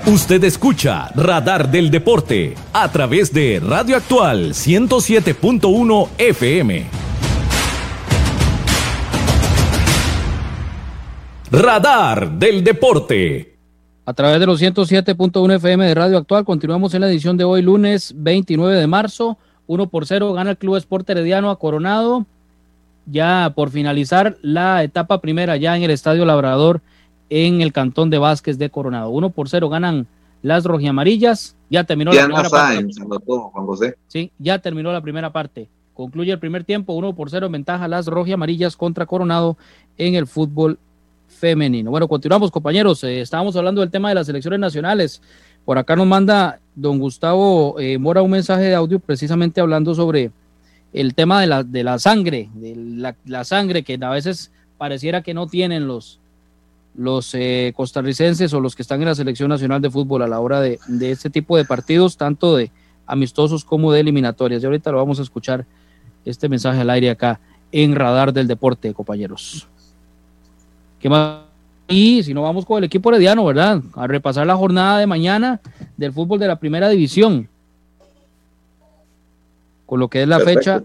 Usted 0.06 0.44
escucha 0.44 1.10
Radar 1.16 1.70
del 1.70 1.92
Deporte 1.92 2.56
a 2.74 2.92
través 2.92 3.32
de 3.32 3.62
Radio 3.64 3.96
Actual 3.96 4.50
107.1 4.54 6.08
FM. 6.18 6.86
Radar 11.52 12.32
del 12.32 12.64
Deporte. 12.64 13.56
A 14.06 14.14
través 14.14 14.40
de 14.40 14.46
los 14.48 14.60
107.1 14.60 15.56
FM 15.56 15.86
de 15.86 15.94
Radio 15.94 16.18
Actual, 16.18 16.44
continuamos 16.44 16.94
en 16.96 17.02
la 17.02 17.10
edición 17.10 17.38
de 17.38 17.44
hoy, 17.44 17.62
lunes 17.62 18.12
29 18.18 18.76
de 18.76 18.88
marzo. 18.88 19.38
1 19.70 19.86
por 19.86 20.08
0 20.08 20.34
gana 20.34 20.50
el 20.50 20.58
Club 20.58 20.78
Esporte 20.78 21.12
Herediano 21.12 21.52
a 21.52 21.60
Coronado. 21.60 22.26
Ya 23.06 23.54
por 23.56 23.70
finalizar 23.70 24.36
la 24.42 24.84
etapa 24.84 25.22
primera, 25.22 25.58
ya 25.58 25.78
en 25.78 25.84
el 25.84 25.92
Estadio 25.92 26.26
Labrador, 26.26 26.82
en 27.30 27.62
el 27.62 27.72
Cantón 27.72 28.10
de 28.10 28.18
Vázquez 28.18 28.58
de 28.58 28.72
Coronado. 28.72 29.12
1 29.12 29.30
por 29.30 29.48
0 29.48 29.70
ganan 29.70 30.08
las 30.42 30.66
rojiamarillas. 30.66 31.56
Ya 31.70 31.84
terminó 31.84 32.12
la 32.12 32.26
primera 32.26 32.50
parte. 32.50 32.88
Juan 33.28 33.66
José. 33.68 33.96
Sí, 34.08 34.32
ya 34.40 34.58
terminó 34.58 34.92
la 34.92 35.02
primera 35.02 35.32
parte. 35.32 35.70
Concluye 35.94 36.32
el 36.32 36.40
primer 36.40 36.64
tiempo, 36.64 36.94
1 36.94 37.14
por 37.14 37.30
0 37.30 37.46
en 37.46 37.52
ventaja 37.52 37.88
las 37.88 38.08
rojiamarillas 38.08 38.76
contra 38.76 39.06
Coronado 39.06 39.56
en 40.00 40.16
el 40.16 40.26
fútbol 40.26 40.80
femenino. 41.28 41.92
Bueno, 41.92 42.08
continuamos, 42.08 42.50
compañeros. 42.50 43.04
Eh, 43.04 43.22
estábamos 43.22 43.56
hablando 43.56 43.82
del 43.82 43.92
tema 43.92 44.10
de 44.10 44.16
las 44.16 44.28
elecciones 44.30 44.60
nacionales. 44.60 45.22
Por 45.70 45.78
acá 45.78 45.96
nos 45.96 46.08
manda 46.08 46.60
don 46.74 46.98
Gustavo 46.98 47.80
eh, 47.80 48.00
Mora 48.00 48.24
un 48.24 48.32
mensaje 48.32 48.64
de 48.64 48.74
audio 48.74 48.98
precisamente 48.98 49.62
hablando 49.62 49.94
sobre 49.94 50.32
el 50.94 51.14
tema 51.14 51.40
de 51.42 51.46
la, 51.46 51.64
de 51.64 51.84
la 51.84 52.00
sangre, 52.00 52.50
de 52.56 53.14
la, 53.28 53.44
sangre 53.44 53.84
que 53.84 54.00
a 54.02 54.10
veces 54.10 54.52
pareciera 54.80 55.22
que 55.22 55.36
no 55.36 55.46
tienen 55.46 55.86
los, 55.86 56.20
los 56.96 57.36
eh, 57.36 57.72
costarricenses 57.78 58.52
o 58.52 58.60
los 58.60 58.76
que 58.76 58.82
están 58.82 59.00
en 59.02 59.10
la 59.10 59.14
selección 59.14 59.50
nacional 59.50 59.80
de 59.80 59.92
fútbol 59.92 60.24
a 60.24 60.28
la 60.28 60.40
hora 60.40 60.60
de, 60.60 60.80
de 60.88 61.12
este 61.12 61.30
tipo 61.30 61.56
de 61.56 61.66
partidos, 61.66 62.18
tanto 62.18 62.56
de 62.56 62.72
amistosos 63.06 63.64
como 63.64 63.92
de 63.92 64.00
eliminatorias. 64.00 64.64
Y 64.64 64.66
ahorita 64.66 64.92
lo 64.92 64.98
vamos 64.98 65.20
a 65.20 65.22
escuchar 65.22 65.68
este 66.26 66.50
mensaje 66.50 66.82
al 66.82 66.90
aire 66.90 67.12
acá 67.12 67.40
en 67.72 67.94
Radar 67.94 68.34
del 68.34 68.48
Deporte, 68.48 68.92
compañeros. 68.96 69.68
¿Qué 71.00 71.10
más? 71.10 71.49
Y 71.90 72.22
si 72.22 72.36
no 72.36 72.44
vamos 72.44 72.66
con 72.66 72.78
el 72.78 72.84
equipo 72.84 73.10
herediano, 73.10 73.44
¿verdad? 73.44 73.82
A 73.96 74.06
repasar 74.06 74.46
la 74.46 74.56
jornada 74.56 75.00
de 75.00 75.08
mañana 75.08 75.60
del 75.98 76.14
fútbol 76.14 76.40
de 76.40 76.48
la 76.48 76.60
primera 76.60 76.88
división. 76.88 77.50
Con 79.88 80.00
lo 80.00 80.08
que 80.08 80.22
es 80.22 80.28
la 80.28 80.40
fecha. 80.40 80.84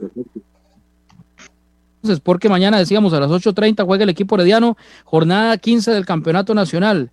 Entonces, 1.97 2.21
porque 2.21 2.49
mañana 2.49 2.79
decíamos 2.79 3.13
a 3.13 3.21
las 3.21 3.31
8.30 3.31 3.85
juega 3.85 4.05
el 4.05 4.11
equipo 4.11 4.35
herediano, 4.37 4.79
jornada 5.05 5.59
15 5.59 5.91
del 5.91 6.07
campeonato 6.07 6.55
nacional. 6.55 7.11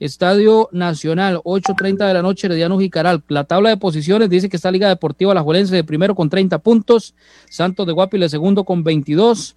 Estadio 0.00 0.68
Nacional, 0.72 1.36
8.30 1.44 2.06
de 2.06 2.14
la 2.14 2.22
noche, 2.22 2.46
Herediano 2.46 2.78
Jicaral. 2.78 3.22
La 3.28 3.44
tabla 3.44 3.70
de 3.70 3.76
posiciones 3.76 4.28
dice 4.28 4.48
que 4.48 4.56
está 4.56 4.70
Liga 4.70 4.88
Deportiva 4.88 5.34
La 5.34 5.42
Juelense 5.42 5.74
de 5.74 5.84
primero 5.84 6.14
con 6.14 6.28
30 6.28 6.58
puntos, 6.58 7.14
Santos 7.48 7.86
de 7.86 7.92
Guapile 7.92 8.28
segundo 8.28 8.64
con 8.64 8.82
22, 8.82 9.54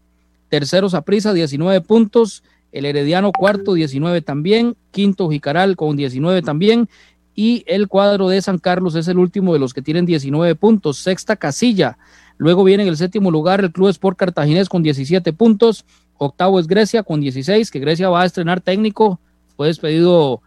tercero 0.50 0.90
Saprisa 0.90 1.34
19 1.34 1.82
puntos, 1.82 2.44
el 2.72 2.86
Herediano 2.86 3.32
cuarto 3.32 3.74
19 3.74 4.22
también, 4.22 4.76
quinto 4.92 5.30
Jicaral 5.30 5.76
con 5.76 5.96
19 5.96 6.42
también. 6.42 6.90
Y 7.36 7.64
el 7.68 7.88
cuadro 7.88 8.30
de 8.30 8.42
San 8.42 8.58
Carlos 8.58 8.96
es 8.96 9.08
el 9.08 9.20
último 9.20 9.54
de 9.54 9.60
los 9.60 9.74
que 9.74 9.82
tienen 9.82 10.06
19 10.06 10.56
puntos, 10.56 10.98
sexta 10.98 11.36
casilla. 11.36 11.98
Luego 12.38 12.64
viene 12.64 12.84
en 12.84 12.90
el 12.90 12.98
séptimo 12.98 13.32
lugar 13.32 13.60
el 13.62 13.72
Club 13.72 13.90
Sport 13.90 14.18
Cartaginés 14.18 14.70
con 14.70 14.84
17 14.84 15.34
puntos, 15.34 15.86
octavo 16.18 16.60
es 16.60 16.68
Grecia 16.68 17.04
con 17.04 17.22
16, 17.22 17.70
que 17.72 17.80
Grecia 17.80 18.10
va 18.10 18.22
a 18.22 18.26
estrenar 18.26 18.62
técnico, 18.62 19.20
fue 19.56 19.68
despedido 19.68 20.42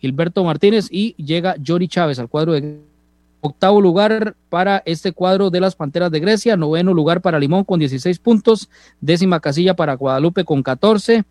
Gilberto 0.00 0.44
Martínez 0.44 0.88
y 0.90 1.14
llega 1.16 1.56
Jory 1.64 1.88
Chávez 1.88 2.18
al 2.18 2.28
cuadro 2.28 2.52
de 2.52 2.80
octavo 3.40 3.80
lugar 3.80 4.36
para 4.48 4.82
este 4.86 5.12
cuadro 5.12 5.50
de 5.50 5.60
las 5.60 5.76
Panteras 5.76 6.10
de 6.10 6.20
Grecia, 6.20 6.56
noveno 6.56 6.94
lugar 6.94 7.20
para 7.20 7.38
Limón 7.38 7.64
con 7.64 7.78
16 7.78 8.18
puntos, 8.18 8.70
décima 9.00 9.40
casilla 9.40 9.76
para 9.76 9.94
Guadalupe 9.94 10.44
con 10.44 10.62
14, 10.62 11.24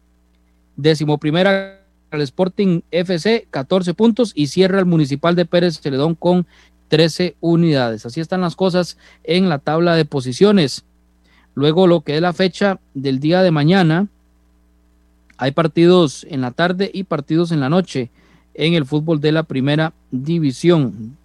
décimo 0.75 1.17
primera 1.17 1.79
el 2.11 2.21
Sporting 2.21 2.81
FC 2.91 3.47
14 3.49 3.93
puntos 3.93 4.31
y 4.35 4.47
cierra 4.47 4.79
el 4.79 4.85
Municipal 4.85 5.35
de 5.35 5.45
Pérez 5.45 5.79
Celedón 5.79 6.15
con 6.15 6.45
13 6.89 7.35
unidades. 7.39 8.05
Así 8.05 8.19
están 8.19 8.41
las 8.41 8.55
cosas 8.55 8.97
en 9.23 9.49
la 9.49 9.59
tabla 9.59 9.95
de 9.95 10.05
posiciones. 10.05 10.85
Luego 11.55 11.87
lo 11.87 12.01
que 12.01 12.15
es 12.15 12.21
la 12.21 12.33
fecha 12.33 12.79
del 12.93 13.19
día 13.19 13.41
de 13.41 13.51
mañana, 13.51 14.07
hay 15.37 15.51
partidos 15.51 16.25
en 16.29 16.41
la 16.41 16.51
tarde 16.51 16.89
y 16.93 17.03
partidos 17.03 17.51
en 17.51 17.59
la 17.59 17.69
noche 17.69 18.11
en 18.53 18.75
el 18.75 18.85
fútbol 18.85 19.19
de 19.19 19.31
la 19.31 19.43
primera 19.43 19.93
división. 20.11 21.17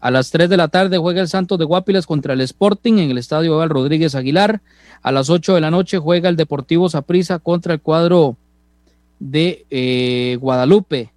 A 0.00 0.10
las 0.10 0.30
3 0.30 0.48
de 0.48 0.56
la 0.56 0.68
tarde 0.68 0.98
juega 0.98 1.20
el 1.20 1.28
Santos 1.28 1.58
de 1.58 1.64
Guapiles 1.64 2.06
contra 2.06 2.34
el 2.34 2.40
Sporting 2.40 2.94
en 2.94 3.10
el 3.10 3.18
estadio 3.18 3.54
Eval 3.54 3.70
Rodríguez 3.70 4.14
Aguilar. 4.14 4.60
A 5.02 5.12
las 5.12 5.30
8 5.30 5.54
de 5.54 5.60
la 5.60 5.70
noche 5.70 5.98
juega 5.98 6.28
el 6.28 6.36
Deportivo 6.36 6.88
Saprissa 6.88 7.38
contra 7.38 7.74
el 7.74 7.80
cuadro 7.80 8.36
de 9.18 9.66
eh, 9.70 10.36
Guadalupe. 10.40 11.12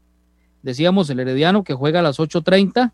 Decíamos 0.64 1.10
el 1.10 1.20
Herediano 1.20 1.64
que 1.64 1.74
juega 1.74 2.00
a 2.00 2.04
las 2.04 2.20
8.30, 2.20 2.92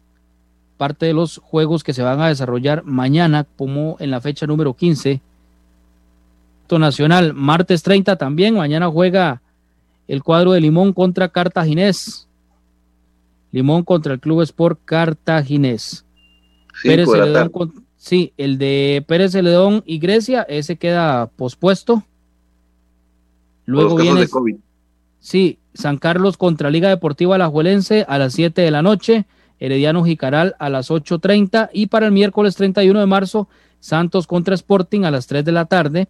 parte 0.78 1.06
de 1.06 1.14
los 1.14 1.38
juegos 1.38 1.84
que 1.84 1.94
se 1.94 2.04
van 2.04 2.22
a 2.22 2.28
desarrollar 2.28 2.84
mañana, 2.84 3.46
como 3.58 3.98
en 4.00 4.12
la 4.12 4.22
fecha 4.22 4.46
número 4.46 4.74
15. 4.74 5.22
Nacional, 6.72 7.34
martes 7.34 7.84
30 7.84 8.16
también, 8.16 8.56
mañana 8.56 8.90
juega 8.90 9.42
el 10.08 10.24
cuadro 10.24 10.52
de 10.52 10.62
Limón 10.62 10.94
contra 10.94 11.30
Cartaginés. 11.30 12.28
Limón 13.52 13.84
contra 13.84 14.14
el 14.14 14.20
Club 14.20 14.42
Sport 14.42 14.80
Cartaginés. 14.84 16.06
Pérez 16.84 17.08
sí, 17.96 18.34
el 18.36 18.58
de 18.58 19.06
Pérez 19.08 19.32
Celedón 19.32 19.84
y 19.86 20.00
Grecia, 20.00 20.42
ese 20.44 20.76
queda 20.76 21.28
pospuesto. 21.28 22.04
Luego 23.66 23.96
viene. 23.96 24.28
Sí, 25.26 25.58
San 25.74 25.98
Carlos 25.98 26.38
contra 26.38 26.70
Liga 26.70 26.88
Deportiva 26.88 27.34
Alajuelense 27.34 28.06
a 28.08 28.20
las 28.20 28.34
7 28.34 28.62
de 28.62 28.70
la 28.70 28.84
noche, 28.84 29.26
Herediano 29.60 30.06
Jicaral 30.06 30.56
a 30.60 30.70
las 30.70 30.92
8.30 30.92 31.72
y 31.74 31.88
para 31.88 32.06
el 32.06 32.12
miércoles 32.12 32.56
31 32.56 33.00
de 33.00 33.06
marzo, 33.08 33.50
Santos 33.80 34.28
contra 34.28 34.54
Sporting 34.54 35.02
a 35.02 35.10
las 35.10 35.26
3 35.26 35.44
de 35.44 35.52
la 35.52 35.66
tarde. 35.66 36.08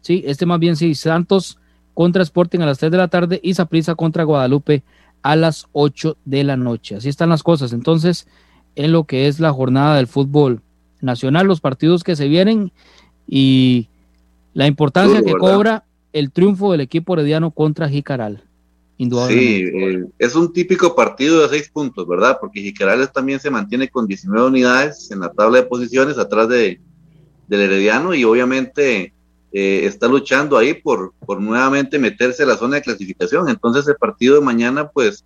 Sí, 0.00 0.24
este 0.26 0.46
más 0.46 0.58
bien 0.58 0.74
sí, 0.74 0.96
Santos 0.96 1.60
contra 1.94 2.24
Sporting 2.24 2.58
a 2.58 2.66
las 2.66 2.78
3 2.78 2.90
de 2.90 2.98
la 2.98 3.06
tarde 3.06 3.38
y 3.40 3.54
Saprissa 3.54 3.94
contra 3.94 4.24
Guadalupe 4.24 4.82
a 5.22 5.36
las 5.36 5.68
8 5.70 6.16
de 6.24 6.42
la 6.42 6.56
noche. 6.56 6.96
Así 6.96 7.08
están 7.08 7.28
las 7.28 7.44
cosas. 7.44 7.72
Entonces, 7.72 8.26
en 8.74 8.90
lo 8.90 9.04
que 9.04 9.28
es 9.28 9.38
la 9.38 9.52
jornada 9.52 9.94
del 9.94 10.08
fútbol 10.08 10.60
nacional, 11.00 11.46
los 11.46 11.60
partidos 11.60 12.02
que 12.02 12.16
se 12.16 12.26
vienen 12.26 12.72
y 13.28 13.86
la 14.54 14.66
importancia 14.66 15.22
que 15.22 15.34
cobra 15.34 15.84
el 16.12 16.32
triunfo 16.32 16.72
del 16.72 16.80
equipo 16.80 17.14
herediano 17.14 17.52
contra 17.52 17.88
Jicaral. 17.88 18.42
Sí, 18.98 19.64
eh, 19.74 20.04
es 20.18 20.34
un 20.34 20.52
típico 20.52 20.94
partido 20.94 21.42
de 21.42 21.48
seis 21.50 21.68
puntos, 21.68 22.08
¿verdad? 22.08 22.38
Porque 22.40 22.62
Jicarales 22.62 23.12
también 23.12 23.38
se 23.40 23.50
mantiene 23.50 23.88
con 23.88 24.06
19 24.06 24.46
unidades 24.46 25.10
en 25.10 25.20
la 25.20 25.30
tabla 25.30 25.58
de 25.58 25.66
posiciones 25.66 26.16
atrás 26.16 26.48
de, 26.48 26.80
del 27.46 27.60
Herediano 27.60 28.14
y 28.14 28.24
obviamente 28.24 29.12
eh, 29.52 29.82
está 29.84 30.08
luchando 30.08 30.56
ahí 30.56 30.74
por, 30.74 31.12
por 31.24 31.40
nuevamente 31.40 31.98
meterse 31.98 32.42
a 32.42 32.46
la 32.46 32.56
zona 32.56 32.76
de 32.76 32.82
clasificación. 32.82 33.48
Entonces 33.48 33.86
el 33.86 33.96
partido 33.96 34.36
de 34.36 34.40
mañana 34.40 34.88
pues 34.88 35.24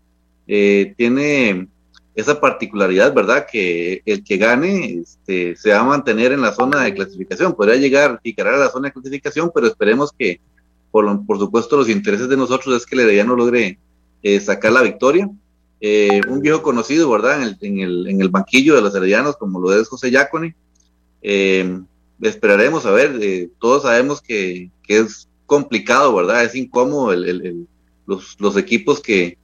eh, 0.49 0.95
tiene 0.97 1.69
esa 2.17 2.41
particularidad, 2.41 3.15
¿verdad? 3.15 3.47
Que 3.51 4.03
el 4.05 4.25
que 4.25 4.37
gane 4.37 5.01
este, 5.01 5.55
se 5.55 5.71
va 5.71 5.81
a 5.81 5.85
mantener 5.85 6.33
en 6.33 6.41
la 6.41 6.53
zona 6.53 6.83
de 6.83 6.95
clasificación. 6.95 7.55
Podría 7.55 7.77
llegar 7.77 8.21
Jicarales 8.25 8.61
a 8.61 8.65
la 8.65 8.71
zona 8.71 8.89
de 8.89 8.95
clasificación, 8.95 9.53
pero 9.55 9.69
esperemos 9.69 10.11
que 10.19 10.41
por, 10.91 11.27
por 11.27 11.39
supuesto, 11.39 11.77
los 11.77 11.89
intereses 11.89 12.29
de 12.29 12.37
nosotros 12.37 12.77
es 12.77 12.87
que 12.87 12.95
el 12.97 13.03
Herediano 13.03 13.37
logre 13.37 13.79
eh, 14.23 14.41
sacar 14.41 14.73
la 14.73 14.83
victoria. 14.83 15.29
Eh, 15.81 16.21
un 16.29 16.41
viejo 16.41 16.63
conocido, 16.63 17.09
¿verdad? 17.11 17.43
En 17.43 17.49
el, 17.49 17.57
en, 17.61 17.81
el, 17.81 18.07
en 18.09 18.21
el, 18.21 18.29
banquillo 18.29 18.75
de 18.75 18.83
los 18.83 18.95
Heredianos, 18.95 19.37
como 19.37 19.61
lo 19.61 19.73
es 19.73 19.89
José 19.89 20.11
Yacone. 20.11 20.55
Eh, 21.23 21.81
esperaremos 22.21 22.85
a 22.85 22.91
ver, 22.91 23.49
todos 23.59 23.85
sabemos 23.85 24.21
que, 24.21 24.71
que, 24.83 24.99
es 24.99 25.29
complicado, 25.47 26.15
¿verdad? 26.15 26.45
Es 26.45 26.55
incómodo 26.55 27.13
el, 27.13 27.67
los, 28.07 28.37
los, 28.39 28.57
equipos 28.59 29.01
que, 29.01 29.39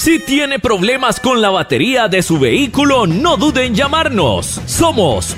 Si 0.03 0.19
tiene 0.19 0.57
problemas 0.57 1.19
con 1.19 1.41
la 1.41 1.51
batería 1.51 2.07
de 2.07 2.23
su 2.23 2.39
vehículo, 2.39 3.05
no 3.05 3.37
duden 3.37 3.65
en 3.65 3.75
llamarnos. 3.75 4.59
Somos 4.65 5.37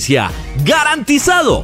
¡Garantizado! 0.63 1.63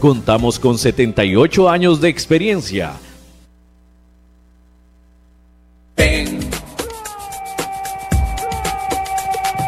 Contamos 0.00 0.58
con 0.58 0.78
78 0.78 1.68
años 1.68 2.00
de 2.00 2.08
experiencia. 2.08 2.92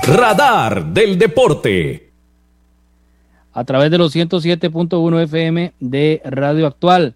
Radar 0.05 0.87
del 0.87 1.17
Deporte. 1.17 2.11
A 3.53 3.65
través 3.65 3.91
de 3.91 3.99
los 3.99 4.15
107.1 4.17 5.23
FM 5.23 5.75
de 5.79 6.21
Radio 6.25 6.67
Actual. 6.67 7.15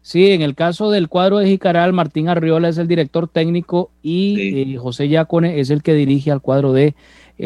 Sí, 0.00 0.32
en 0.32 0.42
el 0.42 0.54
caso 0.54 0.90
del 0.90 1.08
cuadro 1.08 1.38
de 1.38 1.46
Jicaral, 1.46 1.92
Martín 1.92 2.28
Arriola 2.28 2.68
es 2.68 2.78
el 2.78 2.88
director 2.88 3.28
técnico 3.28 3.90
y 4.02 4.74
eh, 4.74 4.76
José 4.78 5.08
Yacone 5.08 5.60
es 5.60 5.70
el 5.70 5.82
que 5.82 5.94
dirige 5.94 6.32
al 6.32 6.40
cuadro 6.40 6.72
de 6.72 6.94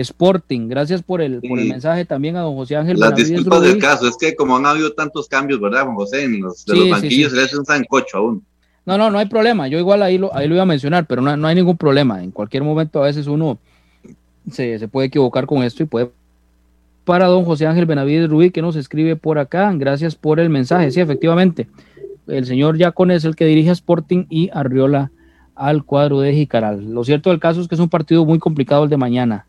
Sporting. 0.00 0.68
Gracias 0.68 1.02
por 1.02 1.22
el, 1.22 1.40
por 1.40 1.58
el 1.58 1.68
mensaje 1.68 2.04
también 2.04 2.36
a 2.36 2.40
don 2.40 2.54
José 2.54 2.76
Ángel. 2.76 2.98
Las 3.00 3.16
disculpas 3.16 3.62
del 3.62 3.78
caso, 3.78 4.06
es 4.06 4.16
que 4.16 4.36
como 4.36 4.56
han 4.56 4.66
habido 4.66 4.92
tantos 4.92 5.26
cambios, 5.26 5.58
¿verdad, 5.60 5.86
don 5.86 5.94
José? 5.94 6.24
En 6.24 6.40
los, 6.40 6.64
de 6.66 6.76
los 6.76 6.90
banquillos 6.90 7.30
se 7.32 7.36
le 7.36 7.44
hace 7.44 7.58
un 7.58 7.64
sancocho 7.64 8.18
aún. 8.18 8.44
No, 8.84 8.98
no, 8.98 9.10
no 9.10 9.18
hay 9.18 9.26
problema. 9.26 9.68
Yo 9.68 9.78
igual 9.78 10.02
ahí 10.02 10.18
lo, 10.18 10.34
ahí 10.36 10.46
lo 10.46 10.54
iba 10.54 10.62
a 10.62 10.66
mencionar, 10.66 11.06
pero 11.06 11.22
no, 11.22 11.36
no 11.36 11.48
hay 11.48 11.54
ningún 11.54 11.76
problema. 11.76 12.22
En 12.22 12.30
cualquier 12.30 12.62
momento 12.62 13.02
a 13.02 13.06
veces 13.06 13.26
uno 13.26 13.58
se, 14.50 14.78
se 14.78 14.86
puede 14.86 15.08
equivocar 15.08 15.46
con 15.46 15.62
esto 15.62 15.82
y 15.82 15.86
puede 15.86 16.10
para 17.04 17.26
don 17.26 17.44
José 17.44 17.66
Ángel 17.66 17.86
Benavides 17.86 18.28
Rubí, 18.28 18.50
que 18.50 18.62
nos 18.62 18.76
escribe 18.76 19.16
por 19.16 19.38
acá. 19.38 19.72
Gracias 19.74 20.14
por 20.14 20.40
el 20.40 20.50
mensaje. 20.50 20.90
Sí, 20.90 21.00
efectivamente. 21.00 21.68
El 22.26 22.44
señor 22.44 22.76
Yacon 22.76 23.12
es 23.12 23.24
el 23.24 23.34
que 23.34 23.46
dirige 23.46 23.70
a 23.70 23.72
Sporting 23.72 24.26
y 24.28 24.50
Arriola 24.52 25.10
al 25.54 25.84
cuadro 25.84 26.20
de 26.20 26.34
Jicaral. 26.34 26.92
Lo 26.92 27.04
cierto 27.04 27.30
del 27.30 27.40
caso 27.40 27.60
es 27.60 27.68
que 27.68 27.76
es 27.76 27.80
un 27.80 27.88
partido 27.88 28.24
muy 28.24 28.38
complicado 28.38 28.84
el 28.84 28.90
de 28.90 28.96
mañana 28.96 29.46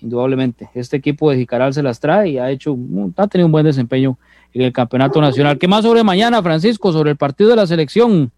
indudablemente. 0.00 0.70
Este 0.74 0.96
equipo 0.96 1.30
de 1.30 1.36
Jicaral 1.36 1.72
se 1.72 1.82
las 1.82 2.00
trae 2.00 2.30
y 2.30 2.38
ha 2.38 2.50
hecho, 2.50 2.76
ha 3.16 3.26
tenido 3.26 3.46
un 3.46 3.52
buen 3.52 3.64
desempeño 3.64 4.18
en 4.52 4.62
el 4.62 4.72
campeonato 4.72 5.20
nacional. 5.20 5.58
¿Qué 5.58 5.68
más 5.68 5.84
sobre 5.84 6.02
mañana, 6.02 6.42
Francisco, 6.42 6.92
sobre 6.92 7.10
el 7.10 7.16
partido 7.16 7.50
de 7.50 7.56
la 7.56 7.66
selección? 7.66 8.30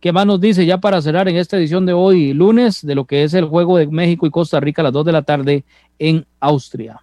¿Qué 0.00 0.12
más 0.12 0.26
nos 0.26 0.40
dice 0.40 0.64
ya 0.64 0.78
para 0.78 1.02
cerrar 1.02 1.28
en 1.28 1.36
esta 1.36 1.56
edición 1.56 1.84
de 1.84 1.92
hoy, 1.92 2.32
lunes, 2.32 2.86
de 2.86 2.94
lo 2.94 3.04
que 3.04 3.24
es 3.24 3.34
el 3.34 3.46
juego 3.46 3.78
de 3.78 3.88
México 3.88 4.26
y 4.26 4.30
Costa 4.30 4.60
Rica 4.60 4.82
a 4.82 4.84
las 4.84 4.92
2 4.92 5.06
de 5.06 5.12
la 5.12 5.22
tarde 5.22 5.64
en 5.98 6.24
Austria? 6.38 7.00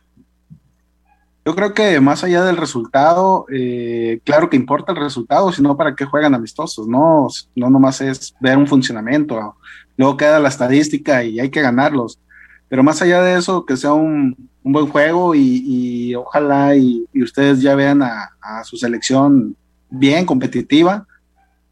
Yo 1.46 1.54
creo 1.56 1.74
que 1.74 2.00
más 2.00 2.24
allá 2.24 2.44
del 2.44 2.58
resultado, 2.58 3.46
eh, 3.54 4.20
claro 4.24 4.50
que 4.50 4.58
importa 4.58 4.94
el 4.94 4.98
resultado, 4.98 5.52
sino 5.52 5.78
para 5.78 5.94
qué 5.94 6.06
juegan 6.06 6.34
amistosos, 6.34 6.88
¿no? 6.88 7.28
No 7.56 7.70
nomás 7.70 8.02
es 8.02 8.34
ver 8.40 8.58
un 8.58 8.66
funcionamiento, 8.66 9.56
luego 9.96 10.18
queda 10.18 10.40
la 10.40 10.50
estadística 10.50 11.24
y 11.24 11.40
hay 11.40 11.52
que 11.52 11.62
ganarlos. 11.62 12.18
Pero 12.76 12.84
más 12.84 13.02
allá 13.02 13.22
de 13.22 13.40
eso, 13.40 13.66
que 13.66 13.78
sea 13.78 13.94
un, 13.94 14.36
buen 14.62 14.88
juego 14.88 15.34
y, 15.34 16.14
ojalá 16.14 16.76
y, 16.76 17.08
ustedes 17.24 17.62
ya 17.62 17.74
vean 17.74 18.02
a, 18.02 18.34
su 18.66 18.76
selección 18.76 19.56
bien 19.90 20.26
competitiva, 20.26 21.08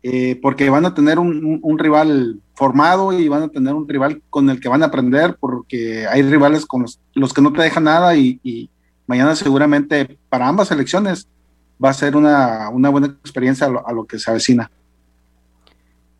eh, 0.01 0.39
porque 0.41 0.69
van 0.69 0.85
a 0.85 0.93
tener 0.93 1.19
un, 1.19 1.77
rival 1.77 2.39
formado 2.53 3.11
y 3.11 3.27
van 3.27 3.43
a 3.43 3.49
tener 3.49 3.73
un 3.73 3.85
rival 3.85 4.21
con 4.29 4.49
el 4.49 4.61
que 4.61 4.69
van 4.69 4.81
a 4.81 4.85
aprender, 4.85 5.35
porque 5.41 6.07
hay 6.07 6.21
rivales 6.21 6.65
con 6.65 6.85
los, 7.15 7.33
que 7.33 7.41
no 7.41 7.51
te 7.51 7.63
dejan 7.63 7.83
nada 7.83 8.15
y, 8.15 8.69
mañana 9.05 9.35
seguramente 9.35 10.17
para 10.29 10.47
ambas 10.47 10.69
selecciones 10.69 11.27
va 11.83 11.89
a 11.89 11.93
ser 11.93 12.15
una, 12.15 12.69
buena 12.69 13.07
experiencia 13.07 13.67
a 13.67 13.91
lo 13.91 14.05
que 14.05 14.19
se 14.19 14.31
avecina. 14.31 14.71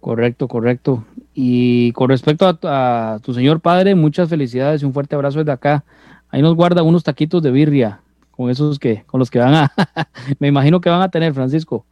Correcto, 0.02 0.50
correcto. 0.50 1.06
Y 1.34 1.92
con 1.94 2.10
respecto 2.10 2.58
a, 2.64 3.20
tu 3.24 3.34
señor 3.34 3.60
padre, 3.60 3.96
muchas 3.96 4.30
felicidades 4.30 4.82
y 4.82 4.86
un 4.86 4.94
fuerte 4.94 5.16
abrazo 5.16 5.40
desde 5.40 5.52
acá 5.52 5.84
ahí 6.30 6.42
nos 6.42 6.56
guarda 6.56 6.82
unos 6.82 7.04
taquitos 7.04 7.44
de 7.44 7.52
birria, 7.52 8.02
con 8.32 8.50
esos 8.50 8.80
que, 8.80 9.04
con 9.06 9.20
los 9.20 9.30
que 9.30 9.38
van 9.40 9.54
a, 9.54 9.72
me 10.40 10.48
imagino 10.48 10.82
que 10.82 10.90
van 10.90 11.02
a 11.02 11.10
tener, 11.10 11.34
Francisco. 11.34 11.86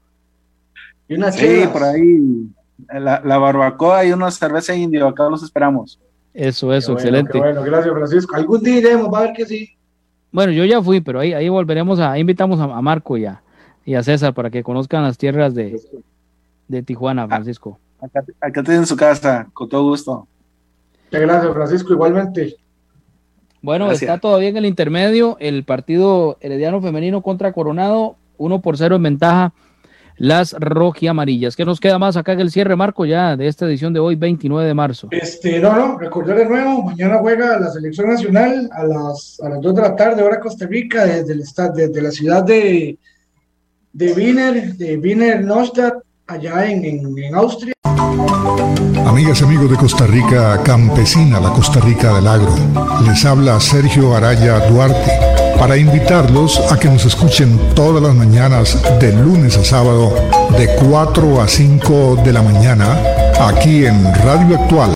Y 1.08 1.14
una 1.14 1.32
sí, 1.32 1.64
por 1.72 1.84
ahí, 1.84 2.48
la, 2.92 3.22
la, 3.24 3.38
barbacoa 3.38 4.04
y 4.06 4.12
una 4.12 4.32
cerveza 4.32 4.76
indio, 4.76 5.08
acá 5.08 5.30
los 5.30 5.44
esperamos. 5.44 6.00
Eso, 6.34 6.74
eso, 6.74 6.94
excelente. 6.94 7.38
Bueno, 7.38 7.62
gracias 7.62 7.94
Francisco. 7.94 8.36
Algún 8.36 8.64
día 8.64 8.78
iremos, 8.78 9.14
va 9.14 9.20
a 9.20 9.22
ver 9.24 9.34
que 9.34 9.46
sí. 9.46 9.76
Bueno, 10.32 10.54
yo 10.54 10.64
ya 10.66 10.82
fui, 10.82 11.02
pero 11.02 11.20
ahí, 11.20 11.34
ahí 11.34 11.50
volveremos 11.50 12.00
a, 12.00 12.18
invitamos 12.18 12.60
a, 12.60 12.82
Marco 12.82 13.18
y 13.18 13.26
a, 13.26 13.44
y 13.86 13.96
a 13.96 14.02
César 14.02 14.34
para 14.34 14.50
que 14.50 14.64
conozcan 14.64 15.04
las 15.04 15.18
tierras 15.18 15.54
de, 15.54 15.80
de 16.68 16.82
Tijuana, 16.84 17.28
Francisco. 17.28 17.78
Acá, 18.02 18.24
acá 18.39 18.64
tienen 18.64 18.86
su 18.86 18.95
casa, 18.95 19.47
con 19.54 19.70
todo 19.70 19.84
gusto. 19.84 20.28
Muchas 21.06 21.22
gracias, 21.22 21.54
Francisco, 21.54 21.93
igualmente. 21.93 22.56
Bueno, 23.62 23.91
está 23.91 24.18
todavía 24.18 24.49
en 24.49 24.58
el 24.58 24.66
intermedio 24.66 25.38
el 25.39 25.64
partido 25.64 26.38
herediano 26.41 26.82
femenino 26.82 27.22
contra 27.22 27.54
Coronado, 27.54 28.16
uno 28.38 28.62
por 28.62 28.78
cero 28.78 28.95
en 28.95 29.04
ventaja 29.04 29.54
las 30.22 30.56
amarillas. 31.10 31.56
¿Qué 31.56 31.66
nos 31.66 31.80
queda 31.80 31.97
más 31.97 32.16
acá 32.16 32.34
en 32.34 32.41
el 32.41 32.52
cierre, 32.52 32.76
Marco, 32.76 33.06
ya 33.06 33.36
de 33.36 33.47
esta 33.47 33.66
edición 33.66 33.91
de 33.91 33.99
hoy, 33.99 34.16
29 34.16 34.68
de 34.68 34.74
marzo? 34.76 35.08
Este, 35.10 35.60
no, 35.60 35.76
no, 35.76 35.97
recordar 35.97 36.38
de 36.38 36.45
nuevo, 36.45 36.84
mañana 36.84 37.18
juega 37.18 37.60
la 37.60 37.72
selección 37.72 38.08
nacional 38.08 38.70
a 38.72 38.84
las, 38.84 39.39
a 39.43 39.49
las 39.49 39.62
2 39.62 39.76
de 39.76 39.82
la 39.82 39.95
tarde, 39.95 40.22
hora 40.22 40.39
Costa 40.39 40.68
Rica, 40.68 41.06
desde, 41.06 41.34
el 41.34 41.43
desde 41.74 42.02
la 42.04 42.12
ciudad 42.12 42.43
de, 42.43 42.99
de 43.93 44.14
Wiener, 44.14 44.76
de 44.76 44.97
Wiener 44.97 45.43
Neustadt, 45.43 46.04
allá 46.28 46.65
en, 46.65 46.86
en, 46.86 47.36
Austria. 47.36 47.74
Amigas 49.05 49.41
y 49.41 49.43
amigos 49.43 49.69
de 49.69 49.78
Costa 49.78 50.07
Rica, 50.07 50.61
campesina, 50.63 51.39
la 51.39 51.51
Costa 51.51 51.80
Rica 51.80 52.13
del 52.13 52.28
agro. 52.28 52.55
Les 53.05 53.24
habla 53.26 53.59
Sergio 53.59 54.15
Araya 54.15 54.59
Duarte 54.69 55.11
para 55.59 55.78
invitarlos 55.78 56.59
a 56.72 56.80
que 56.80 56.89
nos 56.89 57.05
escuchen 57.05 57.59
todas 57.76 58.01
las 58.01 58.15
mañanas 58.15 58.82
de 58.99 59.13
lunes 59.13 59.57
a 59.57 59.63
sábado 59.63 60.11
de 60.57 60.67
4 60.89 61.41
a 61.41 61.47
5 61.47 62.22
de 62.24 62.34
la 62.34 62.41
mañana 62.41 62.97
aquí 63.39 63.86
en 63.86 64.03
Radio 64.24 64.57
Actual 64.57 64.89